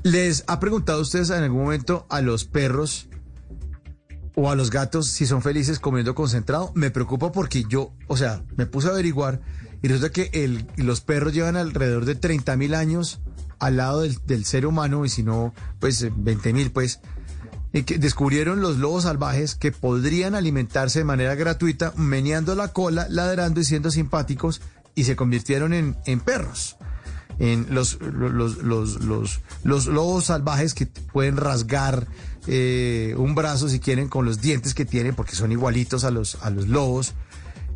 [0.02, 3.08] ¿les ha preguntado ustedes en algún momento a los perros
[4.36, 6.70] o a los gatos si son felices comiendo concentrado?
[6.74, 9.40] Me preocupa porque yo, o sea, me puse a averiguar
[9.82, 13.20] y resulta que el, los perros llevan alrededor de 30 mil años
[13.58, 17.00] al lado del, del ser humano y si no, pues 20 mil, pues.
[17.72, 23.06] Y que descubrieron los lobos salvajes que podrían alimentarse de manera gratuita, meneando la cola,
[23.08, 24.62] ladrando y siendo simpáticos,
[24.94, 26.75] y se convirtieron en, en perros.
[27.38, 29.00] En los, los, los,
[29.64, 32.06] los, lobos salvajes que pueden rasgar
[32.46, 36.36] eh, un brazo si quieren con los dientes que tienen, porque son igualitos a los,
[36.42, 37.14] a los lobos.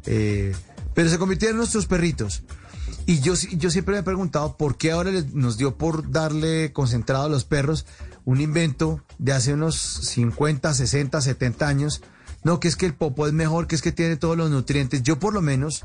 [0.07, 0.55] Eh,
[0.95, 2.43] pero se convirtieron en nuestros perritos.
[3.07, 7.25] Y yo, yo siempre me he preguntado por qué ahora nos dio por darle concentrado
[7.25, 7.87] a los perros
[8.25, 12.03] un invento de hace unos 50, 60, 70 años.
[12.45, 15.03] No, que es que el popo es mejor, que es que tiene todos los nutrientes.
[15.03, 15.85] Yo por lo menos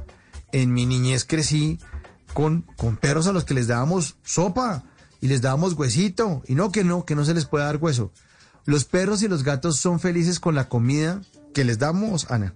[0.52, 1.80] en mi niñez crecí
[2.36, 4.84] con, con perros a los que les dábamos sopa
[5.22, 6.44] y les dábamos huesito.
[6.46, 8.12] Y no, que no, que no se les puede dar hueso.
[8.66, 11.22] Los perros y los gatos son felices con la comida
[11.54, 12.54] que les damos, Ana.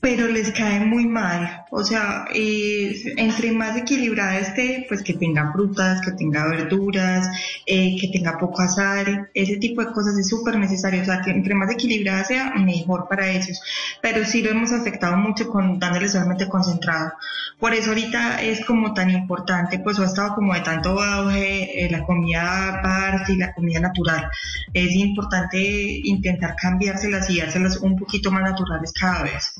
[0.00, 1.64] Pero les cae muy mal.
[1.70, 7.26] O sea, eh, entre más equilibrada esté, pues que tenga frutas, que tenga verduras,
[7.66, 11.02] eh, que tenga poca sal, ese tipo de cosas es súper necesario.
[11.02, 13.60] O sea, que entre más equilibrada sea, mejor para ellos.
[14.00, 17.12] Pero sí lo hemos afectado mucho con dándoles solamente concentrado.
[17.58, 21.90] Por eso ahorita es como tan importante, pues ha estado como de tanto auge eh,
[21.90, 24.30] la comida party, la comida natural.
[24.72, 25.58] Es importante
[26.04, 29.54] intentar cambiárselas y dárselas un poquito más naturales cada vez.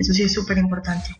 [0.00, 1.14] Eso sí es súper importante.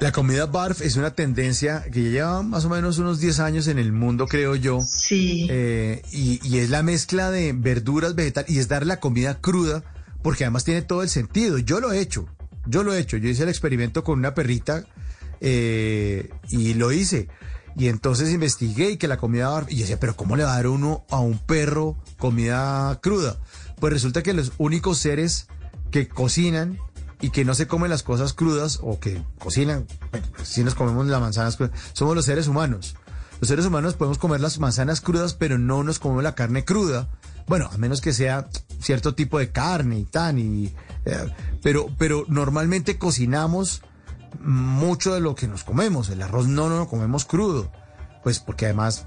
[0.00, 3.68] La comida barf es una tendencia que ya lleva más o menos unos 10 años
[3.68, 4.80] en el mundo, creo yo.
[4.82, 5.48] Sí.
[6.12, 9.84] y, y es la mezcla de verduras, vegetales, y es dar la comida cruda,
[10.22, 11.58] porque además tiene todo el sentido.
[11.58, 12.28] Yo lo he hecho,
[12.66, 13.16] yo lo he hecho.
[13.18, 14.84] Yo hice el experimento con una perrita
[15.40, 17.28] eh, y lo hice.
[17.76, 20.54] Y entonces investigué y que la comida barf, y yo decía, pero ¿cómo le va
[20.54, 23.38] a dar uno a un perro comida cruda?
[23.78, 25.46] Pues resulta que los únicos seres
[25.92, 26.78] que cocinan
[27.20, 31.06] y que no se comen las cosas crudas o que cocinan, pues sí nos comemos
[31.06, 32.96] las manzanas crudas, somos los seres humanos.
[33.40, 37.08] Los seres humanos podemos comer las manzanas crudas, pero no nos comemos la carne cruda.
[37.46, 38.48] Bueno, a menos que sea
[38.80, 40.74] cierto tipo de carne y tan, y,
[41.04, 41.32] eh,
[41.62, 43.82] pero, pero normalmente cocinamos
[44.40, 46.08] mucho de lo que nos comemos.
[46.08, 47.70] El arroz no, no lo comemos crudo,
[48.22, 49.04] pues porque además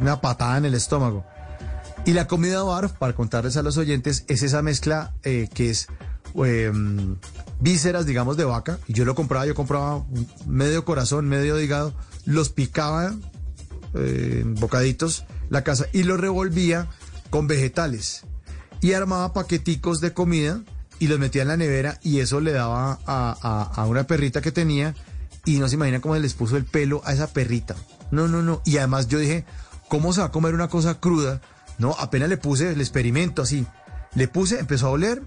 [0.00, 1.24] una patada en el estómago.
[2.04, 5.88] Y la comida barf, para contarles a los oyentes, es esa mezcla eh, que es
[6.44, 6.72] eh,
[7.60, 8.78] vísceras, digamos, de vaca.
[8.86, 10.04] Y yo lo compraba, yo compraba
[10.46, 13.14] medio corazón, medio hígado, los picaba
[13.94, 16.88] eh, en bocaditos la casa y lo revolvía
[17.30, 18.22] con vegetales
[18.80, 20.62] y armaba paqueticos de comida
[20.98, 24.52] y los metía en la nevera y eso le daba a, a- una perrita que
[24.52, 24.94] tenía
[25.44, 27.74] y no se imagina cómo les puso el pelo a esa perrita.
[28.10, 28.62] No, no, no.
[28.64, 29.44] Y además yo dije,
[29.88, 31.40] ¿cómo se va a comer una cosa cruda?
[31.78, 33.66] No, apenas le puse el experimento así.
[34.14, 35.22] Le puse, empezó a oler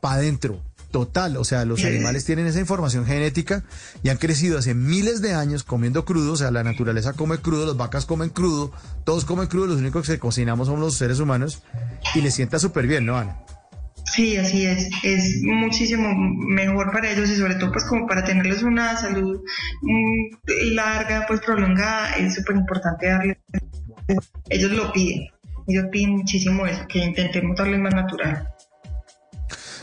[0.00, 0.60] para adentro.
[0.92, 3.64] Total, o sea, los animales tienen esa información genética
[4.02, 7.64] y han crecido hace miles de años comiendo crudo, o sea, la naturaleza come crudo,
[7.64, 8.70] las vacas comen crudo,
[9.04, 11.62] todos comen crudo, los únicos que cocinamos somos los seres humanos
[12.14, 13.38] y les sienta súper bien, ¿no, Ana?
[14.04, 14.90] Sí, así es.
[15.02, 19.40] Es muchísimo mejor para ellos y sobre todo pues como para tenerles una salud
[19.80, 23.38] mm, larga, pues prolongada, es súper importante darles.
[24.50, 25.28] Ellos lo piden.
[25.66, 28.46] Ellos piden muchísimo eso, que intentemos darles más natural.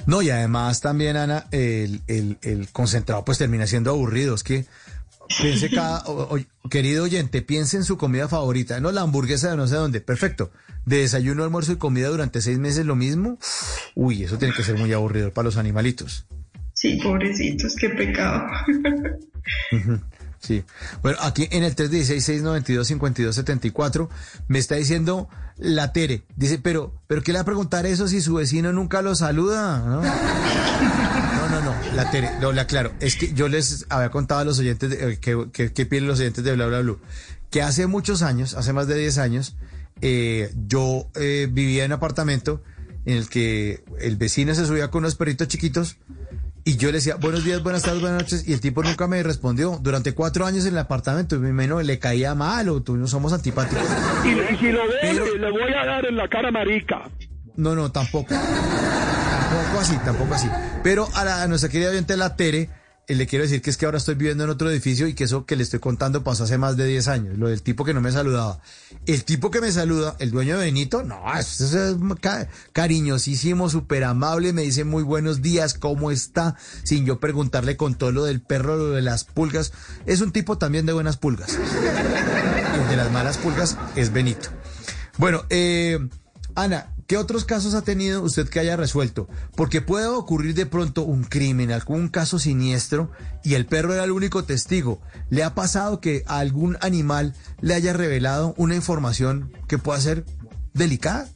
[0.10, 4.34] No, y además también, Ana, el, el- el concentrado pues termina siendo aburrido.
[4.34, 4.65] Es que
[5.40, 8.80] piense cada, o- o- querido oyente, piense en su comida favorita.
[8.80, 10.02] No, la hamburguesa de no sé dónde.
[10.02, 10.49] Perfecto.
[10.86, 13.38] De desayuno, almuerzo y comida durante seis meses lo mismo.
[13.94, 16.26] Uy, eso tiene que ser muy aburrido para los animalitos.
[16.73, 18.48] Sí, pobrecitos, qué pecado.
[20.41, 20.64] Sí.
[21.02, 24.07] Bueno, aquí en el 316-692-5274
[24.48, 25.27] me está diciendo
[25.60, 26.23] la Tere.
[26.36, 29.80] Dice, pero, pero ¿qué le va a preguntar eso si su vecino nunca lo saluda?
[29.80, 30.02] ¿No?
[30.02, 34.45] No, no, no, la Tere, no, la claro, es que yo les había contado a
[34.45, 36.99] los oyentes de- eh, que, que, que piden los oyentes de Bla Bla Blue,
[37.49, 39.56] que hace muchos años, hace más de 10 años,
[40.02, 42.61] eh, yo eh, vivía en un apartamento
[43.06, 45.98] en el que el vecino se subía con unos perritos chiquitos
[46.69, 49.21] y yo le decía, buenos días, buenas tardes, buenas noches, y el tipo nunca me
[49.23, 49.79] respondió.
[49.81, 53.07] Durante cuatro años en el apartamento, y me imagino, le caía mal o tú no
[53.07, 53.83] somos antipáticos.
[54.25, 57.09] Y, y si lo veo, Pero- le voy a dar en la cara marica.
[57.55, 58.33] No, no, tampoco.
[58.33, 60.47] Tampoco así, tampoco así.
[60.83, 62.69] Pero a, la- a nuestra querida oyente la Tere,
[63.15, 65.45] le quiero decir que es que ahora estoy viviendo en otro edificio y que eso
[65.45, 67.38] que le estoy contando pasó hace más de 10 años.
[67.38, 68.60] Lo del tipo que no me saludaba.
[69.06, 74.03] El tipo que me saluda, el dueño de Benito, no, eso es ca- cariñosísimo, súper
[74.03, 76.56] amable, me dice muy buenos días, ¿cómo está?
[76.84, 79.72] Sin yo preguntarle con todo lo del perro, lo de las pulgas.
[80.06, 81.57] Es un tipo también de buenas pulgas.
[82.84, 84.49] El de las malas pulgas es Benito.
[85.18, 85.99] Bueno, eh,
[86.56, 89.27] Ana, ¿qué otros casos ha tenido usted que haya resuelto?
[89.56, 93.11] Porque puede ocurrir de pronto un crimen, algún caso siniestro
[93.44, 95.02] y el perro era el único testigo.
[95.31, 100.23] ¿Le ha pasado que a algún animal le haya revelado una información que pueda ser
[100.76, 101.27] delicada?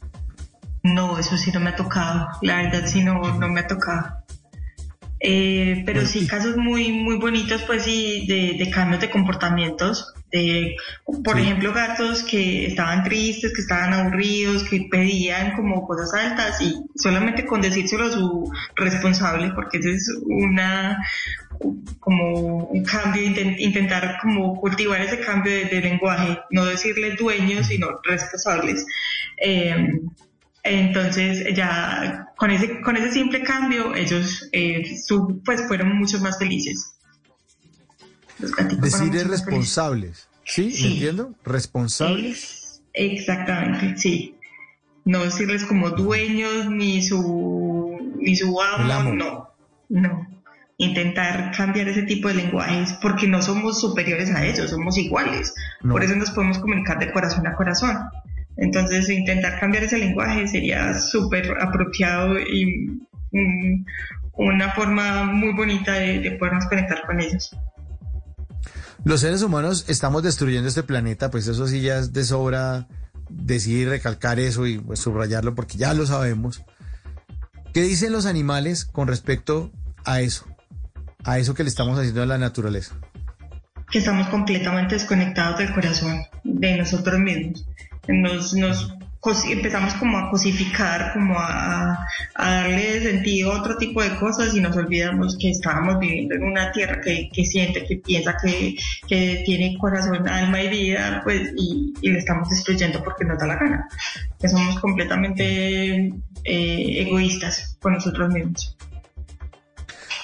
[0.84, 2.28] No, eso sí no me ha tocado.
[2.40, 4.24] La verdad sí no, no me ha tocado.
[5.18, 10.74] Eh, pero sí casos muy muy bonitos pues sí de, de cambios de comportamientos de
[11.24, 16.74] por ejemplo gatos que estaban tristes que estaban aburridos que pedían como cosas altas y
[16.96, 20.98] solamente con decírselo a su responsable porque eso es una
[22.00, 27.68] como un cambio inten- intentar como cultivar ese cambio de, de lenguaje no decirle dueños
[27.68, 28.84] sino responsables
[29.36, 30.00] Eh,
[30.64, 36.38] entonces ya con ese, con ese simple cambio ellos eh, su- pues fueron mucho más
[36.38, 36.93] felices.
[38.38, 40.28] Los Decir es responsables.
[40.44, 40.70] ¿Sí?
[40.70, 40.84] Sí.
[40.84, 41.34] ¿Me entiendo?
[41.44, 42.82] Responsables.
[42.92, 44.36] Exactamente, sí.
[45.04, 49.50] No decirles como dueños ni su ni su amo, no,
[49.88, 50.26] no.
[50.78, 55.54] Intentar cambiar ese tipo de lenguajes porque no somos superiores a ellos, somos iguales.
[55.82, 55.92] No.
[55.92, 57.96] Por eso nos podemos comunicar de corazón a corazón.
[58.56, 62.98] Entonces, intentar cambiar ese lenguaje sería súper apropiado y
[64.32, 67.54] una forma muy bonita de, de podernos conectar con ellos.
[69.04, 72.88] Los seres humanos estamos destruyendo este planeta, pues eso sí ya es de sobra
[73.28, 76.62] decir, recalcar eso y pues, subrayarlo porque ya lo sabemos.
[77.74, 79.70] ¿Qué dicen los animales con respecto
[80.04, 80.46] a eso?
[81.24, 82.94] A eso que le estamos haciendo a la naturaleza.
[83.90, 87.66] que estamos completamente desconectados del corazón, de nosotros mismos.
[88.08, 88.94] Nos, nos
[89.50, 94.60] empezamos como a cosificar, como a, a darle sentido a otro tipo de cosas y
[94.60, 98.76] nos olvidamos que estábamos viviendo en una tierra que, que siente, que piensa, que,
[99.08, 103.46] que tiene corazón, alma y vida, pues, y, y le estamos destruyendo porque nos da
[103.46, 103.88] la gana.
[104.38, 106.12] Que somos completamente
[106.44, 108.76] eh, egoístas con nosotros mismos.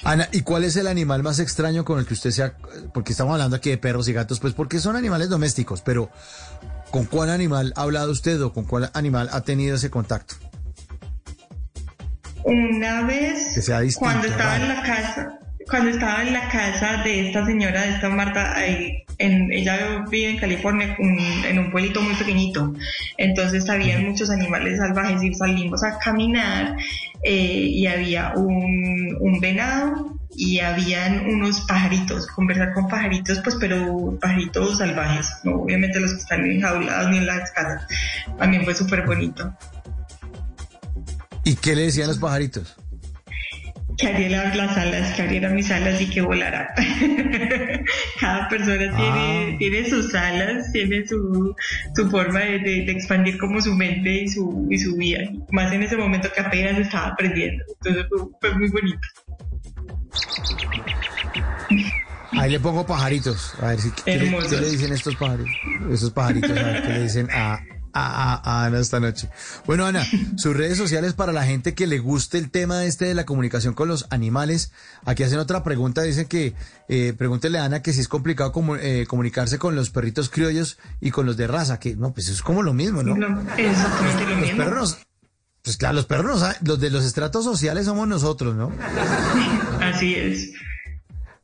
[0.02, 2.56] Ana, ¿y cuál es el animal más extraño con el que usted sea,
[2.94, 6.10] porque estamos hablando aquí de perros y gatos, pues porque son animales domésticos, pero
[6.90, 10.34] ¿con cuál animal ha hablado usted o con cuál animal ha tenido ese contacto?
[12.44, 14.62] Una vez, Que sea distinto, cuando estaba raro.
[14.64, 15.38] en la casa,
[15.68, 20.30] cuando estaba en la casa de esta señora, de esta Marta, ahí, en, ella vive
[20.30, 22.72] en California, un- en un pueblito muy pequeñito.
[23.18, 26.76] Entonces había muchos animales salvajes y salimos a caminar
[27.22, 27.32] eh,
[27.68, 34.78] y había un, un venado y habían unos pajaritos, conversar con pajaritos, pues pero pajaritos
[34.78, 37.86] salvajes, no obviamente los que están enjaulados ni en las casas.
[38.38, 39.52] También fue súper bonito.
[41.44, 42.76] ¿Y qué le decían los pajaritos?
[43.98, 46.72] Que abriera las alas, que abriera mis alas y que volara.
[48.20, 51.54] Cada persona tiene, tiene sus alas, tiene su,
[51.94, 55.18] su forma de, de- de expandir como su mente y su, y su vida.
[55.50, 57.62] Más en ese momento que apenas estaba aprendiendo.
[57.84, 59.00] Entonces fue, fue muy bonito.
[62.32, 63.54] Ahí le pongo pajaritos.
[63.60, 64.50] A ver si ¿qué, le- Hermosos.
[64.52, 65.50] qué le dicen estos pajaritos.
[65.90, 67.60] Esos pajaritos, a ver qué le dicen a, a,
[67.92, 69.28] a- a Ana esta noche.
[69.66, 70.06] Bueno, Ana,
[70.36, 73.74] sus redes sociales para la gente que le guste el tema este de la comunicación
[73.74, 74.70] con los animales.
[75.04, 76.54] Aquí hacen otra pregunta, dicen que
[76.88, 80.78] eh, pregúntele a Ana que si es complicado comu- eh, comunicarse con los perritos criollos
[81.00, 83.16] y con los de raza, que no, pues es como lo mismo, ¿no?
[83.16, 84.56] Lo- exactamente lo Los mismo.
[84.64, 85.06] perros nos-
[85.62, 88.72] pues claro, los perros, los de los estratos sociales somos nosotros, ¿no?
[89.80, 90.50] Así es.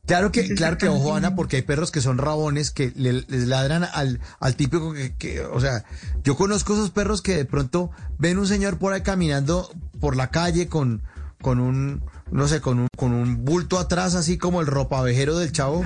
[0.05, 3.47] Claro que, claro que ojo, Ana, porque hay perros que son rabones que le- les
[3.47, 5.83] ladran al, al típico que, que, o sea,
[6.23, 9.69] yo conozco esos perros que de pronto ven un señor por ahí caminando
[9.99, 11.03] por la calle con,
[11.41, 15.51] con un, no sé, con un, con un bulto atrás, así como el ropavejero del
[15.51, 15.83] chavo,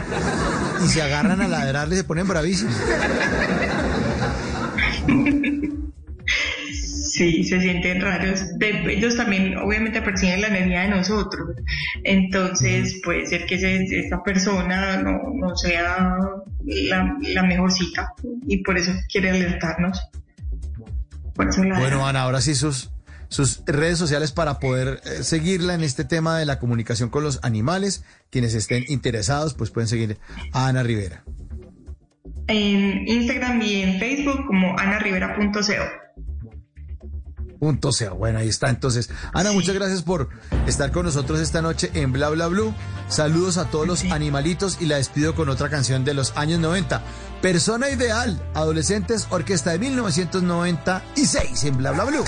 [0.86, 2.76] y se agarran a ladrarle y se ponen bravísimos.
[7.14, 8.58] Sí, se sienten raros.
[8.58, 11.56] De- ellos también obviamente perciben la energía de nosotros.
[12.04, 16.08] Entonces puede ser que ese- esa persona no, no sea
[16.64, 18.14] la, la mejor cita
[18.48, 20.00] y por eso quiere alertarnos.
[21.36, 22.92] Por eso la Bueno, Ana, ahora sí sus,
[23.30, 27.40] sus redes sociales para poder eh, seguirla en este tema de la comunicación con los
[27.44, 28.04] animales.
[28.30, 30.18] Quienes estén interesados, pues pueden seguir
[30.54, 31.24] a Ana Rivera.
[32.48, 36.01] en Instagram y en Facebook como anarivera.co.
[37.62, 38.14] Punto sea.
[38.14, 38.70] Bueno, ahí está.
[38.72, 40.30] Entonces, Ana, muchas gracias por
[40.66, 42.74] estar con nosotros esta noche en Bla Bla Blue.
[43.08, 47.04] Saludos a todos los animalitos y la despido con otra canción de los años 90.
[47.40, 52.26] Persona Ideal, Adolescentes, Orquesta de 1996 en Bla Bla Blue.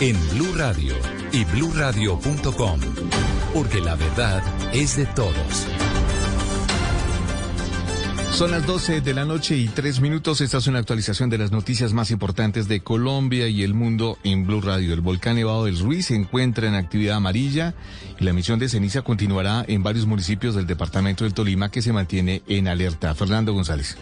[0.00, 0.94] en Blue Radio
[1.32, 2.80] y bluradio.com.
[3.52, 4.42] porque la verdad
[4.72, 5.66] es de todos.
[8.34, 10.40] Son las 12 de la noche y tres minutos.
[10.40, 14.44] Esta es una actualización de las noticias más importantes de Colombia y el mundo en
[14.44, 14.92] Blue Radio.
[14.92, 17.74] El volcán Nevado del Ruiz se encuentra en actividad amarilla
[18.18, 21.92] y la emisión de ceniza continuará en varios municipios del departamento del Tolima que se
[21.92, 23.14] mantiene en alerta.
[23.14, 23.96] Fernando González.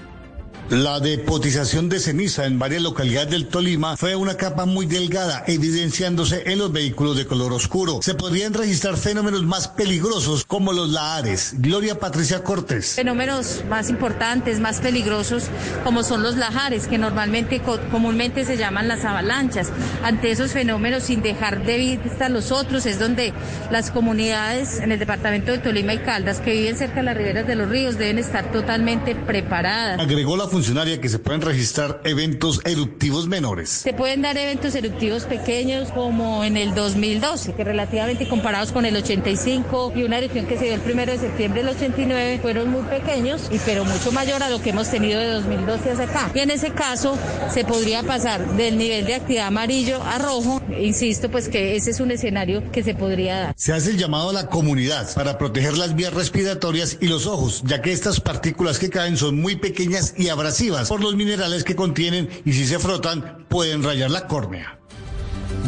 [0.72, 6.44] La depotización de ceniza en varias localidades del Tolima fue una capa muy delgada, evidenciándose
[6.50, 8.00] en los vehículos de color oscuro.
[8.00, 11.56] Se podrían registrar fenómenos más peligrosos como los lahares.
[11.58, 12.94] Gloria Patricia Cortés.
[12.94, 15.44] Fenómenos más importantes, más peligrosos,
[15.84, 19.68] como son los lahares, que normalmente, co- comúnmente se llaman las avalanchas.
[20.02, 23.34] Ante esos fenómenos, sin dejar de vista los otros, es donde
[23.70, 27.46] las comunidades en el departamento de Tolima y Caldas, que viven cerca de las riberas
[27.46, 30.00] de los ríos, deben estar totalmente preparadas.
[30.00, 33.68] Agregó la funcionaria que se pueden registrar eventos eruptivos menores.
[33.68, 38.94] Se pueden dar eventos eruptivos pequeños como en el 2012, que relativamente comparados con el
[38.94, 42.82] 85 y una erupción que se dio el primero de septiembre del 89 fueron muy
[42.82, 46.30] pequeños, y pero mucho mayor a lo que hemos tenido de 2012 hacia acá.
[46.32, 47.18] Y en ese caso
[47.52, 50.62] se podría pasar del nivel de actividad amarillo a rojo.
[50.78, 53.54] Insisto, pues que ese es un escenario que se podría dar.
[53.56, 57.64] Se hace el llamado a la comunidad para proteger las vías respiratorias y los ojos,
[57.66, 61.74] ya que estas partículas que caen son muy pequeñas y abrasivas por los minerales que
[61.74, 64.78] contienen y si se frotan pueden rayar la córnea.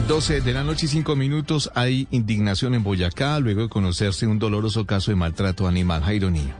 [0.08, 1.70] 12 de la noche y 5 minutos.
[1.74, 6.02] Hay indignación en Boyacá luego de conocerse un doloroso caso de maltrato animal.
[6.02, 6.54] Jairo Niño.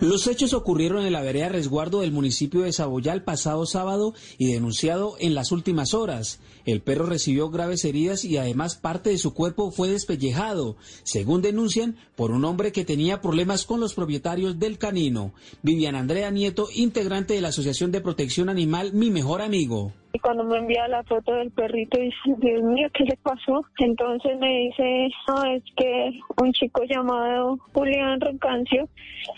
[0.00, 4.52] Los hechos ocurrieron en la vereda resguardo del municipio de Saboyá el pasado sábado y
[4.52, 6.38] denunciado en las últimas horas.
[6.64, 11.96] El perro recibió graves heridas y además parte de su cuerpo fue despellejado, según denuncian,
[12.16, 15.32] por un hombre que tenía problemas con los propietarios del canino.
[15.62, 19.92] Vivian Andrea Nieto, integrante de la Asociación de Protección Animal Mi Mejor Amigo.
[20.12, 23.64] Y cuando me envía la foto del perrito, dice, Dios mío, ¿qué le pasó?
[23.78, 28.88] Entonces me dice, no, es que un chico llamado Julián Rencancio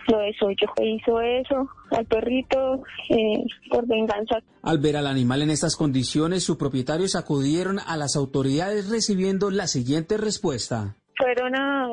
[0.09, 4.39] lo yo hizo eso al perrito eh, por venganza.
[4.63, 9.67] Al ver al animal en estas condiciones, sus propietarios acudieron a las autoridades recibiendo la
[9.67, 10.97] siguiente respuesta.
[11.17, 11.87] Fueron a,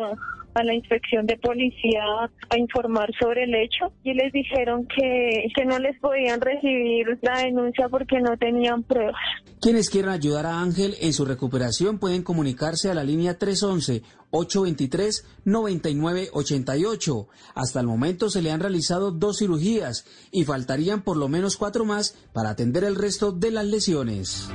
[0.53, 2.03] a la inspección de policía
[2.49, 7.39] a informar sobre el hecho y les dijeron que, que no les podían recibir la
[7.39, 9.15] denuncia porque no tenían pruebas.
[9.61, 13.37] Quienes quieran ayudar a Ángel en su recuperación pueden comunicarse a la línea
[14.31, 17.27] 311-823-9988.
[17.55, 21.85] Hasta el momento se le han realizado dos cirugías y faltarían por lo menos cuatro
[21.85, 24.49] más para atender el resto de las lesiones.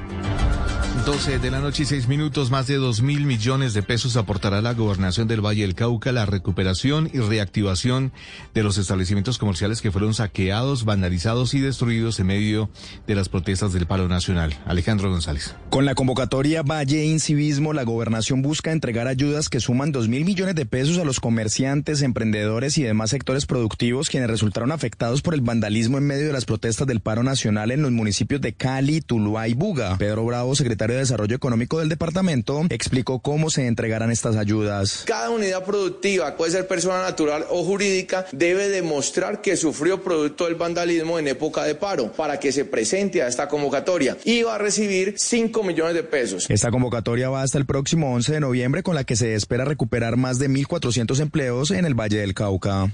[1.05, 4.62] 12 de la noche y 6 minutos, más de 2 mil millones de pesos aportará
[4.62, 8.10] la gobernación del Valle del Cauca la recuperación y reactivación
[8.55, 12.70] de los establecimientos comerciales que fueron saqueados, vandalizados y destruidos en medio
[13.06, 14.59] de las protestas del paro nacional.
[14.64, 15.55] Alejandro González.
[15.68, 20.54] Con la convocatoria Valle Incivismo, la gobernación busca entregar ayudas que suman 2 mil millones
[20.54, 25.40] de pesos a los comerciantes, emprendedores y demás sectores productivos quienes resultaron afectados por el
[25.40, 29.48] vandalismo en medio de las protestas del paro nacional en los municipios de Cali, Tuluá
[29.48, 29.96] y Buga.
[29.96, 35.04] Pedro Bravo, secretario de Desarrollo Económico del departamento, explicó cómo se entregarán estas ayudas.
[35.06, 40.56] Cada unidad productiva, puede ser persona natural o jurídica, debe demostrar que sufrió producto del
[40.56, 44.58] vandalismo en época de paro para que se presente a esta convocatoria y va a
[44.58, 46.50] recibir 5 millones de pesos.
[46.50, 50.16] Esta convocatoria va hasta el próximo 11 de noviembre con la que se espera recuperar
[50.16, 52.93] más de 1.400 empleos en el Valle del Cauca.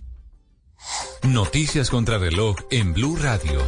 [1.22, 3.60] Noticias contra reloj en Blue Radio.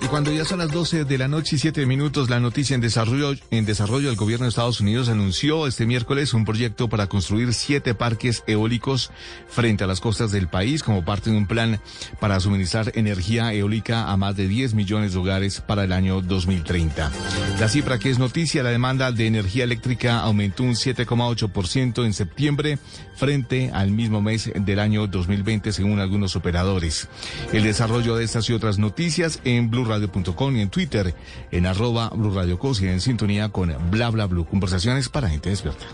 [0.00, 2.80] Y cuando ya son las 12 de la noche y 7 minutos, la noticia en
[2.80, 7.52] desarrollo, en desarrollo, el gobierno de Estados Unidos anunció este miércoles un proyecto para construir
[7.52, 9.10] siete parques eólicos
[9.48, 11.80] frente a las costas del país como parte de un plan
[12.20, 17.10] para suministrar energía eólica a más de 10 millones de hogares para el año 2030.
[17.58, 22.78] La cifra que es noticia, la demanda de energía eléctrica aumentó un 7,8% en septiembre
[23.16, 27.08] frente al mismo mes del año 2020 según algunos operadores.
[27.52, 31.14] El desarrollo de estas y otras noticias en Blue radio.com y en Twitter
[31.50, 34.44] en arroba Blue Radio Cos y en sintonía con Bla Bla Blue.
[34.44, 35.84] Conversaciones para gente despierta.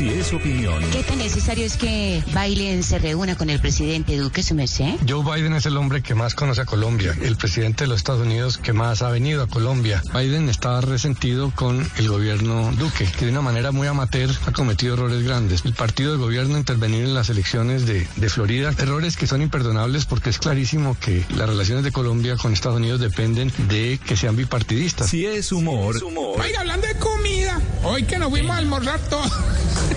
[0.00, 4.42] Si es opinión, ¿Qué tan necesario es que Biden se reúna con el presidente Duque,
[4.42, 4.94] su merced?
[5.06, 8.22] Joe Biden es el hombre que más conoce a Colombia, el presidente de los Estados
[8.22, 10.02] Unidos que más ha venido a Colombia.
[10.14, 14.94] Biden está resentido con el gobierno Duque, que de una manera muy amateur ha cometido
[14.94, 15.66] errores grandes.
[15.66, 20.06] El partido del gobierno intervenir en las elecciones de, de Florida, errores que son imperdonables
[20.06, 24.34] porque es clarísimo que las relaciones de Colombia con Estados Unidos dependen de que sean
[24.34, 25.10] bipartidistas.
[25.10, 26.02] si es humor,
[26.38, 28.98] Oiga, hablando de comida, hoy que nos fuimos a almorzar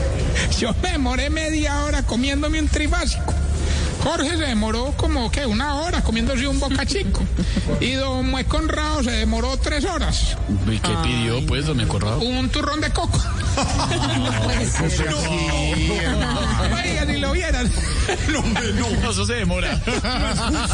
[0.59, 3.33] yo me demoré media hora comiéndome un trifásico.
[4.03, 7.21] Jorge se demoró como que una hora comiéndose un boca chico.
[7.79, 10.35] Y don Mue Conrado se demoró tres horas.
[10.69, 12.19] ¿Y qué pidió, pues, don Conrado?
[12.19, 13.17] Un turrón de coco.
[16.73, 17.71] Oiga, si lo vieran.
[18.29, 19.81] No, eso se demora.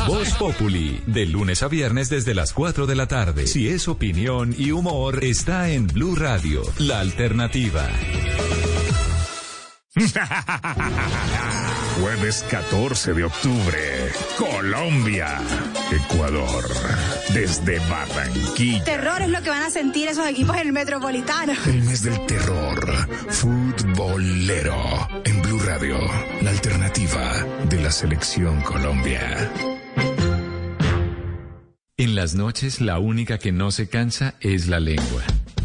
[0.08, 3.46] Voz Populi, de lunes a viernes desde las 4 de la tarde.
[3.46, 7.88] Si es opinión y humor, está en Blue Radio, la alternativa.
[12.00, 15.40] Jueves 14 de octubre, Colombia,
[15.92, 16.64] Ecuador,
[17.34, 18.84] desde Barranquilla.
[18.84, 21.54] Terror es lo que van a sentir esos equipos en el Metropolitano.
[21.66, 25.98] El mes del terror, futbolero, en Blue Radio,
[26.42, 29.52] la alternativa de la selección Colombia.
[31.98, 35.24] En las noches, la única que no se cansa es la lengua.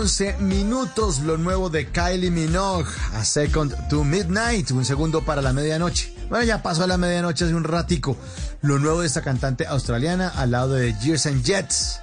[0.00, 5.52] 11 minutos, lo nuevo de Kylie Minogue, A Second to Midnight, un segundo para la
[5.52, 6.14] medianoche.
[6.30, 8.16] Bueno, ya pasó a la medianoche hace un ratico.
[8.62, 12.00] Lo nuevo de esta cantante australiana al lado de Years and Jets.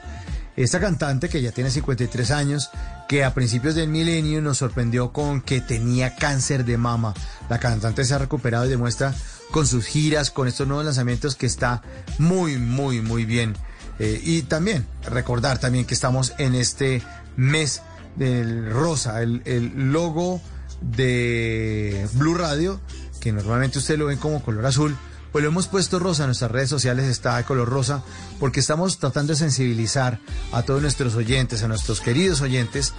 [0.55, 2.69] Esta cantante que ya tiene 53 años,
[3.09, 7.15] que a principios del milenio nos sorprendió con que tenía cáncer de mama.
[7.49, 9.15] La cantante se ha recuperado y demuestra
[9.49, 11.81] con sus giras, con estos nuevos lanzamientos que está
[12.19, 13.55] muy, muy, muy bien.
[13.97, 17.01] Eh, y también recordar también que estamos en este
[17.37, 17.81] mes
[18.17, 20.41] del rosa, el, el logo
[20.81, 22.81] de Blue Radio,
[23.19, 24.95] que normalmente usted lo ven como color azul,
[25.31, 28.03] pues lo hemos puesto rosa en nuestras redes sociales, está de color rosa,
[28.39, 30.19] porque estamos tratando de sensibilizar
[30.51, 32.93] a todos nuestros oyentes, a nuestros queridos oyentes.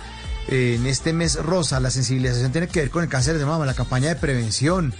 [0.50, 3.66] eh, en este mes rosa, la sensibilización tiene que ver con el cáncer de mama,
[3.66, 4.94] la campaña de prevención.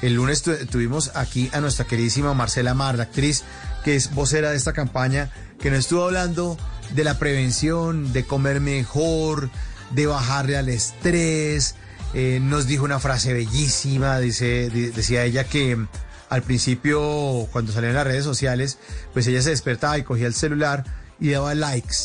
[0.00, 3.42] El lunes tu- tuvimos aquí a nuestra queridísima Marcela Mar, la actriz
[3.84, 6.56] que es vocera de esta campaña, que nos estuvo hablando
[6.94, 9.50] de la prevención, de comer mejor,
[9.90, 11.74] de bajarle al estrés.
[12.14, 15.88] Eh, nos dijo una frase bellísima, dice, di- decía ella que mm,
[16.28, 18.78] al principio, cuando salió en las redes sociales,
[19.12, 20.84] pues ella se despertaba y cogía el celular
[21.20, 21.96] y daba likes.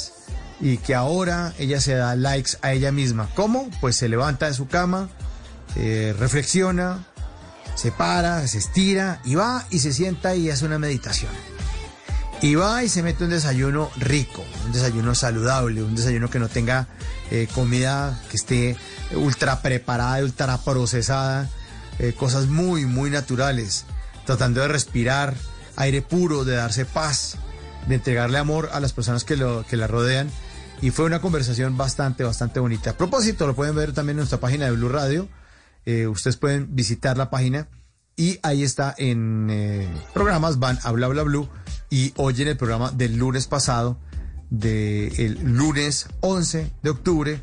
[0.59, 3.29] Y que ahora ella se da likes a ella misma.
[3.35, 3.69] ¿Cómo?
[3.79, 5.09] Pues se levanta de su cama,
[5.75, 7.05] eh, reflexiona,
[7.75, 11.31] se para, se estira y va y se sienta y hace una meditación.
[12.41, 16.49] Y va y se mete un desayuno rico, un desayuno saludable, un desayuno que no
[16.49, 16.87] tenga
[17.31, 18.77] eh, comida que esté
[19.15, 21.49] ultra preparada, ultra procesada,
[21.97, 23.85] eh, cosas muy, muy naturales,
[24.25, 25.33] tratando de respirar
[25.77, 27.37] aire puro, de darse paz,
[27.87, 30.29] de entregarle amor a las personas que, lo, que la rodean.
[30.79, 32.91] Y fue una conversación bastante, bastante bonita.
[32.91, 35.27] A propósito, lo pueden ver también en nuestra página de Blue Radio.
[35.87, 37.67] Eh, ustedes pueden visitar la página
[38.17, 41.47] y ahí está en eh, programas, van a Bla Bla Blue
[41.89, 43.97] y oyen el programa del lunes pasado,
[44.49, 47.41] del lunes 11 de octubre,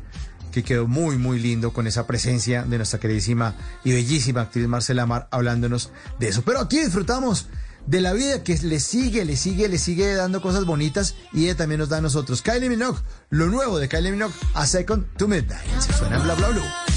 [0.51, 5.05] que quedó muy, muy lindo con esa presencia de nuestra queridísima y bellísima actriz Marcela
[5.05, 6.43] Mar hablándonos de eso.
[6.43, 7.47] Pero aquí disfrutamos
[7.87, 11.55] de la vida que le sigue, le sigue, le sigue dando cosas bonitas y ella
[11.55, 12.41] también nos da a nosotros.
[12.41, 12.99] Kylie Minogue,
[13.29, 15.65] lo nuevo de Kylie Minogue, A Second to Midnight.
[15.79, 16.94] Se suena en bla bla bla.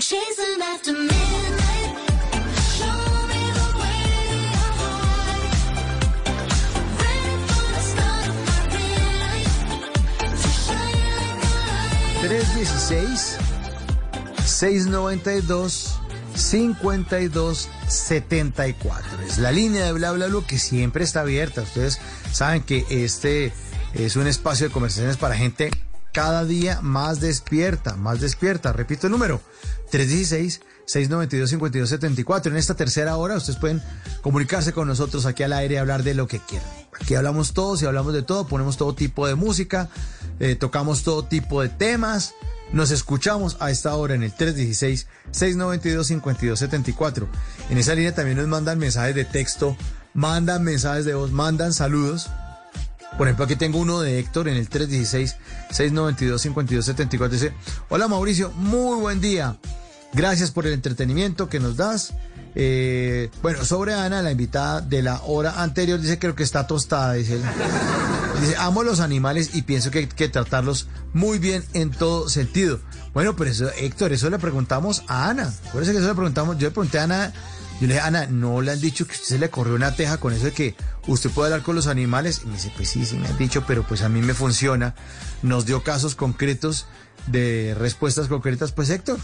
[0.00, 0.20] Shine
[0.58, 1.58] like a light.
[12.20, 13.38] 316
[14.44, 15.98] 692
[16.34, 19.22] 52 74.
[19.26, 21.62] Es la línea de bla bla bla que siempre está abierta.
[21.62, 21.98] Ustedes
[22.32, 23.52] saben que este
[23.94, 25.70] es un espacio de conversaciones para gente
[26.12, 28.72] cada día más despierta, más despierta.
[28.72, 29.40] Repito el número,
[29.90, 32.46] 316-692-5274.
[32.46, 33.82] En esta tercera hora ustedes pueden
[34.22, 36.66] comunicarse con nosotros aquí al aire y hablar de lo que quieran.
[37.00, 39.88] Aquí hablamos todos y hablamos de todo, ponemos todo tipo de música,
[40.40, 42.34] eh, tocamos todo tipo de temas.
[42.72, 47.26] Nos escuchamos a esta hora en el 316-692-5274.
[47.70, 49.74] En esa línea también nos mandan mensajes de texto,
[50.12, 52.28] mandan mensajes de voz, mandan saludos.
[53.18, 57.28] Por ejemplo, aquí tengo uno de Héctor en el 316-692-5274.
[57.28, 57.52] Dice,
[57.88, 59.56] hola Mauricio, muy buen día.
[60.12, 62.14] Gracias por el entretenimiento que nos das.
[62.54, 67.14] Eh, bueno, sobre Ana, la invitada de la hora anterior, dice creo que está tostada,
[67.14, 67.40] dice.
[68.40, 72.78] Dice, amo los animales y pienso que hay que tratarlos muy bien en todo sentido.
[73.14, 75.52] Bueno, pero eso, Héctor, eso le preguntamos a Ana.
[75.66, 77.32] Acuérdense que eso le preguntamos, yo le pregunté a Ana,
[77.80, 80.18] yo le dije, Ana, ¿no le han dicho que usted se le corrió una teja
[80.18, 80.74] con eso de que
[81.06, 82.42] usted puede hablar con los animales?
[82.42, 84.94] Y me dice, pues sí, sí me han dicho, pero pues a mí me funciona.
[85.42, 86.86] Nos dio casos concretos
[87.28, 89.18] de respuestas concretas, pues Héctor.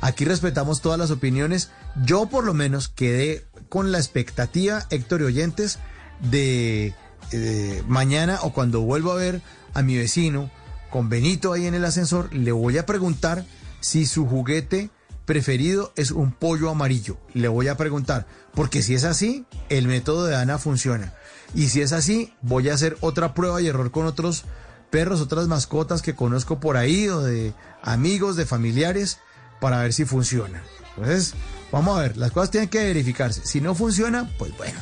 [0.00, 1.70] Aquí respetamos todas las opiniones.
[2.04, 5.80] Yo por lo menos quedé con la expectativa, Héctor y oyentes,
[6.20, 6.94] de
[7.32, 9.42] eh, mañana o cuando vuelva a ver
[9.74, 10.50] a mi vecino
[10.90, 13.44] con Benito ahí en el ascensor, le voy a preguntar
[13.80, 14.90] si su juguete
[15.28, 17.18] preferido es un pollo amarillo.
[17.34, 21.12] Le voy a preguntar, porque si es así, el método de Ana funciona.
[21.54, 24.46] Y si es así, voy a hacer otra prueba y error con otros
[24.88, 27.52] perros, otras mascotas que conozco por ahí, o de
[27.82, 29.18] amigos, de familiares,
[29.60, 30.62] para ver si funciona.
[30.96, 31.34] Entonces,
[31.70, 33.44] vamos a ver, las cosas tienen que verificarse.
[33.44, 34.80] Si no funciona, pues bueno.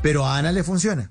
[0.00, 1.10] Pero a Ana le funciona.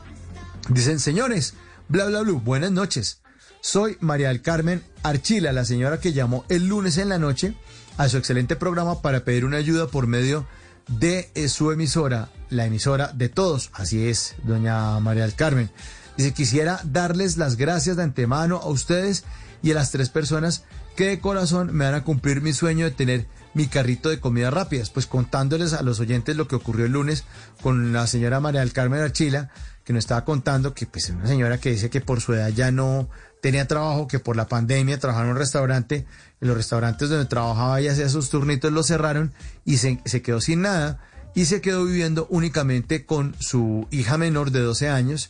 [0.70, 1.56] Dicen, señores,
[1.90, 3.22] bla bla bla, buenas noches.
[3.62, 7.56] Soy María del Carmen Archila, la señora que llamó el lunes en la noche
[7.98, 10.46] a su excelente programa para pedir una ayuda por medio
[10.88, 13.70] de eh, su emisora, la emisora de todos.
[13.74, 15.70] Así es, doña María del Carmen.
[16.18, 19.24] Dice, quisiera darles las gracias de antemano a ustedes
[19.64, 20.66] y a las tres personas
[20.96, 23.26] que de corazón me van a cumplir mi sueño de tener
[23.56, 24.90] mi carrito de comidas rápidas.
[24.90, 27.24] Pues contándoles a los oyentes lo que ocurrió el lunes
[27.62, 29.50] con la señora María del Carmen Archila,
[29.84, 32.50] que nos estaba contando que pues es una señora que dice que por su edad
[32.50, 33.10] ya no
[33.42, 36.06] tenía trabajo, que por la pandemia trabajaba en un restaurante,
[36.42, 39.34] en los restaurantes donde trabajaba y hacía sus turnitos los cerraron
[39.66, 41.00] y se, se quedó sin nada
[41.36, 45.30] y se quedó viviendo únicamente con su hija menor de 12 años.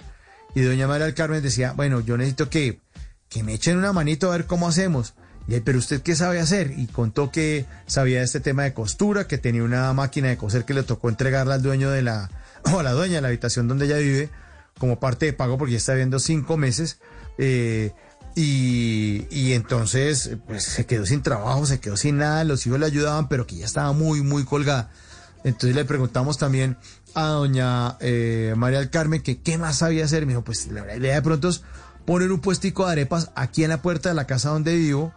[0.55, 2.82] Y doña María del Carmen decía, bueno, yo necesito que,
[3.33, 5.15] que me echen una manito a ver cómo hacemos.
[5.47, 6.73] Y pero usted qué sabe hacer?
[6.77, 10.65] Y contó que sabía de este tema de costura, que tenía una máquina de coser
[10.65, 12.29] que le tocó entregarla al dueño de la,
[12.71, 14.29] o a la dueña de la habitación donde ella vive,
[14.77, 16.99] como parte de pago porque ya está viviendo cinco meses.
[17.39, 17.91] Eh,
[18.35, 22.85] y, y entonces, pues se quedó sin trabajo, se quedó sin nada, los hijos le
[22.85, 24.91] ayudaban, pero que ya estaba muy, muy colgada.
[25.43, 26.77] Entonces le preguntamos también
[27.15, 30.25] a doña eh, María del Carmen que qué más sabía hacer.
[30.25, 31.49] Me dijo, pues la idea de pronto
[32.03, 35.13] es poner un puestico de arepas aquí en la puerta de la casa donde vivo,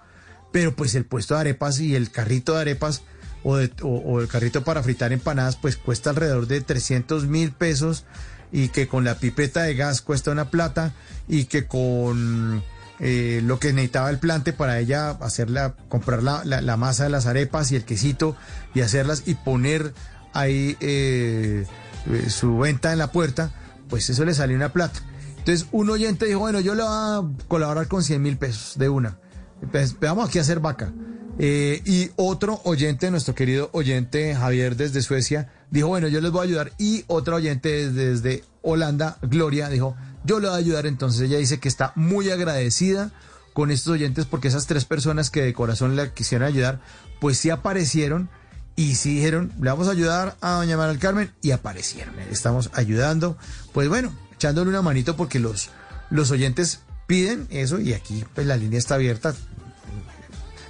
[0.53, 3.03] pero pues el puesto de arepas y el carrito de arepas
[3.43, 3.73] o, de-
[4.21, 8.05] el carrito para fritar empanadas pues cuesta alrededor de 300 mil pesos
[8.53, 10.93] y que con la pipeta de gas cuesta una plata
[11.29, 12.63] y que con
[13.01, 17.11] eh, lo que necesitaba el plante para ella hacerla, comprar la, la- la masa de
[17.11, 18.37] las arepas y el quesito
[18.75, 19.93] y hacerlas y poner
[20.33, 21.67] ahí eh,
[22.11, 23.51] eh, su venta en la puerta,
[23.89, 25.01] pues eso le salió una plata.
[25.47, 28.89] Entonces un oyente dijo, bueno, yo le voy a colaborar con 100 mil pesos de
[28.89, 29.17] una.
[29.71, 30.93] Pues, vamos aquí a hacer vaca.
[31.39, 36.41] Eh, y otro oyente, nuestro querido oyente Javier desde Suecia, dijo, bueno, yo les voy
[36.41, 36.73] a ayudar.
[36.79, 39.95] Y otra oyente desde, Holanda, Gloria, dijo,
[40.25, 40.85] yo le voy a ayudar.
[40.85, 43.13] Entonces ella dice que está muy agradecida
[43.53, 46.81] con estos oyentes porque esas tres personas que de corazón le quisieron ayudar,
[47.21, 48.29] pues sí aparecieron
[48.75, 52.19] y sí dijeron, le vamos a ayudar a doña María Carmen y aparecieron.
[52.33, 53.39] Estamos ayudando,
[53.73, 55.71] pues bueno, echándole una manito porque los,
[56.11, 59.35] los oyentes piden eso y aquí pues la línea está abierta.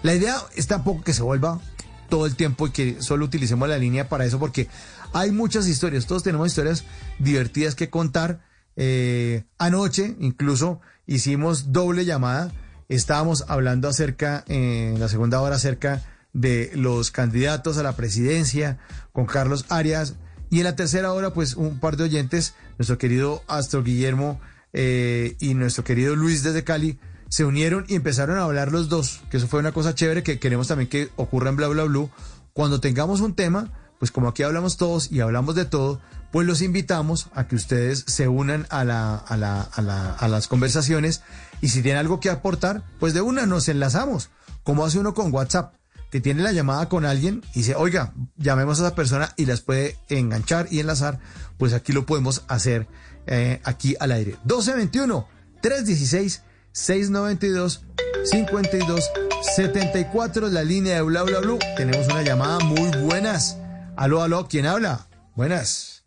[0.02, 1.60] La idea es tampoco que se vuelva
[2.08, 4.68] todo el tiempo y que solo utilicemos la línea para eso porque
[5.12, 6.84] hay muchas historias, todos tenemos historias
[7.18, 8.44] divertidas que contar.
[8.76, 12.52] Eh, anoche incluso hicimos doble llamada,
[12.88, 16.02] estábamos hablando acerca, eh, en la segunda hora acerca
[16.32, 18.78] de los candidatos a la presidencia
[19.12, 20.14] con Carlos Arias
[20.50, 24.40] y en la tercera hora pues un par de oyentes, nuestro querido Astro Guillermo
[24.72, 26.98] eh, y nuestro querido Luis desde Cali,
[27.28, 30.38] se unieron y empezaron a hablar los dos, que eso fue una cosa chévere que
[30.38, 32.10] queremos también que ocurra en Bla Bla Blue.
[32.52, 36.00] Cuando tengamos un tema, pues como aquí hablamos todos y hablamos de todo,
[36.30, 40.28] pues los invitamos a que ustedes se unan a, la, a, la, a, la, a
[40.28, 41.22] las conversaciones
[41.60, 44.30] y si tienen algo que aportar, pues de una nos enlazamos,
[44.62, 45.74] como hace uno con WhatsApp,
[46.10, 49.60] que tiene la llamada con alguien y dice, oiga, llamemos a esa persona y las
[49.60, 51.18] puede enganchar y enlazar,
[51.58, 52.86] pues aquí lo podemos hacer
[53.26, 54.32] eh, aquí al aire.
[54.44, 55.28] 1221
[55.60, 56.42] 316
[56.72, 57.84] 692
[58.24, 59.10] 52
[59.54, 61.58] 74 la línea de bla bla bla.
[61.76, 63.58] Tenemos una llamada muy buenas.
[63.96, 65.06] Aló, aló, ¿quién habla?
[65.34, 66.04] Buenas.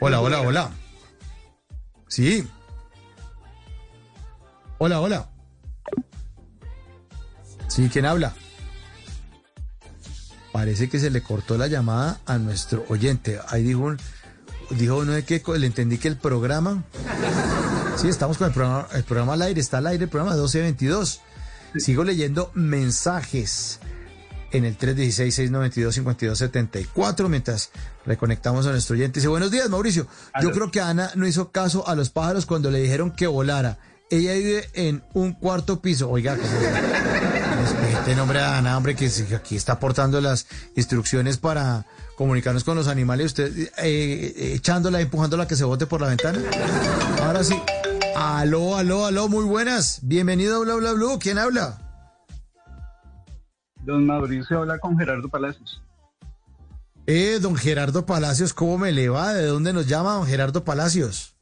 [0.00, 0.70] Hola, hola, hola.
[2.08, 2.48] Sí.
[4.78, 5.28] Hola, hola.
[7.68, 8.34] Sí, ¿quién habla?
[10.52, 13.38] Parece que se le cortó la llamada a nuestro oyente.
[13.48, 13.98] Ahí dijo un,
[14.70, 16.84] dijo no de qué, le entendí que el programa.
[17.96, 21.20] Sí, estamos con el programa, el programa al aire, está al aire el programa 1222.
[21.76, 23.80] Sigo leyendo mensajes
[24.52, 27.70] en el 316-692-5274 mientras
[28.04, 29.20] reconectamos a nuestro oyente.
[29.20, 30.06] Dice, buenos días, Mauricio.
[30.42, 33.78] Yo creo que Ana no hizo caso a los pájaros cuando le dijeron que volara.
[34.10, 36.10] Ella vive en un cuarto piso.
[36.10, 36.48] Oiga, ¿cómo?
[38.10, 42.88] Respete, nombre a Ana, hombre, que aquí está aportando las instrucciones para comunicarnos con los
[42.88, 43.26] animales.
[43.26, 46.40] Usted eh, eh, echándola, empujándola que se bote por la ventana.
[47.22, 47.54] Ahora sí.
[48.16, 50.00] Aló, aló, aló, muy buenas.
[50.02, 51.18] Bienvenido a Bla Bla Blue.
[51.20, 51.78] ¿Quién habla?
[53.84, 55.82] Don Mauricio habla con Gerardo Palacios.
[57.06, 59.32] Eh, don Gerardo Palacios, ¿cómo me le va?
[59.32, 61.36] ¿De dónde nos llama don Gerardo Palacios?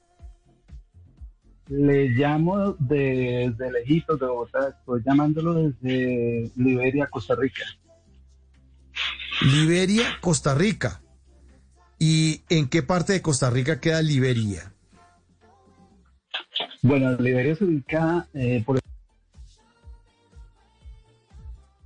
[1.69, 4.75] Le llamo desde lejitos de Bogotá.
[4.79, 7.65] Estoy llamándolo desde Liberia, Costa Rica.
[9.43, 11.01] Liberia, Costa Rica.
[11.99, 14.73] ¿Y en qué parte de Costa Rica queda Liberia?
[16.83, 18.79] Bueno, Liberia se ubica eh, por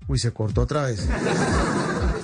[0.09, 1.09] Uy, se cortó otra vez.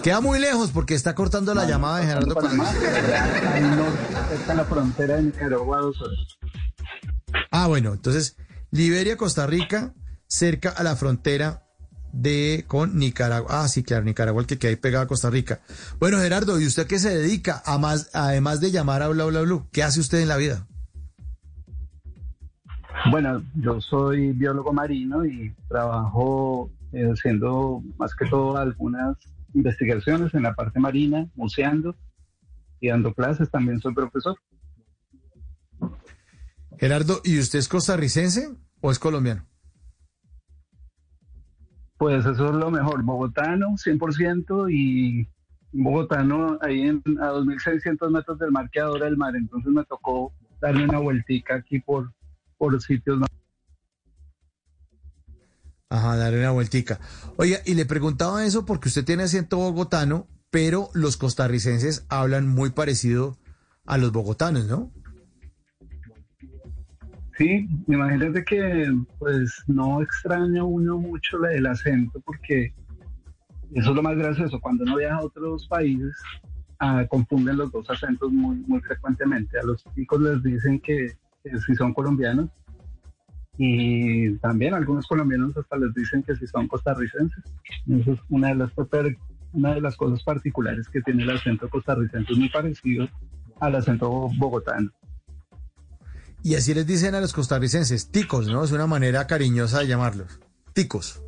[0.02, 5.16] Queda muy lejos porque está cortando la llamada de Gerardo Panamá, cerca de la frontera
[5.16, 6.18] de Nicaragua, dos horas.
[7.50, 8.36] Ah, bueno, entonces
[8.70, 9.94] Liberia, Costa Rica,
[10.26, 11.62] cerca a la frontera
[12.12, 13.62] de con Nicaragua.
[13.62, 15.60] Ah, sí, claro, Nicaragua, el que queda ahí pegado a Costa Rica.
[15.98, 17.62] Bueno, Gerardo, ¿y usted qué se dedica?
[17.64, 20.66] A más, además de llamar a Bla Bla Blue, ¿qué hace usted en la vida?
[23.10, 29.16] Bueno, yo soy biólogo marino y trabajo eh, haciendo más que todo algunas
[29.54, 31.94] investigaciones en la parte marina, museando
[32.80, 33.50] y dando clases.
[33.50, 34.36] También soy profesor.
[36.78, 39.44] Gerardo, ¿y usted es costarricense o es colombiano?
[41.96, 45.28] Pues eso es lo mejor, bogotano 100% y
[45.72, 50.32] bogotano ahí en, a 2.600 metros del mar que adora el mar, entonces me tocó
[50.60, 52.12] darle una vueltica aquí por,
[52.56, 53.20] por sitios.
[55.90, 57.00] Ajá, darle una vueltica.
[57.36, 62.70] Oiga, y le preguntaba eso porque usted tiene acento bogotano, pero los costarricenses hablan muy
[62.70, 63.36] parecido
[63.84, 64.92] a los bogotanos, ¿no?
[67.38, 72.74] Sí, imagínate que pues no extraña uno mucho el acento porque
[73.74, 74.60] eso es lo más gracioso.
[74.60, 76.16] Cuando uno viaja a otros países,
[76.80, 79.56] ah, confunden los dos acentos muy, muy frecuentemente.
[79.56, 81.16] A los chicos les dicen que,
[81.64, 82.50] si son colombianos
[83.56, 87.44] y también algunos colombianos hasta les dicen que si son costarricenses.
[87.88, 88.72] Eso es una de las,
[89.52, 93.08] una de las cosas particulares que tiene el acento costarricense, es muy parecido
[93.60, 94.90] al acento bogotano.
[96.42, 98.64] Y así les dicen a los costarricenses, ticos, ¿no?
[98.64, 100.40] Es una manera cariñosa de llamarlos.
[100.72, 101.22] Ticos.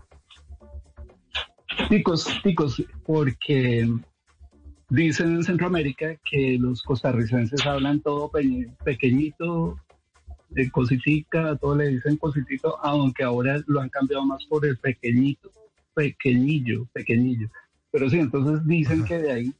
[1.89, 3.89] Ticos, ticos, porque
[4.89, 8.31] dicen en Centroamérica que los costarricenses hablan todo
[8.85, 9.77] pequeñito,
[10.51, 15.51] de cositica, todo le dicen cositito, aunque ahora lo han cambiado más por el pequeñito,
[15.95, 17.49] pequeñillo, pequeñillo.
[17.91, 19.55] Pero sí, entonces dicen que de ahí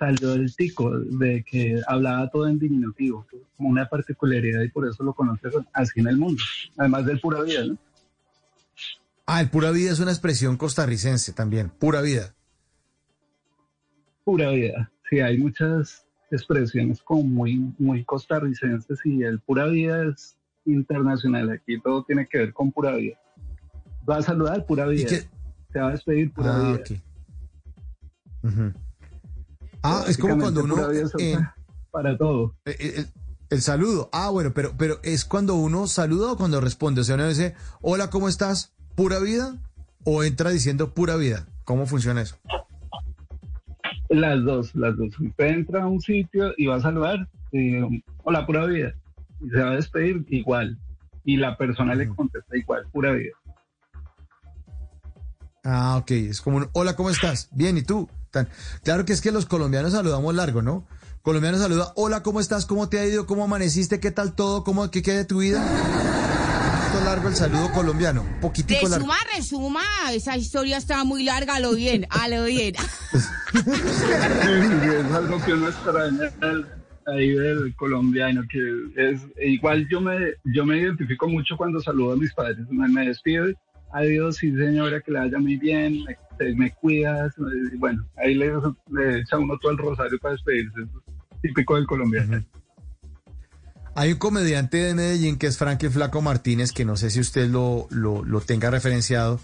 [0.00, 5.04] salió el tico, de que hablaba todo en diminutivo, como una particularidad y por eso
[5.04, 6.42] lo conocen así en el mundo,
[6.78, 7.76] además del pura vida, ¿no?
[9.26, 12.34] Ah, el pura vida es una expresión costarricense también, pura vida.
[14.24, 14.90] Pura vida.
[15.08, 21.50] Sí, hay muchas expresiones como muy, muy costarricenses y el pura vida es internacional.
[21.50, 23.16] Aquí todo tiene que ver con pura vida.
[24.08, 25.10] Va a saludar pura vida.
[25.72, 26.80] Se va a despedir pura Ah, vida.
[26.80, 26.90] ok.
[28.42, 28.72] Ujú.
[29.82, 30.76] Ah, es como cuando uno...
[31.18, 31.38] Eh,
[31.90, 32.54] para todo.
[32.64, 33.06] eh, el,
[33.50, 34.08] el saludo.
[34.12, 37.00] Ah, bueno, pero, pero es cuando uno saluda o cuando responde.
[37.00, 38.72] O sea, uno dice, hola, ¿cómo estás?
[38.94, 39.56] ¿Pura vida?
[40.04, 41.46] ¿O entra diciendo pura vida?
[41.64, 42.36] ¿Cómo funciona eso?
[44.08, 45.18] Las dos, las dos.
[45.20, 47.82] Usted entra a un sitio y va a saludar, eh,
[48.24, 48.94] hola, pura vida.
[49.40, 50.78] Y se va a despedir igual.
[51.24, 53.34] Y la persona le contesta igual, pura vida.
[55.64, 56.10] Ah, ok.
[56.12, 57.48] Es como un, hola, ¿cómo estás?
[57.52, 58.08] Bien, ¿y tú?
[58.30, 58.48] Tan-
[58.84, 60.86] Claro que es que los colombianos saludamos largo, ¿no?
[61.22, 62.64] Colombiano saluda, hola, ¿cómo estás?
[62.64, 63.26] ¿Cómo te ha ido?
[63.26, 64.00] ¿Cómo amaneciste?
[64.00, 64.64] ¿Qué tal todo?
[64.64, 65.60] ¿Cómo, ¿Qué queda de tu vida?
[65.60, 69.06] Un poquito largo el saludo colombiano, poquitico largo.
[69.06, 69.82] Resuma, resuma.
[70.12, 72.74] Esa historia está muy larga, a lo bien, a lo bien.
[73.52, 76.30] es algo que uno extraña
[77.06, 78.60] ahí del colombiano, que
[78.96, 83.06] es igual yo me, yo me identifico mucho cuando saludo a mis padres, me, me
[83.08, 83.46] despido,
[83.92, 86.04] adiós, sí señora, que le vaya muy bien,
[86.56, 87.34] me, cuidas,
[87.78, 88.52] bueno, ahí le,
[89.18, 90.80] echa uno todo el rosario para despedirse,
[91.42, 92.44] típico del colombiano.
[93.94, 97.50] Hay un comediante de Medellín que es Frankie Flaco Martínez, que no sé si usted
[97.50, 99.40] lo, lo, lo tenga referenciado.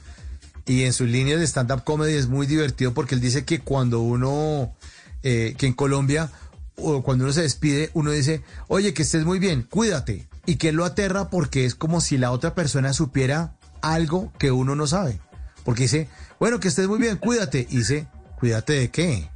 [0.67, 4.01] Y en sus líneas de stand-up comedy es muy divertido porque él dice que cuando
[4.01, 4.75] uno,
[5.23, 6.31] eh, que en Colombia,
[6.77, 10.27] o cuando uno se despide, uno dice, oye, que estés muy bien, cuídate.
[10.45, 13.56] Y que él lo aterra porque es como si la otra persona supiera
[13.93, 15.21] algo que uno no sabe.
[15.65, 16.09] Porque dice,
[16.39, 17.67] bueno, que estés muy bien, cuídate.
[17.71, 18.07] Y dice,
[18.39, 19.31] ¿cuídate de qué?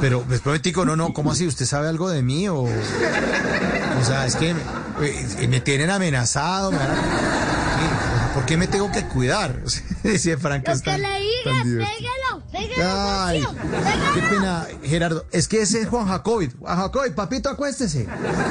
[0.00, 1.46] Pero, pues, prometico, no, no, ¿cómo así?
[1.46, 2.62] ¿Usted sabe algo de mí o...?
[2.64, 4.60] O sea, es que me,
[5.42, 6.70] eh, me tienen amenazado.
[6.70, 9.62] Me van a- ¿Por qué me tengo que cuidar?
[10.02, 10.68] Dice Frank.
[10.68, 11.00] es tan-
[11.44, 11.86] tan divertido.
[12.84, 13.42] Ay,
[14.14, 15.24] qué pena, Gerardo.
[15.32, 16.50] Es que ese es Juan Jacobi.
[16.60, 18.06] Juan Jacobi, papito, acuéstese.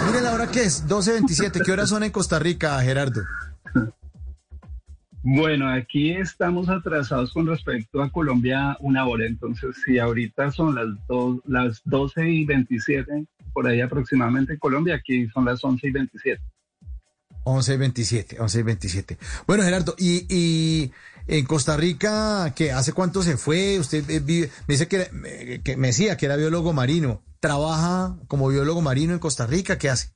[0.08, 1.62] Mire la hora que es, 12.27.
[1.64, 3.22] ¿Qué horas son en Costa Rica, Gerardo?
[5.28, 10.86] Bueno, aquí estamos atrasados con respecto a Colombia una hora, entonces si ahorita son las,
[11.08, 15.92] dos, las 12 y 27, por ahí aproximadamente en Colombia, aquí son las 11 y
[15.92, 16.42] 27.
[17.44, 19.18] 11 y 27, 11 y 27.
[19.48, 20.92] Bueno, Gerardo, y, y
[21.26, 22.72] en Costa Rica, ¿qué?
[22.72, 23.80] ¿Hace cuánto se fue?
[23.80, 27.24] Usted eh, vive- me dice que, me- que me decía que era biólogo marino.
[27.40, 29.80] ¿Trabaja como biólogo marino en Costa Rica?
[29.80, 30.10] ¿Qué hace?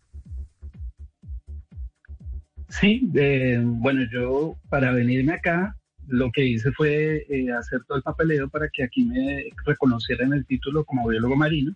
[2.69, 5.75] Sí, eh, bueno, yo para venirme acá,
[6.07, 10.45] lo que hice fue eh, hacer todo el papeleo para que aquí me reconocieran el
[10.45, 11.75] título como biólogo marino.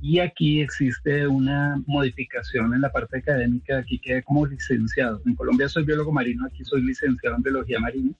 [0.00, 5.20] Y aquí existe una modificación en la parte académica, aquí quedé como licenciado.
[5.26, 8.12] En Colombia soy biólogo marino, aquí soy licenciado en biología marina.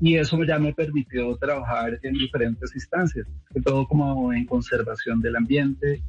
[0.00, 5.36] Y eso ya me permitió trabajar en diferentes instancias, sobre todo como en conservación del
[5.36, 6.02] ambiente,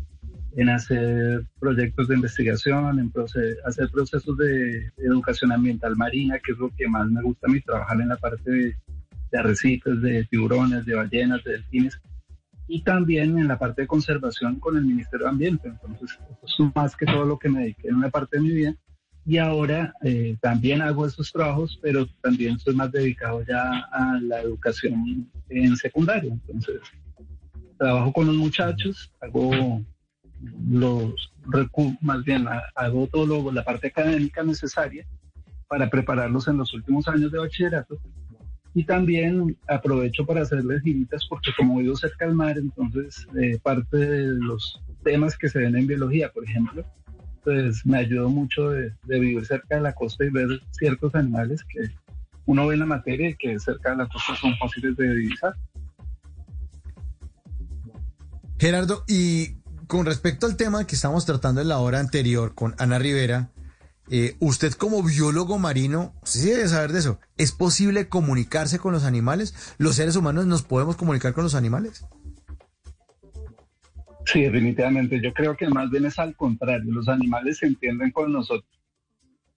[0.55, 6.57] en hacer proyectos de investigación, en proce- hacer procesos de educación ambiental marina, que es
[6.57, 8.75] lo que más me gusta a mí, trabajar en la parte de,
[9.31, 12.01] de arrecifes, de tiburones, de ballenas, de delfines,
[12.67, 15.67] y también en la parte de conservación con el Ministerio de Ambiente.
[15.69, 18.51] Entonces, eso es más que todo lo que me dediqué en una parte de mi
[18.51, 18.75] vida.
[19.25, 24.41] Y ahora eh, también hago esos trabajos, pero también estoy más dedicado ya a la
[24.41, 26.31] educación en secundaria.
[26.31, 26.79] Entonces,
[27.77, 29.83] trabajo con los muchachos, hago
[30.69, 31.31] los
[32.01, 35.05] más bien ha- hago todo lo- la parte académica necesaria
[35.67, 37.97] para prepararlos en los últimos años de bachillerato.
[38.73, 43.97] Y también aprovecho para hacerles giritas porque como vivo cerca del mar entonces eh, parte
[43.97, 46.85] de los temas que se ven en biología por ejemplo
[47.43, 51.63] pues me ayudó mucho de, de vivir cerca de la costa y ver ciertos animales
[51.63, 51.89] que
[52.45, 55.53] uno ve en la materia y que cerca de la costa son fáciles de divisar.
[58.59, 59.55] Gerardo, y
[59.89, 63.49] con respecto al tema que estamos tratando en la hora anterior con Ana Rivera,
[64.11, 67.19] eh, usted como biólogo marino, usted sí debe saber de eso.
[67.37, 69.75] ¿Es posible comunicarse con los animales?
[69.79, 72.05] ¿Los seres humanos nos podemos comunicar con los animales?
[74.27, 75.19] Sí, definitivamente.
[75.23, 76.93] Yo creo que más bien es al contrario.
[76.93, 78.69] Los animales se entienden con nosotros.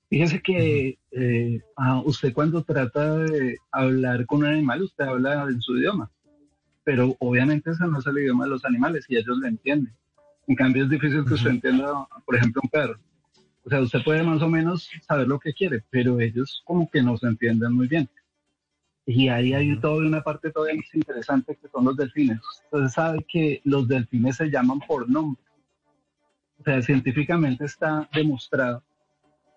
[0.08, 5.60] Fíjese que eh, ah, usted cuando trata de hablar con un animal, usted habla en
[5.60, 6.10] su idioma.
[6.84, 9.92] Pero obviamente ese no es el idioma de los animales y ellos lo entienden.
[10.52, 12.98] En cambio es difícil que usted entienda, por ejemplo, un perro.
[13.64, 17.02] O sea, usted puede más o menos saber lo que quiere, pero ellos como que
[17.02, 18.06] no se entienden muy bien.
[19.06, 22.38] Y ahí hay toda una parte todavía más interesante que son los delfines.
[22.70, 25.42] Usted sabe que los delfines se llaman por nombre.
[26.58, 28.82] O sea, científicamente está demostrado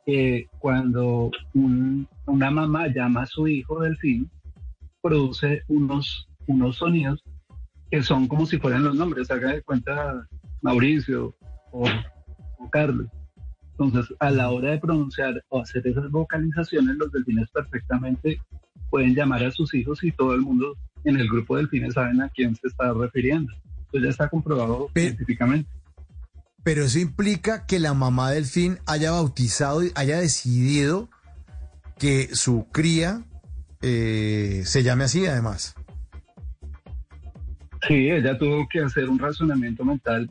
[0.06, 4.32] que cuando un- una mamá llama a su hijo delfín,
[5.02, 7.22] produce unos, unos sonidos
[7.92, 9.30] que son como si fueran los nombres.
[9.30, 10.26] Haga de cuenta
[10.66, 11.34] Mauricio
[11.72, 11.88] o,
[12.58, 13.08] o Carlos.
[13.78, 18.42] Entonces, a la hora de pronunciar o hacer esas vocalizaciones, los delfines perfectamente
[18.90, 22.22] pueden llamar a sus hijos y todo el mundo en el grupo de delfines saben
[22.22, 23.54] a quién se está refiriendo.
[23.78, 25.70] Entonces ya está comprobado científicamente.
[26.64, 31.10] Pero eso implica que la mamá delfín haya bautizado y haya decidido
[32.00, 33.24] que su cría
[33.84, 35.76] eh, se llame así, además.
[37.88, 40.28] Sí, ella tuvo que hacer un razonamiento mental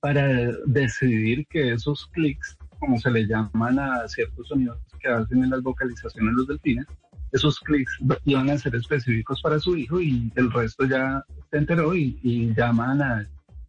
[0.00, 0.26] para
[0.66, 5.62] decidir que esos clics, como se le llaman a ciertos sonidos que hacen en las
[5.62, 6.86] vocalizaciones los delfines,
[7.32, 7.90] esos clics
[8.24, 12.54] iban a ser específicos para su hijo y el resto ya se enteró y, y
[12.54, 13.26] llaman a,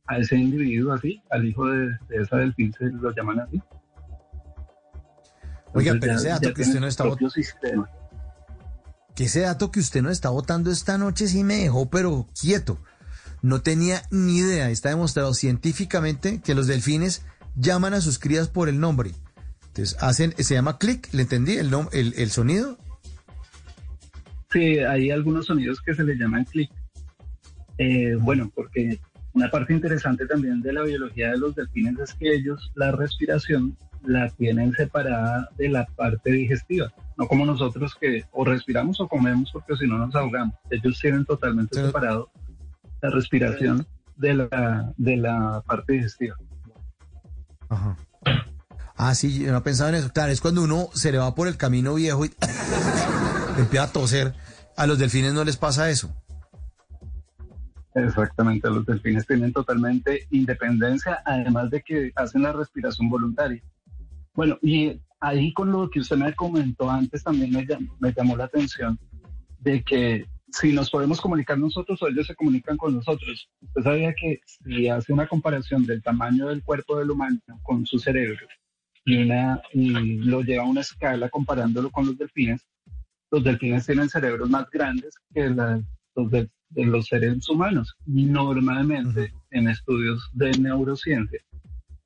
[0.07, 3.61] a ese individuo así, al hijo de, de esa delfín se lo llaman así.
[5.73, 7.89] Oiga, Entonces pero ya- ese dato que usted no está sistema.
[9.15, 12.79] que ese dato que usted nos está votando esta noche sí me dejó, pero quieto.
[13.47, 14.69] No tenía ni idea.
[14.69, 17.25] Está demostrado científicamente que los delfines
[17.55, 19.11] llaman a sus crías por el nombre.
[19.67, 21.53] Entonces hacen, se llama clic, ¿le entendí?
[21.53, 22.77] El, nom- el, el sonido.
[24.51, 26.69] Sí, hay algunos sonidos que se le llaman clic.
[27.77, 28.99] Eh, bueno, porque
[29.31, 33.77] una parte interesante también de la biología de los delfines es que ellos la respiración
[34.03, 39.51] la tienen separada de la parte digestiva, no como nosotros que o respiramos o comemos
[39.53, 40.55] porque si no nos ahogamos.
[40.69, 42.29] Ellos tienen totalmente separado
[43.01, 46.35] la respiración de la, de la parte digestiva.
[47.69, 47.97] Ajá.
[48.95, 50.11] Ah, sí, yo no pensaba en eso.
[50.11, 52.31] Claro, es cuando uno se le va por el camino viejo y
[53.57, 54.33] empieza a toser.
[54.75, 56.13] A los delfines no les pasa eso.
[57.93, 63.61] Exactamente, los delfines tienen totalmente independencia, además de que hacen la respiración voluntaria.
[64.35, 67.65] Bueno, y ahí con lo que usted me comentó antes también me,
[67.99, 68.99] me llamó la atención
[69.59, 73.49] de que si nos podemos comunicar nosotros o ellos se comunican con nosotros.
[73.61, 77.99] Usted sabía que si hace una comparación del tamaño del cuerpo del humano con su
[77.99, 78.47] cerebro
[79.05, 82.65] y, una, y lo lleva a una escala comparándolo con los delfines,
[83.31, 85.81] los delfines tienen cerebros más grandes que la-
[86.15, 87.95] los de, de los seres humanos.
[88.05, 91.39] Y normalmente en estudios de neurociencia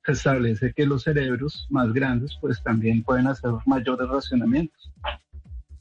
[0.04, 4.92] se establece que los cerebros más grandes pues también pueden hacer mayores racionamientos.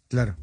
[0.09, 0.35] Claro.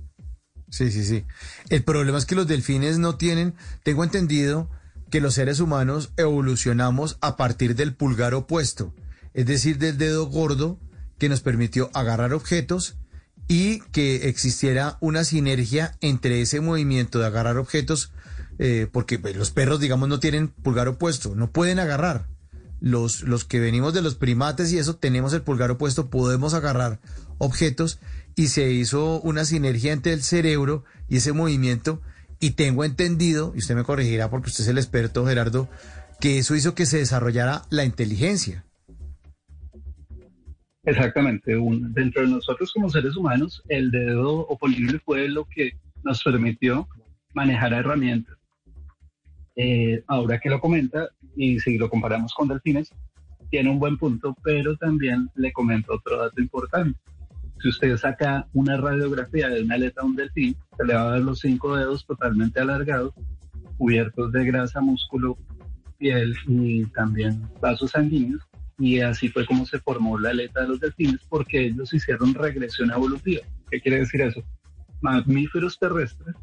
[0.71, 1.25] Sí, sí, sí.
[1.71, 4.71] El problema es que los delfines no tienen, tengo entendido
[5.11, 8.95] que los seres humanos evolucionamos a partir del pulgar opuesto,
[9.33, 10.79] es decir, del dedo gordo
[11.19, 12.97] que nos permitió agarrar objetos
[13.49, 18.13] y que existiera una sinergia entre ese movimiento de agarrar objetos,
[18.59, 22.29] eh, porque pues, los perros, digamos, no tienen pulgar opuesto, no pueden agarrar.
[22.81, 27.01] los, los que venimos de los primates y eso, tenemos el pulgar opuesto, podemos agarrar
[27.39, 27.99] objetos
[28.39, 32.01] y se hizo una sinergia entre el cerebro y ese movimiento
[32.39, 35.69] y tengo entendido, y usted me corregirá porque usted es el experto, Gerardo,
[36.21, 38.65] que eso hizo que se desarrollara la inteligencia.
[40.85, 41.57] Exactamente.
[41.57, 45.73] Un- dentro de nosotros como seres humanos, el dedo oponible fue lo que
[46.05, 46.89] nos permitió
[47.35, 48.37] manejar herramientas.
[49.57, 52.91] Eh, ahora que lo comenta, y si lo comparamos con delfines,
[53.51, 56.99] tiene un buen punto, pero también le comento otro dato importante.
[57.61, 61.13] Si usted saca una radiografía de una aleta de un delfín, se le va a
[61.15, 63.13] ver los cinco dedos totalmente alargados,
[63.77, 65.37] cubiertos de grasa, músculo,
[65.99, 68.43] piel y también vasos sanguíneos.
[68.79, 72.93] Y así fue como se formó la aleta de los delfines, porque ellos hicieron regresión
[72.93, 73.43] evolutiva.
[73.71, 74.41] ¿Qué quiere decir eso?
[75.01, 76.37] Mamíferos terrestres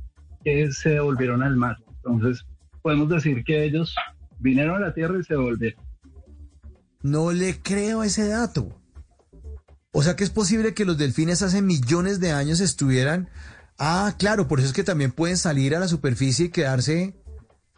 [0.43, 1.77] que se volvieron al mar.
[1.87, 2.45] Entonces,
[2.81, 3.95] podemos decir que ellos
[4.39, 5.83] vinieron a la Tierra y se volvieron.
[7.01, 8.81] No le creo ese dato.
[9.97, 13.29] O sea que es posible que los delfines hace millones de años estuvieran...
[13.79, 17.15] Ah, claro, por eso es que también pueden salir a la superficie y quedarse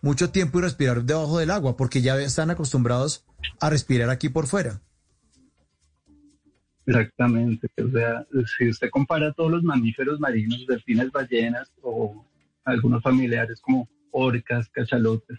[0.02, 3.24] mucho tiempo y respirar debajo del agua, porque ya están acostumbrados
[3.60, 4.82] a respirar aquí por fuera.
[6.88, 7.68] Exactamente.
[7.84, 8.26] O sea,
[8.58, 12.26] si usted compara todos los mamíferos marinos, delfines, ballenas o
[12.64, 15.38] algunos familiares como orcas, cachalotes,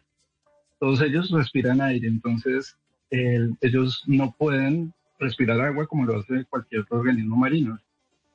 [0.79, 2.07] todos ellos respiran aire.
[2.07, 2.77] Entonces,
[3.11, 7.79] el- ellos no pueden respirar agua como lo hace cualquier organismo marino.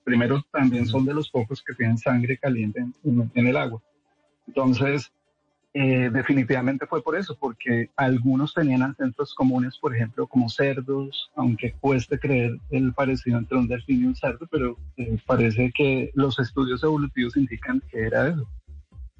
[0.03, 3.81] Primero, también son de los pocos que tienen sangre caliente en, en el agua.
[4.47, 5.11] Entonces,
[5.76, 11.73] eh, definitivamente fue por eso, porque algunos tenían ancestros comunes, por ejemplo, como cerdos, aunque
[11.80, 16.38] cueste creer el parecido entre un delfín y un cerdo, pero eh, parece que los
[16.38, 18.47] estudios evolutivos indican que era eso,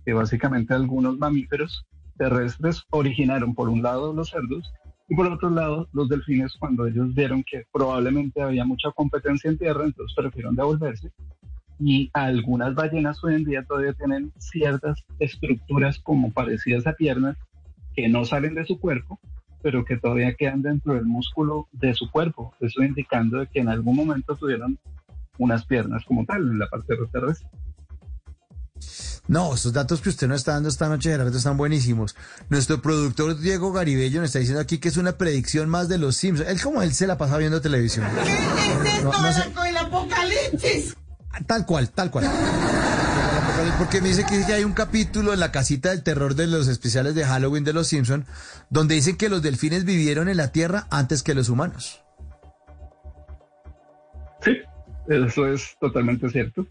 [0.06, 1.88] que básicamente algunos mamíferos
[2.18, 4.72] terrestres originaron por un lado los cerdos
[5.14, 9.60] y por otro lado los delfines cuando ellos vieron que probablemente había mucha competencia en
[9.60, 11.12] tierra, entonces prefirieron devolverse
[11.80, 17.38] y algunas ballenas hoy en día todavía tienen ciertas estructuras como parecidas a piernas
[17.96, 19.20] que no salen de su cuerpo,
[19.62, 22.56] pero que todavía quedan dentro del músculo de su cuerpo.
[22.60, 24.80] Eso indicando que en algún momento tuvieron
[25.38, 27.50] unas piernas como tal en la parte terrestre.
[29.28, 32.16] No, esos datos que usted nos está dando esta noche, Gerardo, están buenísimos.
[32.50, 36.18] Nuestro productor Diego Garibello nos está diciendo aquí que es una predicción más de los
[36.18, 36.50] Simpsons.
[36.50, 38.06] Él como él se la pasa viendo televisión.
[39.04, 39.52] No, no sé.
[39.54, 40.96] con el apocalipsis?
[41.48, 42.30] Tal cual, tal cual.
[43.78, 47.16] Porque me dice que hay un capítulo en la casita del terror de los especiales
[47.16, 48.26] de Halloween de los Simpson
[48.70, 52.04] donde dicen que los delfines vivieron en la Tierra antes que los humanos.
[54.42, 54.58] Sí,
[55.08, 56.68] eso es totalmente cierto.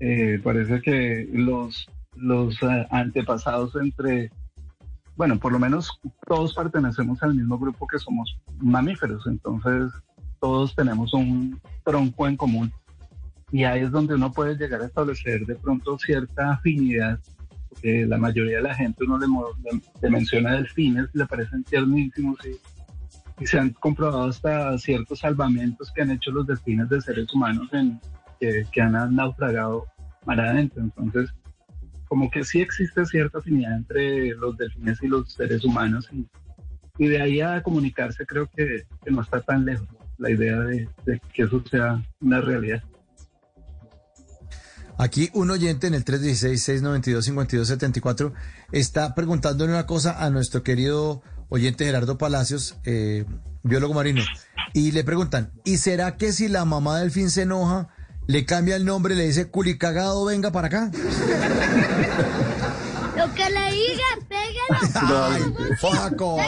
[0.00, 4.30] Eh, parece que los, los eh, antepasados entre,
[5.16, 5.88] bueno, por lo menos
[6.26, 9.92] todos pertenecemos al mismo grupo que somos mamíferos, entonces
[10.40, 12.72] todos tenemos un tronco en común.
[13.52, 17.20] Y ahí es donde uno puede llegar a establecer de pronto cierta afinidad,
[17.68, 22.36] porque la mayoría de la gente uno le, le- le menciona delfines, le parecen tiernísimos
[22.44, 27.32] y, y se han comprobado hasta ciertos salvamentos que han hecho los delfines de seres
[27.32, 28.00] humanos en,
[28.44, 29.86] que, que han naufragado
[30.26, 30.82] mar adentro.
[30.82, 31.30] Entonces,
[32.08, 36.26] como que sí existe cierta afinidad entre los delfines y los seres humanos y,
[36.98, 40.88] y de ahí a comunicarse creo que, que no está tan lejos la idea de,
[41.06, 42.82] de que eso sea una realidad.
[44.96, 48.32] Aquí un oyente en el 316-692-5274
[48.70, 53.24] está preguntándole una cosa a nuestro querido oyente Gerardo Palacios, eh,
[53.64, 54.22] biólogo marino,
[54.72, 57.88] y le preguntan, ¿y será que si la mamá del fin se enoja,
[58.26, 60.90] le cambia el nombre le dice, culicagado, venga para acá?
[63.16, 64.78] Lo que le digan, pégalo.
[65.32, 65.42] Ay,
[65.78, 66.38] Faco,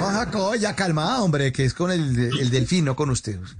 [0.00, 3.56] Faco, ya calma, hombre, que es con el, el delfín, no con ustedes.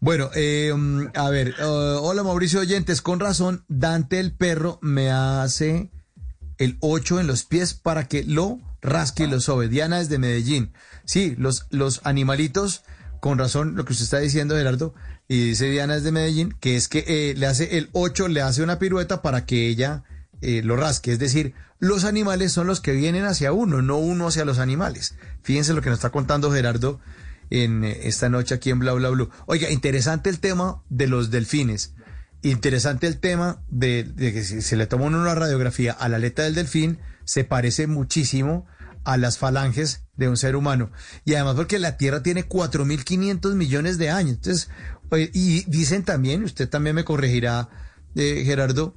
[0.00, 5.10] Bueno, eh, mm, a ver, eh, hola Mauricio Oyentes, con razón, Dante el perro me
[5.10, 5.90] hace
[6.56, 9.68] el 8 en los pies para que lo rasque y lo sobe.
[9.68, 10.72] Diana es de Medellín.
[11.04, 12.82] Sí, los, los animalitos,
[13.20, 14.94] con razón, lo que usted está diciendo, Gerardo,
[15.30, 18.42] y dice Diana es de Medellín, que es que eh, le hace el 8, le
[18.42, 20.02] hace una pirueta para que ella
[20.40, 21.12] eh, lo rasque.
[21.12, 25.14] Es decir, los animales son los que vienen hacia uno, no uno hacia los animales.
[25.44, 26.98] Fíjense lo que nos está contando Gerardo
[27.48, 29.30] en eh, esta noche aquí en Bla Bla Blue.
[29.46, 31.94] Oiga, interesante el tema de los delfines.
[32.42, 36.16] Interesante el tema de, de que si se le toma uno una radiografía a la
[36.16, 38.66] aleta del delfín, se parece muchísimo
[39.04, 40.90] a las falanges de un ser humano.
[41.24, 44.36] Y además porque la Tierra tiene 4.500 millones de años.
[44.36, 44.68] Entonces,
[45.10, 47.68] oye, y dicen también, usted también me corregirá,
[48.14, 48.96] eh, Gerardo,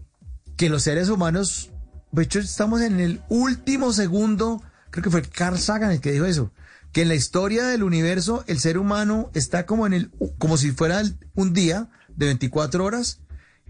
[0.57, 1.71] que los seres humanos,
[2.11, 6.25] de hecho estamos en el último segundo, creo que fue Carl Sagan el que dijo
[6.25, 6.51] eso,
[6.91, 10.71] que en la historia del universo el ser humano está como en el, como si
[10.71, 11.01] fuera
[11.33, 13.19] un día de 24 horas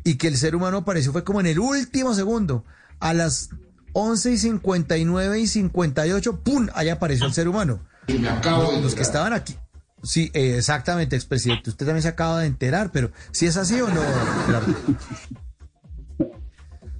[0.03, 2.65] y que el ser humano apareció fue como en el último segundo,
[2.99, 3.49] a las
[3.93, 6.67] 11 y 59 y 58, ¡pum!
[6.73, 7.79] Ahí apareció el ser humano.
[8.07, 9.55] los, los que estaban aquí.
[10.03, 11.69] Sí, eh, exactamente, expresidente.
[11.69, 14.01] Usted también se acaba de enterar, pero si es así o no?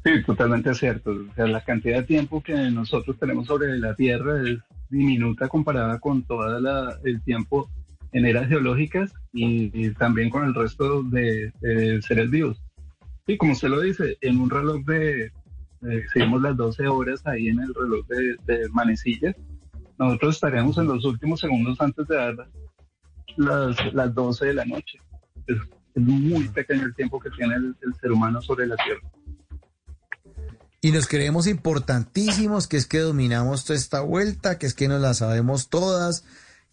[0.05, 1.11] Sí, totalmente cierto.
[1.11, 4.57] O sea, la cantidad de tiempo que nosotros tenemos sobre la Tierra es
[4.89, 6.45] diminuta comparada con todo
[7.03, 7.69] el tiempo
[8.11, 12.61] en eras geológicas y, y también con el resto de, de seres vivos.
[13.25, 17.47] Sí, como usted lo dice, en un reloj de, eh, seguimos las 12 horas ahí
[17.47, 19.35] en el reloj de, de manecillas,
[19.97, 22.35] nosotros estaríamos en los últimos segundos antes de dar
[23.37, 24.99] las, las 12 de la noche.
[25.47, 25.57] Es,
[25.95, 29.01] muy pequeño el tiempo que tiene el- el ser humano sobre la Tierra.
[30.81, 34.99] Y nos creemos importantísimos, que es que dominamos toda esta vuelta, que es que nos
[35.01, 36.25] la sabemos todas,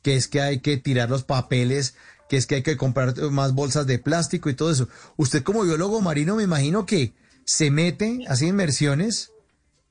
[0.03, 1.95] que es que hay que tirar los papeles,
[2.29, 4.89] que es que hay que comprar más bolsas de plástico y todo eso.
[5.17, 7.13] Usted como biólogo marino me imagino que
[7.45, 9.33] se mete, hace inmersiones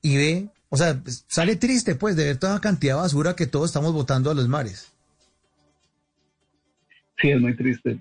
[0.02, 3.36] y ve, o sea, pues, sale triste pues de ver toda la cantidad de basura
[3.36, 4.88] que todos estamos botando a los mares.
[7.20, 8.00] Sí, es muy triste.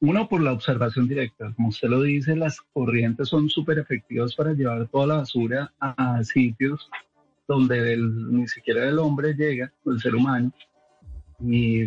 [0.00, 1.52] Uno, por la observación directa.
[1.54, 6.16] Como usted lo dice, las corrientes son súper efectivas para llevar toda la basura a,
[6.16, 6.88] a sitios
[7.46, 10.52] donde el- ni siquiera el hombre llega, el ser humano.
[11.40, 11.82] Y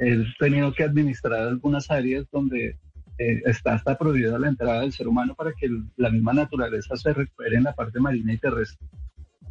[0.00, 2.76] he tenido que administrar algunas áreas donde
[3.20, 6.96] eh, está hasta prohibida la entrada del ser humano para que el- la misma naturaleza
[6.96, 8.86] se recupere en la parte marina y terrestre.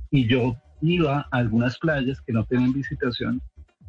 [0.10, 3.42] Y yo iba a algunas playas que no tienen visitación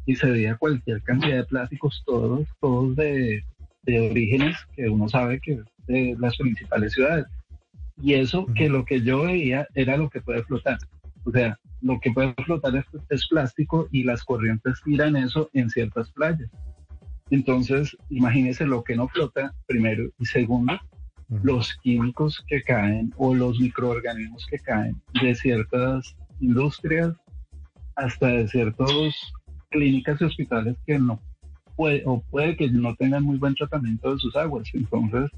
[0.05, 3.43] y se veía cualquier cantidad de plásticos, todos, todos de,
[3.83, 7.25] de orígenes que uno sabe que es de las principales ciudades.
[8.01, 10.77] Y eso que lo que yo veía era lo que puede flotar.
[11.25, 15.69] O sea, lo que puede flotar es, es plástico y las corrientes tiran eso en
[15.69, 16.49] ciertas playas.
[17.29, 20.79] Entonces, imagínese lo que no flota, primero, y segundo,
[21.43, 27.15] los químicos que caen o los microorganismos que caen de ciertas industrias
[27.95, 28.91] hasta de ciertas
[29.69, 31.19] clínicas y hospitales que no
[31.75, 34.67] puede o puede que no tengan muy buen tratamiento de sus aguas.
[34.73, 35.31] Entonces,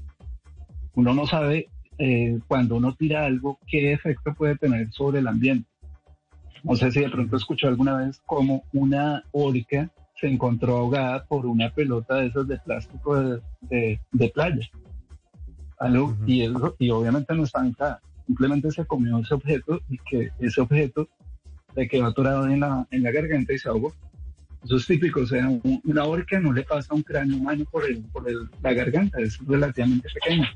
[0.94, 5.68] uno no sabe eh, cuando uno tira algo qué efecto puede tener sobre el ambiente.
[6.64, 11.46] No sé si de pronto escuchó alguna vez cómo una orca se encontró ahogada por
[11.46, 14.68] una pelota de esas de plástico de, de- de playa.
[15.78, 18.00] Algo, y, eso- y obviamente no está hinchada.
[18.26, 21.08] Simplemente se comió ese objeto y que ese objeto
[21.74, 23.92] le quedó atorado en la, en la garganta y se ahogó.
[24.64, 27.84] Eso es típico, o sea, un- una orca no le pasa un cráneo humano por,
[27.84, 30.46] el, por el- la garganta, es relativamente pequeño.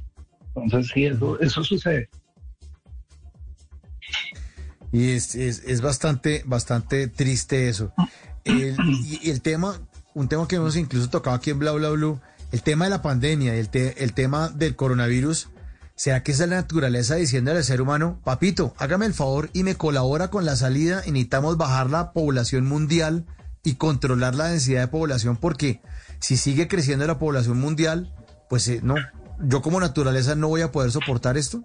[0.55, 2.09] Entonces, sí, eso, eso sucede.
[4.93, 7.93] Y es, es, es bastante, bastante triste eso.
[8.45, 9.81] Y, el tema,
[10.15, 12.21] un tema que hemos incluso tocado aquí en Bla Bla Blue,
[12.53, 15.49] el tema de la pandemia, el, te- el tema del coronavirus,
[15.97, 19.65] ¿será que esa es la naturaleza diciéndole al ser humano, papito, hágame el favor y
[19.65, 23.27] me colabora con la salida necesitamos bajar la población mundial
[23.67, 25.81] y controlar la densidad de población porque
[26.21, 28.15] si sigue creciendo la población mundial,
[28.49, 28.95] pues eh, no,
[29.43, 31.65] yo como naturaleza no voy a poder soportar esto?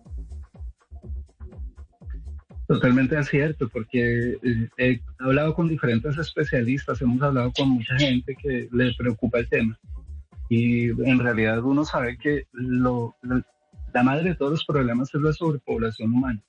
[2.68, 8.70] Totalmente acierto, porque eh, he hablado con diferentes especialistas, hemos hablado con mucha gente que
[8.72, 9.78] le preocupa el tema.
[10.50, 13.16] Y en realidad uno sabe que lo-
[13.94, 16.42] la madre de todos los problemas es la sobrepoblación humana.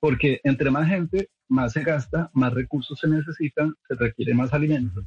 [0.00, 5.02] Porque entre más gente, más se gasta, más recursos se necesitan, se requiere más alimento.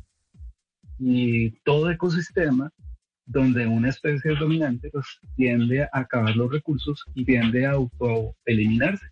[0.98, 2.72] Y todo ecosistema
[3.26, 9.06] donde una especie es dominante, pues tiende a acabar los recursos y tiende a autoeliminarse.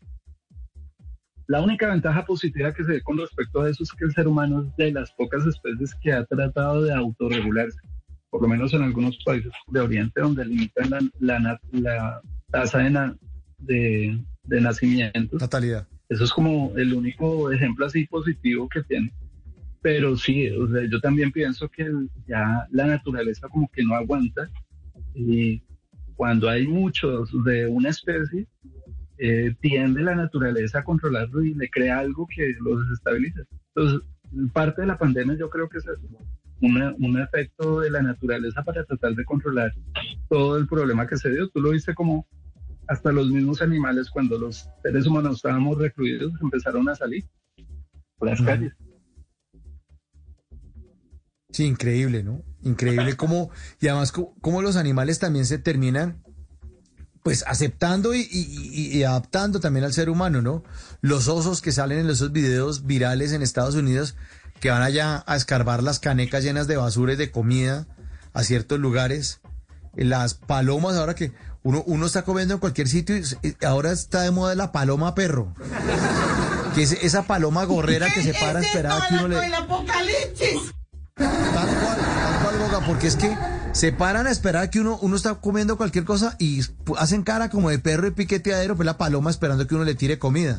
[1.48, 4.28] La única ventaja positiva que se ve con respecto a eso es que el ser
[4.28, 7.78] humano es de las pocas especies que ha tratado de autorregularse,
[8.32, 10.90] por lo menos en algunos países de Oriente donde limitan
[11.20, 13.18] la, la la tasa de, na-
[13.60, 15.40] de, de nacimientos.
[15.42, 15.88] Natalidad.
[16.10, 19.12] Eso es como el único ejemplo así positivo que tiene.
[19.82, 21.92] Pero sí, o sea, yo también pienso que
[22.28, 24.50] ya la naturaleza como que no aguanta
[25.14, 25.62] y
[26.16, 28.48] cuando hay muchos de una especie,
[29.18, 33.42] eh, tiende la naturaleza a controlarlo y le crea algo que los desestabiliza.
[33.76, 34.08] Entonces,
[34.54, 36.02] parte de la pandemia yo creo que es eso,
[36.62, 39.74] una- un efecto de la naturaleza para tratar de controlar
[40.30, 41.48] todo el problema que se dio.
[41.50, 42.26] Tú lo viste como
[42.88, 47.26] hasta los mismos animales, cuando los seres humanos estábamos recluidos, empezaron a salir
[48.18, 48.74] por las calles.
[51.52, 52.44] Sí, increíble, ¿no?
[52.64, 53.50] Increíble cómo,
[53.80, 56.22] y además cómo, los animales también se terminan
[57.24, 60.64] pues aceptando y, y- y- y adaptando también al ser humano, ¿no?
[61.02, 64.16] Los osos que salen en esos videos virales en Estados Unidos,
[64.60, 67.88] que van allá a escarbar las canecas llenas de basura y de comida
[68.34, 69.42] a ciertos lugares.
[69.96, 71.32] Las palomas, ahora que
[71.66, 75.52] uno, uno está comiendo en cualquier sitio, y ahora está de moda la paloma perro.
[76.76, 79.48] Que es esa paloma gorrera que se para a esperar a que uno le...
[79.48, 80.76] el apocalipsis.
[81.16, 83.36] Tal cual, tal cual, Goga, porque es que
[83.72, 86.62] se paran a esperar que uno, uno está comiendo cualquier cosa y
[87.00, 90.20] hacen cara como de perro y piqueteadero, pues la paloma esperando que uno le tire
[90.20, 90.58] comida.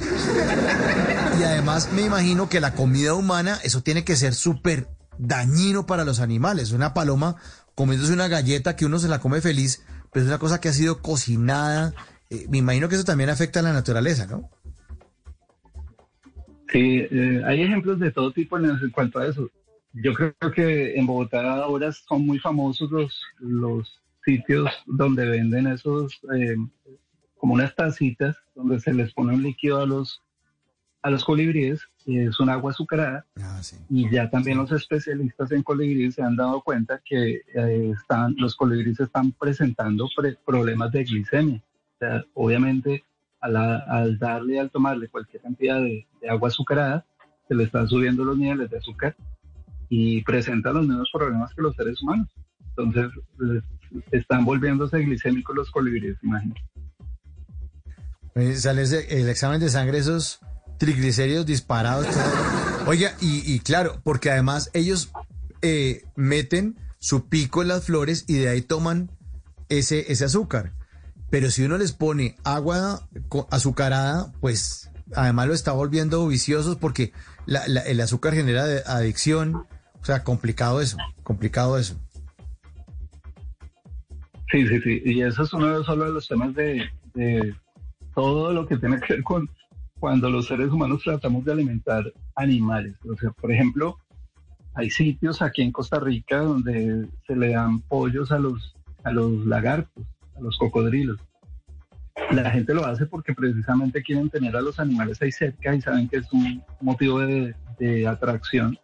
[1.39, 6.05] Y además me imagino que la comida humana, eso tiene que ser súper dañino para
[6.05, 6.73] los animales.
[6.73, 7.37] Una paloma
[7.77, 9.83] comiéndose una galleta que uno se la come feliz,
[10.17, 11.93] pero es una cosa que ha sido cocinada.
[12.31, 14.49] Eh, me imagino que eso también afecta a la naturaleza, ¿no?
[16.73, 19.51] Sí, eh, hay ejemplos de todo tipo en, cuanto a eso.
[19.93, 26.19] Yo creo que en Bogotá ahora son muy famosos los, los sitios donde venden esos,
[26.35, 26.57] eh,
[27.37, 30.23] como unas tacitas, donde se les pone un líquido a los,
[31.03, 33.27] a los colibríes, es un agua azucarada.
[33.91, 38.55] Y ya también los especialistas en colibríes se han dado cuenta que eh, están, los
[38.55, 41.63] colibríes están presentando pre- problemas de glicemia.
[41.95, 43.05] O sea, obviamente,
[43.41, 47.05] al, al darle, al tomarle cualquier cantidad de, de agua azucarada,
[47.49, 49.17] se le están subiendo los niveles de azúcar
[49.89, 52.29] y presentan los mismos problemas que los seres humanos.
[52.77, 53.11] Entonces,
[54.11, 56.63] están volviéndose glicémicos los colibríes, imagínate.
[58.35, 60.41] Eh, Sale el examen de sangre, esos
[60.79, 62.07] triglicéridos disparados.
[62.87, 65.11] Oiga, y, claro, porque además ellos
[65.63, 69.11] eh, meten su pico en las flores y de ahí toman
[69.69, 70.73] ese, ese azúcar.
[71.31, 73.09] Pero si uno les pone agua
[73.51, 77.13] azucarada, pues además lo está volviendo viciosos porque
[77.47, 79.67] el azúcar genera adicción.
[80.01, 81.97] O sea, complicado eso, complicado eso.
[84.53, 85.03] Sí, sí, sí.
[85.05, 87.55] Y eso es uno de los temas de, de
[88.15, 89.51] todo lo que tiene que ver con
[89.99, 92.95] cuando los seres humanos tratamos de alimentar animales.
[93.09, 93.99] O sea, por ejemplo,
[94.75, 99.47] hay sitios aquí en Costa Rica donde se le dan pollos a los, a los
[99.47, 100.05] lagartos,
[100.37, 101.19] a los cocodrilos.
[102.33, 106.09] La gente lo hace porque precisamente quieren tener a los animales ahí cerca y saben
[106.09, 108.79] que es un motivo de, de atracción.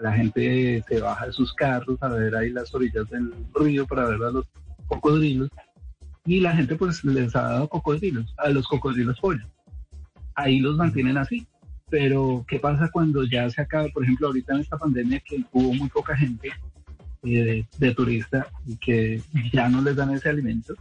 [0.00, 4.06] La gente se baja de sus carros a ver ahí las orillas del río para
[4.06, 4.46] ver a los
[4.88, 5.48] cocodrilos
[6.24, 9.46] y la gente pues les ha dado cocodrilos, a los cocodrilos pollos.
[10.34, 11.46] Ahí los mantienen así.
[11.90, 13.88] Pero ¿qué pasa cuando ya se acaba?
[13.88, 16.50] Por ejemplo, ahorita en esta pandemia que hubo muy poca gente
[17.22, 20.74] eh, de, turista y que ya no les dan ese alimento.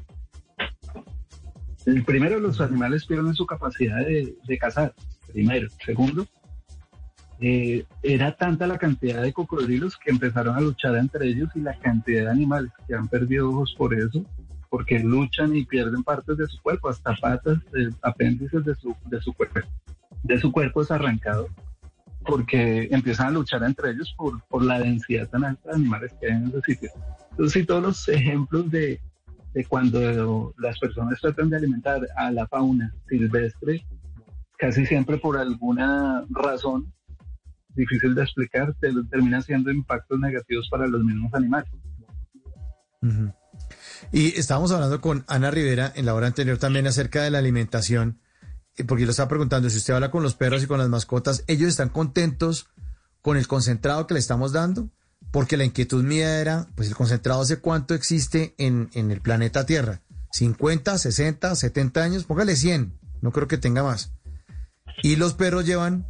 [2.06, 4.94] Primero, los animales pierden su capacidad de, de cazar.
[5.34, 5.68] Primero.
[5.86, 6.28] Segundo,
[7.44, 11.78] eh, era tanta la cantidad de cocodrilos que empezaron a luchar entre ellos y la
[11.80, 14.24] cantidad de animales que han perdido ojos por eso,
[14.72, 19.20] porque luchan y pierden partes de su cuerpo, hasta patas, eh, apéndices de su, de
[19.22, 19.60] su cuerpo,
[20.24, 21.48] de su cuerpo es arrancado,
[22.26, 26.28] porque empiezan a luchar entre ellos por, por la densidad tan alta de animales que
[26.28, 26.90] hay en ese sitio.
[27.32, 29.02] Entonces, sí, todos los ejemplos de,
[29.54, 33.86] de cuando las personas tratan de alimentar a la fauna silvestre,
[34.58, 36.94] casi siempre por alguna razón
[37.76, 41.70] difícil de explicar, te- termina siendo impactos negativos para los mismos animales.
[43.02, 43.34] Ujú.
[44.12, 48.20] Y estábamos hablando con Ana Rivera en la hora anterior también acerca de la alimentación,
[48.78, 51.44] eh, porque le estaba preguntando si usted habla con los perros y con las mascotas,
[51.48, 52.68] ¿ellos están contentos
[53.22, 54.90] con el concentrado que le estamos dando?
[55.32, 59.66] Porque la inquietud mía era, pues el concentrado hace cuánto existe en, en el planeta
[59.66, 64.12] Tierra, 50, 60, 70 años, póngale 100, no creo que tenga más.
[65.04, 66.08] Y los perros llevan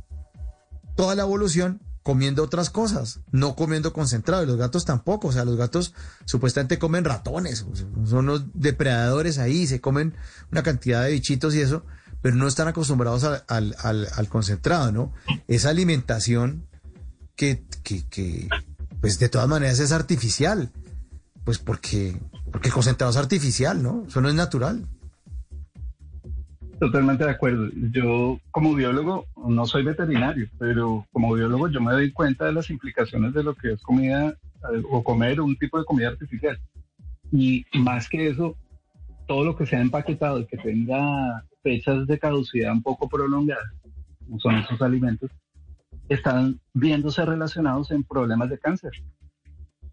[0.95, 4.43] toda la evolución comiendo otras cosas, no comiendo concentrado.
[4.43, 5.27] Y los gatos tampoco.
[5.27, 5.93] O sea, los gatos
[6.25, 7.65] supuestamente comen ratones,
[8.05, 10.15] son unos depredadores ahí, se comen
[10.51, 11.85] una cantidad de bichitos y eso,
[12.21, 15.13] pero no están acostumbrados al- al concentrado, ¿no?
[15.47, 16.67] Esa alimentación
[17.35, 18.49] que, que, que,
[18.99, 20.71] pues de todas maneras es artificial.
[21.43, 22.21] Pues porque,
[22.51, 24.05] porque el concentrado es artificial, ¿no?
[24.07, 24.87] Eso no es natural.
[26.81, 27.69] Totalmente de acuerdo.
[27.91, 32.71] Yo como biólogo no soy veterinario, pero como biólogo yo me doy cuenta de las
[32.71, 36.59] implicaciones de lo que es comida eh, o comer un tipo de comida artificial.
[37.31, 38.57] Y más que eso,
[39.27, 43.71] todo lo que sea empaquetado y que tenga fechas de caducidad un poco prolongadas,
[44.25, 45.29] como son esos alimentos,
[46.09, 48.91] están viéndose relacionados en problemas de cáncer.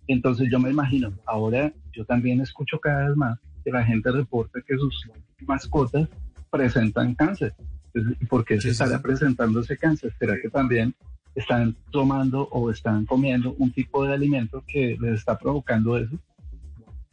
[0.07, 4.63] Entonces yo me imagino, ahora yo también escucho cada vez más que la gente reporta
[4.67, 5.07] que sus
[5.47, 6.09] mascotas
[6.51, 7.55] presentan cáncer.
[7.93, 10.13] Entonces, ¿y ¿Por qué se estará presentando ese cáncer?
[10.19, 10.95] ¿Será que también
[11.35, 16.17] están tomando o están comiendo un tipo de alimento que les está provocando eso?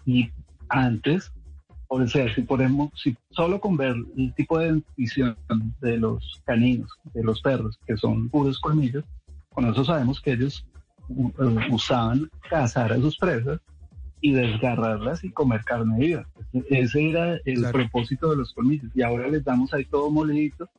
[0.05, 0.29] Y
[0.69, 1.31] antes,
[1.87, 5.37] o sea, si podemos, si solo con ver el tipo de dentición
[5.81, 9.03] de los caninos, de los perros, que son puros colmillos,
[9.49, 10.65] con eso sabemos que ellos
[11.09, 13.59] eh, usaban cazar a sus presas
[14.21, 16.27] y desgarrarlas y comer carne viva.
[16.69, 18.91] Ese- era el propósito de los colmillos.
[18.95, 20.69] Y ahora les damos ahí todo molidito.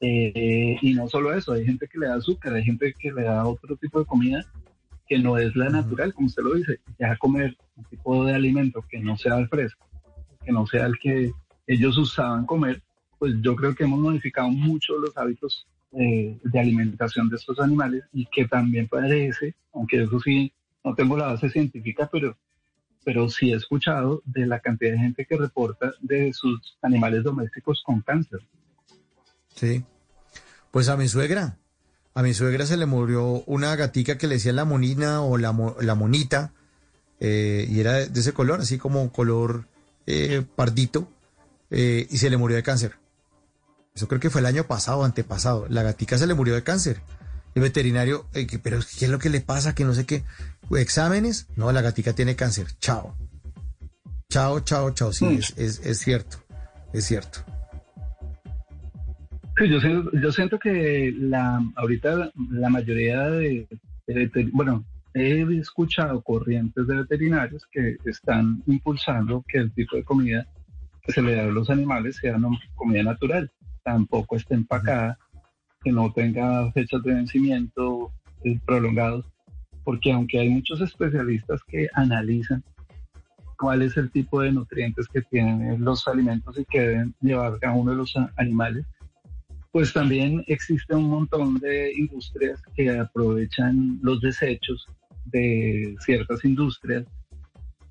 [0.00, 3.24] eh, y no solo eso, hay gente que le da azúcar, hay gente que le
[3.24, 4.44] da otro tipo de comida
[5.08, 6.78] que no es la natural, como usted lo dice.
[7.00, 9.88] Ya comer un tipo de alimento que no sea el fresco,
[10.44, 11.32] que no sea el que
[11.66, 12.80] ellos usaban comer,
[13.18, 18.04] pues yo creo que hemos modificado mucho los hábitos eh, de alimentación de estos animales
[18.12, 20.52] y que también parece, aunque eso sí,
[20.84, 22.36] no tengo la base científica, pero,
[23.08, 27.82] pero sí he escuchado de la cantidad de gente que reporta de sus animales domésticos
[27.82, 28.40] con cáncer.
[29.56, 29.82] Sí.
[30.70, 31.56] Pues a mi suegra.
[32.12, 35.56] A mi suegra se le murió una gatica que le decían la monina o la,
[35.80, 36.52] la monita.
[37.18, 39.64] eh, y era de ese color, así como color
[40.06, 41.08] eh, pardito.
[41.70, 42.96] eh, y se le murió de cáncer.
[43.94, 45.66] Eso creo que fue el año pasado, antepasado.
[45.70, 47.00] La gatica se le murió de cáncer.
[47.54, 48.26] El veterinario,
[48.62, 49.74] pero ¿qué es lo que le pasa?
[49.74, 50.24] Que no sé qué.
[50.76, 51.48] ¿Exámenes?
[51.56, 52.66] No, la gatica tiene cáncer.
[52.80, 53.16] Chao.
[54.30, 55.12] Chao, chao, chao.
[55.12, 56.38] Sí, es, es, es cierto.
[56.92, 57.40] Es cierto.
[59.56, 63.66] Sí, yo, siento- yo siento que la, ahorita la mayoría de,
[64.06, 70.46] de bueno, he escuchado corrientes de veterinarios que están impulsando que el tipo de comida
[71.02, 72.36] que se le da a los animales sea
[72.74, 73.50] comida natural,
[73.82, 75.18] tampoco esté empacada,
[75.82, 78.12] que no tenga fechas de vencimiento
[78.44, 79.24] eh, prolongados,
[79.88, 82.62] porque aunque hay muchos especialistas que analizan
[83.56, 87.72] cuál es el tipo de nutrientes que tienen los alimentos y que deben llevar cada
[87.72, 88.84] uno de los animales,
[89.72, 94.86] pues también existe un montón de industrias que aprovechan los desechos
[95.24, 97.06] de ciertas industrias,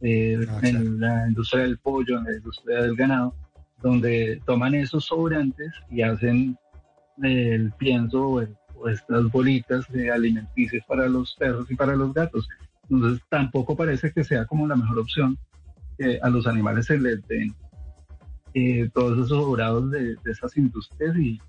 [0.01, 3.34] eh, en la industria del pollo, en la industria del ganado,
[3.82, 6.56] donde toman esos sobrantes y hacen
[7.24, 12.14] el pienso o, el- o estas bolitas de alimenticios para los perros y para los
[12.14, 12.48] gatos.
[12.90, 15.38] Entonces tampoco parece que sea como la mejor opción
[15.98, 17.54] que a los animales se les den
[18.54, 21.40] eh, todos esos sobrados de, de esas industrias y,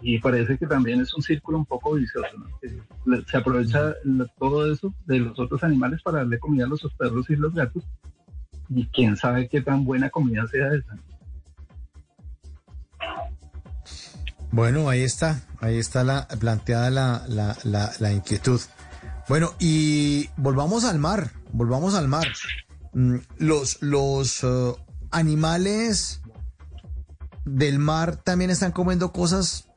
[0.00, 2.46] y parece que también es un círculo un poco vicioso, ¿no?
[2.60, 2.68] Que
[3.06, 3.94] le- se aprovecha
[4.38, 7.84] todo eso de los otros animales para darle comida a los perros y los gatos
[8.70, 10.96] y quién sabe qué tan buena comida sea esa.
[14.52, 18.60] Bueno, ahí está, ahí está la planteada la, la, la, la inquietud.
[19.26, 22.26] Bueno, y volvamos al mar, volvamos al mar.
[22.92, 24.72] Mm, Los, los eh,
[25.10, 26.20] animales
[27.46, 29.70] del mar también están comiendo cosas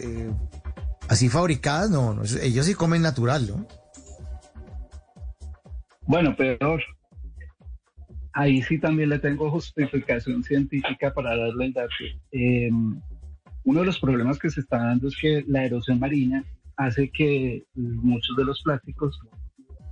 [0.00, 0.30] eh,
[1.08, 3.66] así fabricadas, no, no, ellos sí comen natural, ¿no?
[6.02, 6.80] Bueno, peor.
[8.32, 11.94] Ahí sí también le tengo justificación científica para darle el dato.
[12.30, 12.70] Eh,
[13.66, 16.44] uno de los problemas que se está dando es que la erosión marina
[16.76, 19.18] hace que muchos de los plásticos,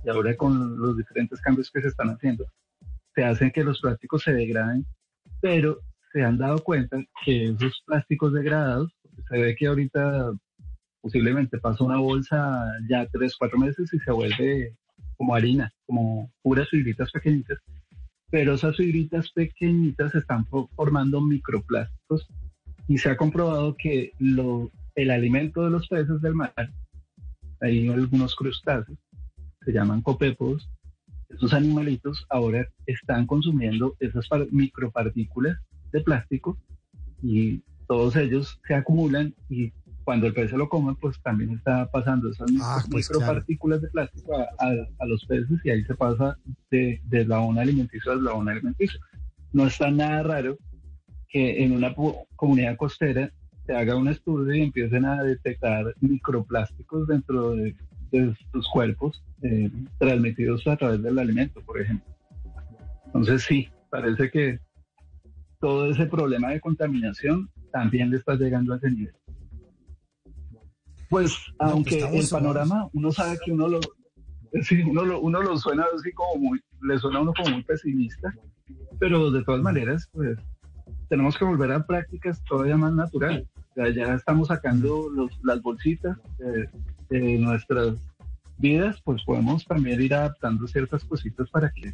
[0.05, 2.45] y ahora con los diferentes cambios que se están haciendo,
[3.13, 4.85] se hacen que los plásticos se degraden,
[5.41, 5.79] pero
[6.13, 8.95] se han dado cuenta que esos plásticos degradados,
[9.29, 10.31] se ve que ahorita
[11.01, 14.73] posiblemente pasa una bolsa ya tres, cuatro meses y se vuelve
[15.17, 17.59] como harina, como puras figuritas pequeñitas,
[18.31, 20.45] pero esas figuritas pequeñitas están
[20.77, 22.25] formando microplásticos
[22.87, 26.53] y se ha comprobado que lo, el alimento de los peces del mar,
[27.61, 28.97] hay algunos crustáceos,
[29.63, 30.69] se llaman copépodos,
[31.29, 35.57] esos animalitos ahora están consumiendo esas par- micropartículas
[35.91, 36.57] de plástico
[37.23, 39.71] y todos ellos se acumulan y
[40.03, 43.87] cuando el pez se lo come, pues también está pasando esas micro- pues, micropartículas de
[43.89, 46.37] plástico a, a- a los peces y ahí se pasa
[46.69, 48.99] de, de eslabón alimenticio a eslabón alimenticio.
[49.51, 50.57] No está nada raro
[51.29, 51.93] que en una
[52.35, 53.31] comunidad costera
[53.65, 57.75] se haga un estudio y empiecen a detectar microplásticos dentro de,
[58.11, 62.13] de sus cuerpos eh, transmitidos a través del alimento, por ejemplo.
[63.07, 64.59] Entonces sí, parece que
[65.59, 69.15] todo ese problema de contaminación también le está llegando a ese nivel.
[71.09, 73.79] Pues aunque estamos el panorama, uno sabe que uno lo,
[74.61, 77.63] sí, uno lo, uno lo suena así como muy, le suena a uno como muy
[77.63, 78.33] pesimista,
[78.99, 80.37] pero de todas maneras, pues
[81.09, 83.47] tenemos que volver a prácticas todavía más naturales.
[83.75, 85.09] Ya, ya estamos sacando
[85.43, 86.69] las bolsitas de,
[87.09, 87.95] de nuestras
[88.57, 91.93] vidas, pues podemos también ir adaptando ciertas cositas para que,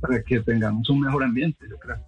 [0.00, 1.98] para que tengamos un mejor ambiente, yo creo.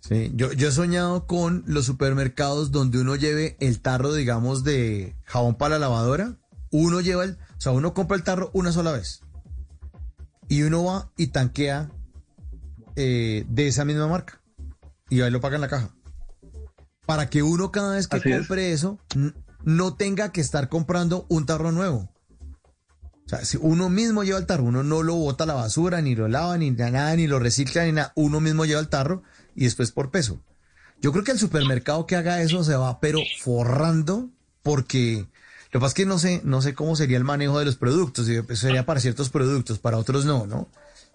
[0.00, 5.14] Sí, yo, yo he soñado con los supermercados donde uno lleve el tarro, digamos, de
[5.24, 6.36] jabón para la lavadora.
[6.70, 9.22] Uno lleva el, o sea, uno compra el tarro una sola vez.
[10.48, 11.90] Y uno va y tanquea
[12.96, 14.40] eh, de esa misma marca.
[15.08, 15.90] Y ahí lo paga en la caja.
[17.06, 18.38] Para que uno cada vez que Así es.
[18.38, 18.98] compre eso,
[19.64, 22.10] no tenga que estar comprando un tarro nuevo.
[23.24, 26.00] O sea, si uno mismo lleva el tarro, uno no lo bota a la basura,
[26.00, 28.12] ni lo lava, ni nada, ni lo recicla, ni nada.
[28.14, 29.22] Uno mismo lleva el tarro
[29.54, 30.42] y después por peso.
[31.00, 34.30] Yo creo que el supermercado que haga eso se va, pero forrando,
[34.62, 35.26] porque
[35.72, 37.76] lo que pasa es que no sé, no sé cómo sería el manejo de los
[37.76, 38.28] productos.
[38.28, 40.68] y Eso sería para ciertos productos, para otros no, ¿no?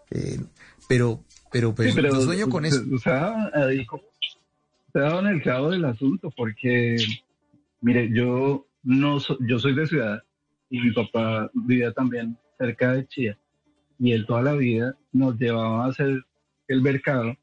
[0.10, 0.42] Eh,
[0.88, 2.84] pero, pero, pues, Sí, pero sueño con eso.
[2.94, 4.04] O sea, ahí como-
[4.94, 6.98] se ha dado en el clavo del asunto, porque,
[7.82, 10.24] mire, yo no so- yo soy de ciudad
[10.70, 13.38] y mi papá vivía también cerca de Chía
[14.00, 16.24] y él toda la vida nos llevaba a hacer
[16.68, 17.36] el mercado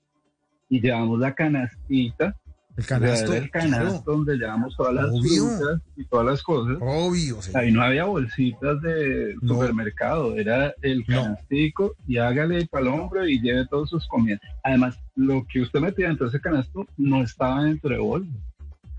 [0.68, 2.36] y llevamos la canastita.
[2.76, 4.02] El canasto, el canasto claro.
[4.04, 5.44] donde llevamos todas las Obvio.
[5.46, 6.76] frutas y todas las cosas.
[6.80, 7.38] Obvio.
[7.54, 9.54] Ahí no había bolsitas de No.
[9.54, 14.40] supermercado, era el canastico y hágale para el hombro y lleve todas sus comidas.
[14.64, 18.34] Además, lo que usted metía dentro de ese canasto no estaba dentro de bolsas.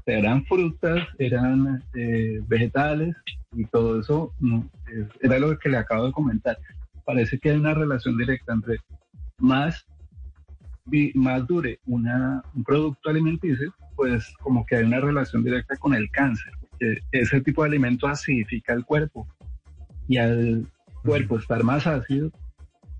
[0.06, 3.16] Eran frutas, eran eh, vegetales
[3.56, 4.70] y todo eso no,
[5.20, 6.58] era lo que le acabo de comentar.
[7.04, 8.78] Parece que hay una relación directa entre
[9.40, 9.86] más,
[10.86, 15.94] vi- más dure una, un producto alimenticio, pues como que hay una relación directa con
[15.94, 19.28] el cáncer, porque ese tipo de alimento acidifica el cuerpo
[20.08, 20.68] y al
[21.04, 22.32] cuerpo estar más ácido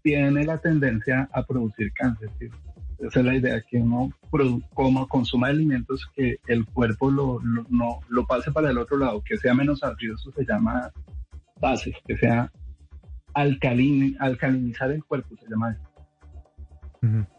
[0.04, 2.30] tiene la tendencia a producir cáncer.
[2.40, 2.48] ¿sí?
[3.00, 4.12] Esa es la idea, que uno
[4.74, 9.22] coma, consuma alimentos que el cuerpo lo, lo- no, lo pase para el otro lado,
[9.24, 10.92] que sea menos ácido, eso se llama
[11.60, 12.52] base, que sea
[13.34, 15.82] alcalini, alcalinizar el cuerpo, se llama eso.
[17.02, 17.35] Y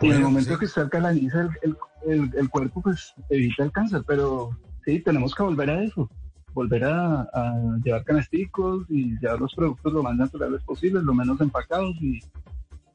[0.00, 0.58] en el momento sí.
[0.58, 4.50] que usted alcaliniza el, el- el- el cuerpo, pues evita el cáncer, pero
[4.84, 6.10] sí, tenemos que volver a eso,
[6.52, 11.40] volver a, a llevar canasticos y llevar los productos lo más naturales posibles, lo menos
[11.40, 12.20] empacados y,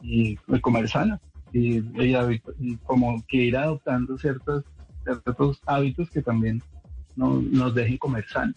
[0.02, 1.20] y comer sano.
[1.54, 1.78] Y,
[2.60, 4.66] y como que ir adoptando ciertos,
[5.04, 6.62] ciertos hábitos que también
[7.16, 8.54] no- nos dejen comer sano.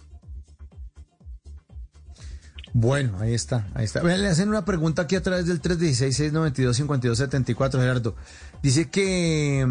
[2.72, 4.02] Bueno, ahí está, ahí está.
[4.02, 8.14] Vean, le hacen una pregunta aquí a través del 316-692-5274, Gerardo.
[8.62, 9.66] Dice que,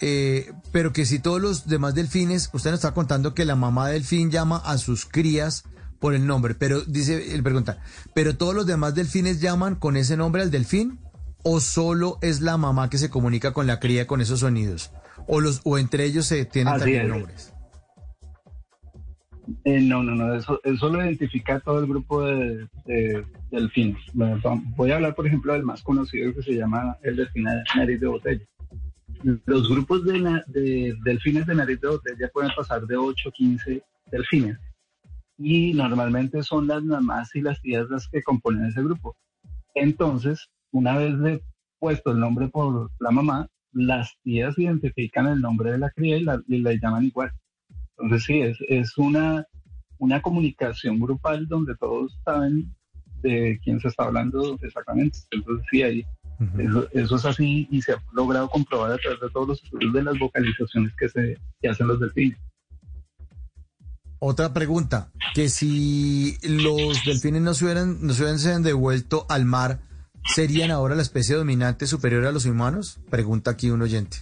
[0.00, 3.88] eh, pero que si todos los demás delfines, usted nos está contando que la mamá
[3.88, 5.64] delfín llama a sus crías
[6.00, 7.78] por el nombre, pero dice, él pregunta,
[8.12, 10.98] ¿pero todos los demás delfines llaman con ese nombre al delfín?
[11.44, 14.90] ¿O solo es la mamá que se comunica con la cría con esos sonidos?
[15.26, 17.08] ¿O, los, o entre ellos se tienen Así también es.
[17.08, 17.51] nombres?
[19.64, 24.00] Eh, no, no, no, eso, eso lo identifica todo el grupo de, de delfines.
[24.14, 28.00] Voy a hablar, por ejemplo, del más conocido que se llama el delfín de nariz
[28.00, 28.44] de botella.
[29.46, 34.58] Los grupos de delfines de nariz de botella pueden pasar de 8 a 15 delfines.
[35.38, 39.16] Y normalmente son las mamás y las tías las que componen ese grupo.
[39.74, 41.42] Entonces, una vez de
[41.78, 46.24] puesto el nombre por la mamá, las tías identifican el nombre de la cría y
[46.24, 47.32] la, y la llaman igual.
[47.98, 49.46] Entonces sí, es, es una,
[49.98, 52.74] una comunicación grupal donde todos saben
[53.22, 55.18] de quién se está hablando exactamente.
[55.30, 56.04] Entonces sí, ahí,
[56.58, 59.92] eso, eso es así y se ha logrado comprobar a través de todos los estudios
[59.92, 62.38] de las vocalizaciones que, se, que hacen los delfines.
[64.18, 69.80] Otra pregunta, que si los delfines no se hubieran, no se hubieran devuelto al mar,
[70.32, 73.00] ¿serían ahora la especie dominante superior a los humanos?
[73.10, 74.18] Pregunta aquí un oyente.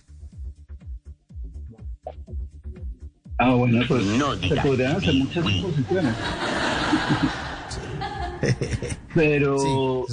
[3.42, 6.14] Ah, bueno, pues No se podrían hacer muchas suposiciones.
[9.14, 10.04] Pero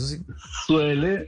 [0.66, 1.28] suele,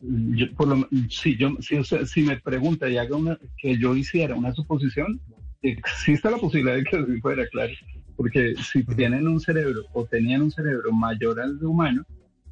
[0.00, 3.94] yo, por lo, si, yo, si, usted- si me pregunta y haga una, que yo
[3.94, 5.20] hiciera una suposición,
[5.62, 7.72] existe la posibilidad de que así fuera, claro.
[8.16, 12.02] Porque si tienen un cerebro o tenían un cerebro mayor al de humano,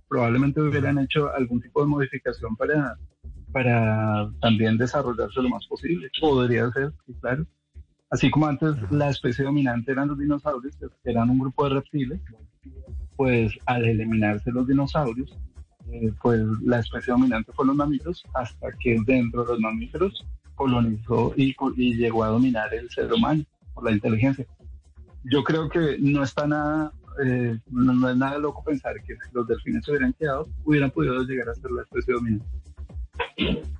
[0.09, 2.99] probablemente hubieran hecho algún tipo de modificación para,
[3.51, 6.11] para también desarrollarse lo más posible.
[6.21, 7.47] Podría ser, sí, claro.
[8.15, 12.21] Así como antes la especie dominante eran los dinosaurios, que eran un grupo de reptiles,
[13.17, 15.37] pues al eliminarse los dinosaurios,
[15.91, 21.35] eh, pues la especie dominante fue los mamíferos, hasta que dentro de los mamíferos colonizó
[21.37, 23.43] y, y llegó a dominar el ser humano
[23.75, 24.47] por la inteligencia.
[25.25, 29.33] Yo creo que no está nada, eh, no, no es nada loco pensar que si
[29.33, 32.47] los delfines se hubieran quedado, hubieran podido llegar a ser la especie dominante.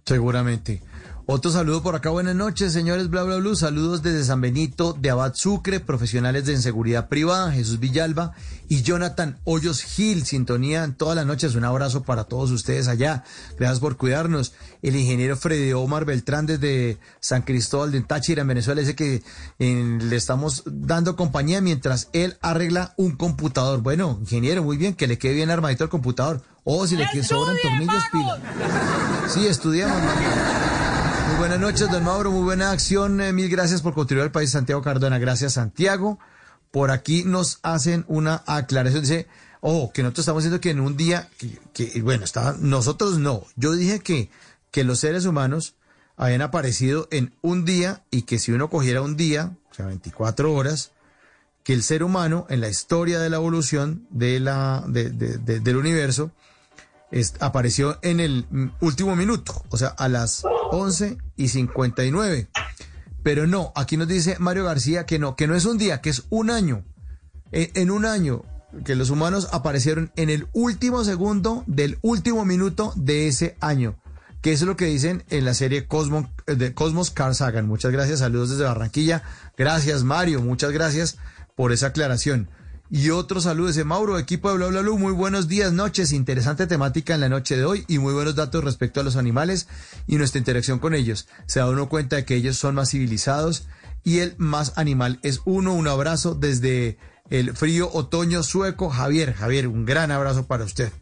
[0.05, 0.83] Seguramente.
[1.27, 2.11] Otro saludo por acá.
[2.11, 3.57] Buenas noches, señores Bla Bla Blue.
[3.57, 8.33] Saludos desde San Benito, de Abad Sucre, profesionales de seguridad privada, Jesús Villalba
[8.69, 10.27] y Jonathan Hoyos Gil.
[10.27, 11.55] Sintonía en todas las noches.
[11.55, 13.25] Un abrazo para todos ustedes allá.
[13.59, 14.53] Gracias por cuidarnos.
[14.83, 19.23] El ingeniero Freddy Omar Beltrán desde San Cristóbal de Táchira, en Venezuela, dice que
[19.59, 23.81] le estamos dando compañía mientras él arregla un computador.
[23.81, 26.43] Bueno, ingeniero, muy bien, que le quede bien armadito el computador.
[26.65, 28.39] O si le sobran tornillos, pila.
[29.27, 30.03] Sí, estudiamos.
[31.39, 32.31] Buenas noches, don Mauro.
[32.31, 33.21] Muy buena acción.
[33.21, 35.19] Eh, mil gracias por contribuir al país, Santiago Cardona.
[35.19, 36.19] Gracias, Santiago.
[36.71, 39.03] Por aquí nos hacen una aclaración.
[39.03, 39.27] Dice,
[39.61, 41.29] ojo, que nosotros estamos diciendo que en un día,
[41.73, 43.45] que, bueno, estaba, nosotros no.
[43.57, 44.31] Yo dije que,
[44.71, 45.75] que los seres humanos
[46.17, 50.53] habían aparecido en un día y que si uno cogiera un día, o sea, 24
[50.53, 50.93] horas,
[51.63, 55.61] que el ser humano en la historia de la evolución de la, de- de- de-
[55.61, 56.31] del universo
[57.15, 62.49] es- apareció en el mm, último minuto, o sea, a las 11 y 59.
[63.23, 66.11] Pero no, aquí nos dice Mario García que no, que no es un día, que
[66.11, 66.85] es un año.
[67.53, 68.43] E- En, un año
[68.85, 73.95] que los humanos aparecieron en el último segundo del último minuto de ese año.
[74.43, 77.67] Que es lo que dicen en la serie Cosmos, eh, de Cosmos Carl Sagan.
[77.67, 79.23] Muchas gracias, saludos desde Barranquilla.
[79.57, 81.17] Gracias, Mario, muchas gracias
[81.57, 82.51] por esa aclaración.
[82.91, 86.67] Y otro saludo dice Mauro, equipo de Bla Bla Blue, muy buenos días, noches, interesante
[86.67, 89.69] temática en la noche de hoy y muy buenos datos respecto a los animales
[90.07, 91.27] y nuestra interacción con ellos.
[91.47, 93.67] Se da uno cuenta de que ellos son más civilizados
[94.05, 95.73] y el más animal es uno.
[95.73, 96.99] Un abrazo desde
[97.31, 98.91] el frío otoño sueco.
[98.91, 100.93] Javier, Javier, un gran abrazo para usted.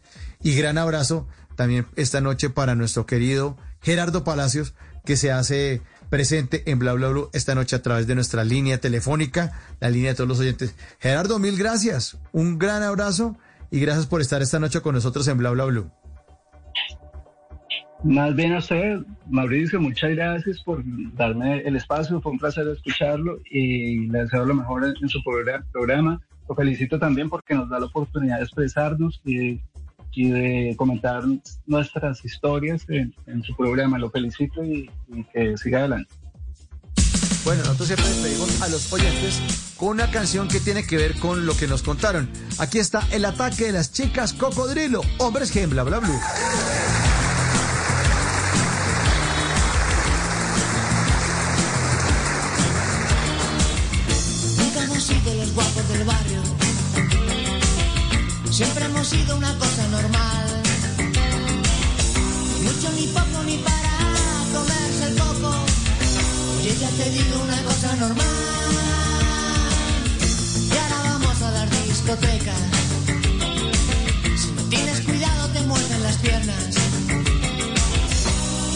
[0.41, 4.73] Y gran abrazo también esta noche para nuestro querido Gerardo Palacios,
[5.05, 5.81] que se hace
[6.13, 10.11] presente en Bla Bla Blue esta noche a través de nuestra línea telefónica, la línea
[10.11, 10.75] de todos los oyentes.
[10.99, 12.19] Gerardo, mil gracias.
[12.31, 13.35] Un gran abrazo
[13.71, 15.89] y gracias por estar esta noche con nosotros en Bla Bla Blue.
[18.03, 20.83] Más bien a usted, Mauricio, muchas gracias por
[21.15, 25.65] darme el espacio, fue un placer escucharlo y le deseo lo mejor en, su progra-
[25.71, 26.21] programa.
[26.47, 29.59] Lo felicito también porque nos da la oportunidad de expresarnos y,
[30.15, 31.23] y de comentar
[31.65, 33.97] nuestras historias en, en su programa.
[33.97, 36.13] Lo felicito y, y que siga adelante.
[37.43, 41.45] Bueno, nosotros siempre despedimos a los oyentes con una canción que tiene que ver con
[41.45, 42.29] lo que nos contaron.
[42.57, 46.19] Aquí está el ataque de las chicas cocodrilo, hombres G en Bla Bla Blue.
[54.57, 56.32] Nunca hemos sido los guapos del barrio.
[58.53, 60.45] Siempre hemos sido una cosa normal.
[62.61, 63.97] Mucho ni poco ni para
[64.53, 65.55] comerse el coco.
[66.59, 68.27] Oye, ya te digo una cosa normal.
[70.69, 72.53] Y ahora vamos a dar discoteca.
[74.37, 76.75] Si no tienes cuidado te muerden las piernas.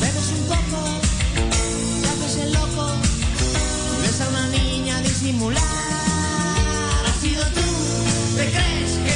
[0.01, 0.79] Bebes un poco,
[2.01, 2.93] te haces el loco.
[4.01, 5.61] Ves a una niña disimular.
[7.05, 9.06] Has sido tú, te crees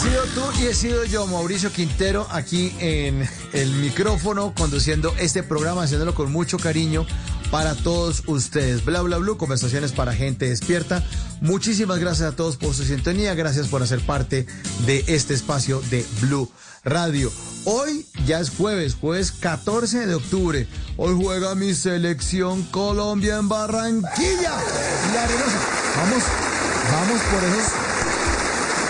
[0.00, 5.42] Ha sido tú y he sido yo, Mauricio Quintero, aquí en el micrófono, conduciendo este
[5.42, 7.04] programa, haciéndolo con mucho cariño
[7.50, 8.82] para todos ustedes.
[8.82, 11.04] Bla, bla, bla, conversaciones para gente despierta.
[11.42, 14.46] Muchísimas gracias a todos por su sintonía, gracias por hacer parte
[14.86, 16.50] de este espacio de Blue
[16.82, 17.30] Radio.
[17.66, 20.66] Hoy ya es jueves, jueves 14 de octubre.
[20.96, 24.52] Hoy juega mi selección Colombia en Barranquilla.
[25.12, 25.28] La.
[25.98, 26.22] Vamos,
[26.90, 27.89] vamos por esos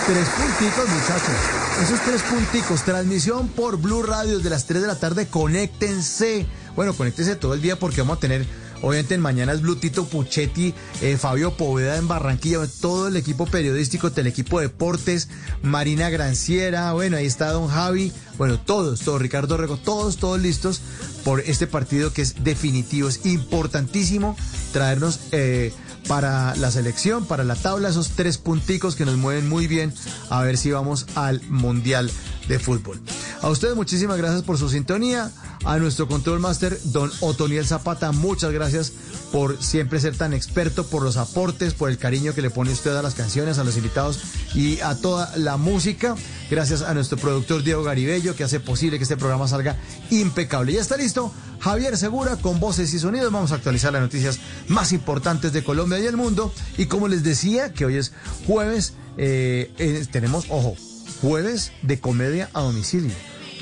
[0.07, 1.37] Tres punticos, muchachos.
[1.83, 2.83] Esos tres punticos.
[2.85, 5.29] Transmisión por Blue Radio desde las 3 de la tarde.
[5.29, 6.47] Conéctense.
[6.75, 8.47] Bueno, conéctense todo el día porque vamos a tener,
[8.83, 14.11] obviamente, en mañanas Blue Tito Puchetti, eh, Fabio Poveda en Barranquilla, todo el equipo periodístico,
[14.15, 15.29] el equipo de deportes,
[15.63, 20.81] Marina Granciera, bueno, ahí está Don Javi, bueno, todos, todos, Ricardo Rego, todos, todos listos
[21.25, 23.09] por este partido que es definitivo.
[23.09, 24.37] Es importantísimo
[24.73, 25.21] traernos.
[25.33, 25.73] eh,
[26.09, 29.93] para la selección, para la tabla, esos tres punticos que nos mueven muy bien,
[30.29, 32.11] a ver si vamos al Mundial
[32.51, 33.01] de Fútbol.
[33.43, 35.31] A ustedes muchísimas gracias por su sintonía,
[35.65, 38.93] a nuestro control master, don Otoniel Zapata, muchas gracias
[39.31, 42.97] por siempre ser tan experto, por los aportes, por el cariño que le pone usted
[42.97, 44.21] a las canciones, a los invitados
[44.53, 46.17] y a toda la música.
[46.51, 49.77] Gracias a nuestro productor Diego Garibello, que hace posible que este programa salga
[50.11, 50.73] impecable.
[50.73, 51.33] Ya está listo.
[51.61, 53.31] Javier Segura con voces y sonidos.
[53.31, 56.53] Vamos a actualizar las noticias más importantes de Colombia y el mundo.
[56.77, 58.13] Y como les decía, que hoy es
[58.47, 60.75] jueves, eh, eh, tenemos, ojo,
[61.21, 63.15] jueves de comedia a domicilio.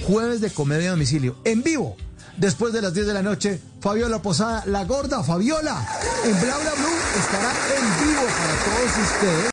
[0.06, 1.36] Jueves de comedia a domicilio.
[1.44, 1.96] En vivo.
[2.36, 5.84] Después de las 10 de la noche, Fabiola Posada, la gorda Fabiola,
[6.24, 9.46] en Bla Bla Blue estará en vivo para todos ustedes.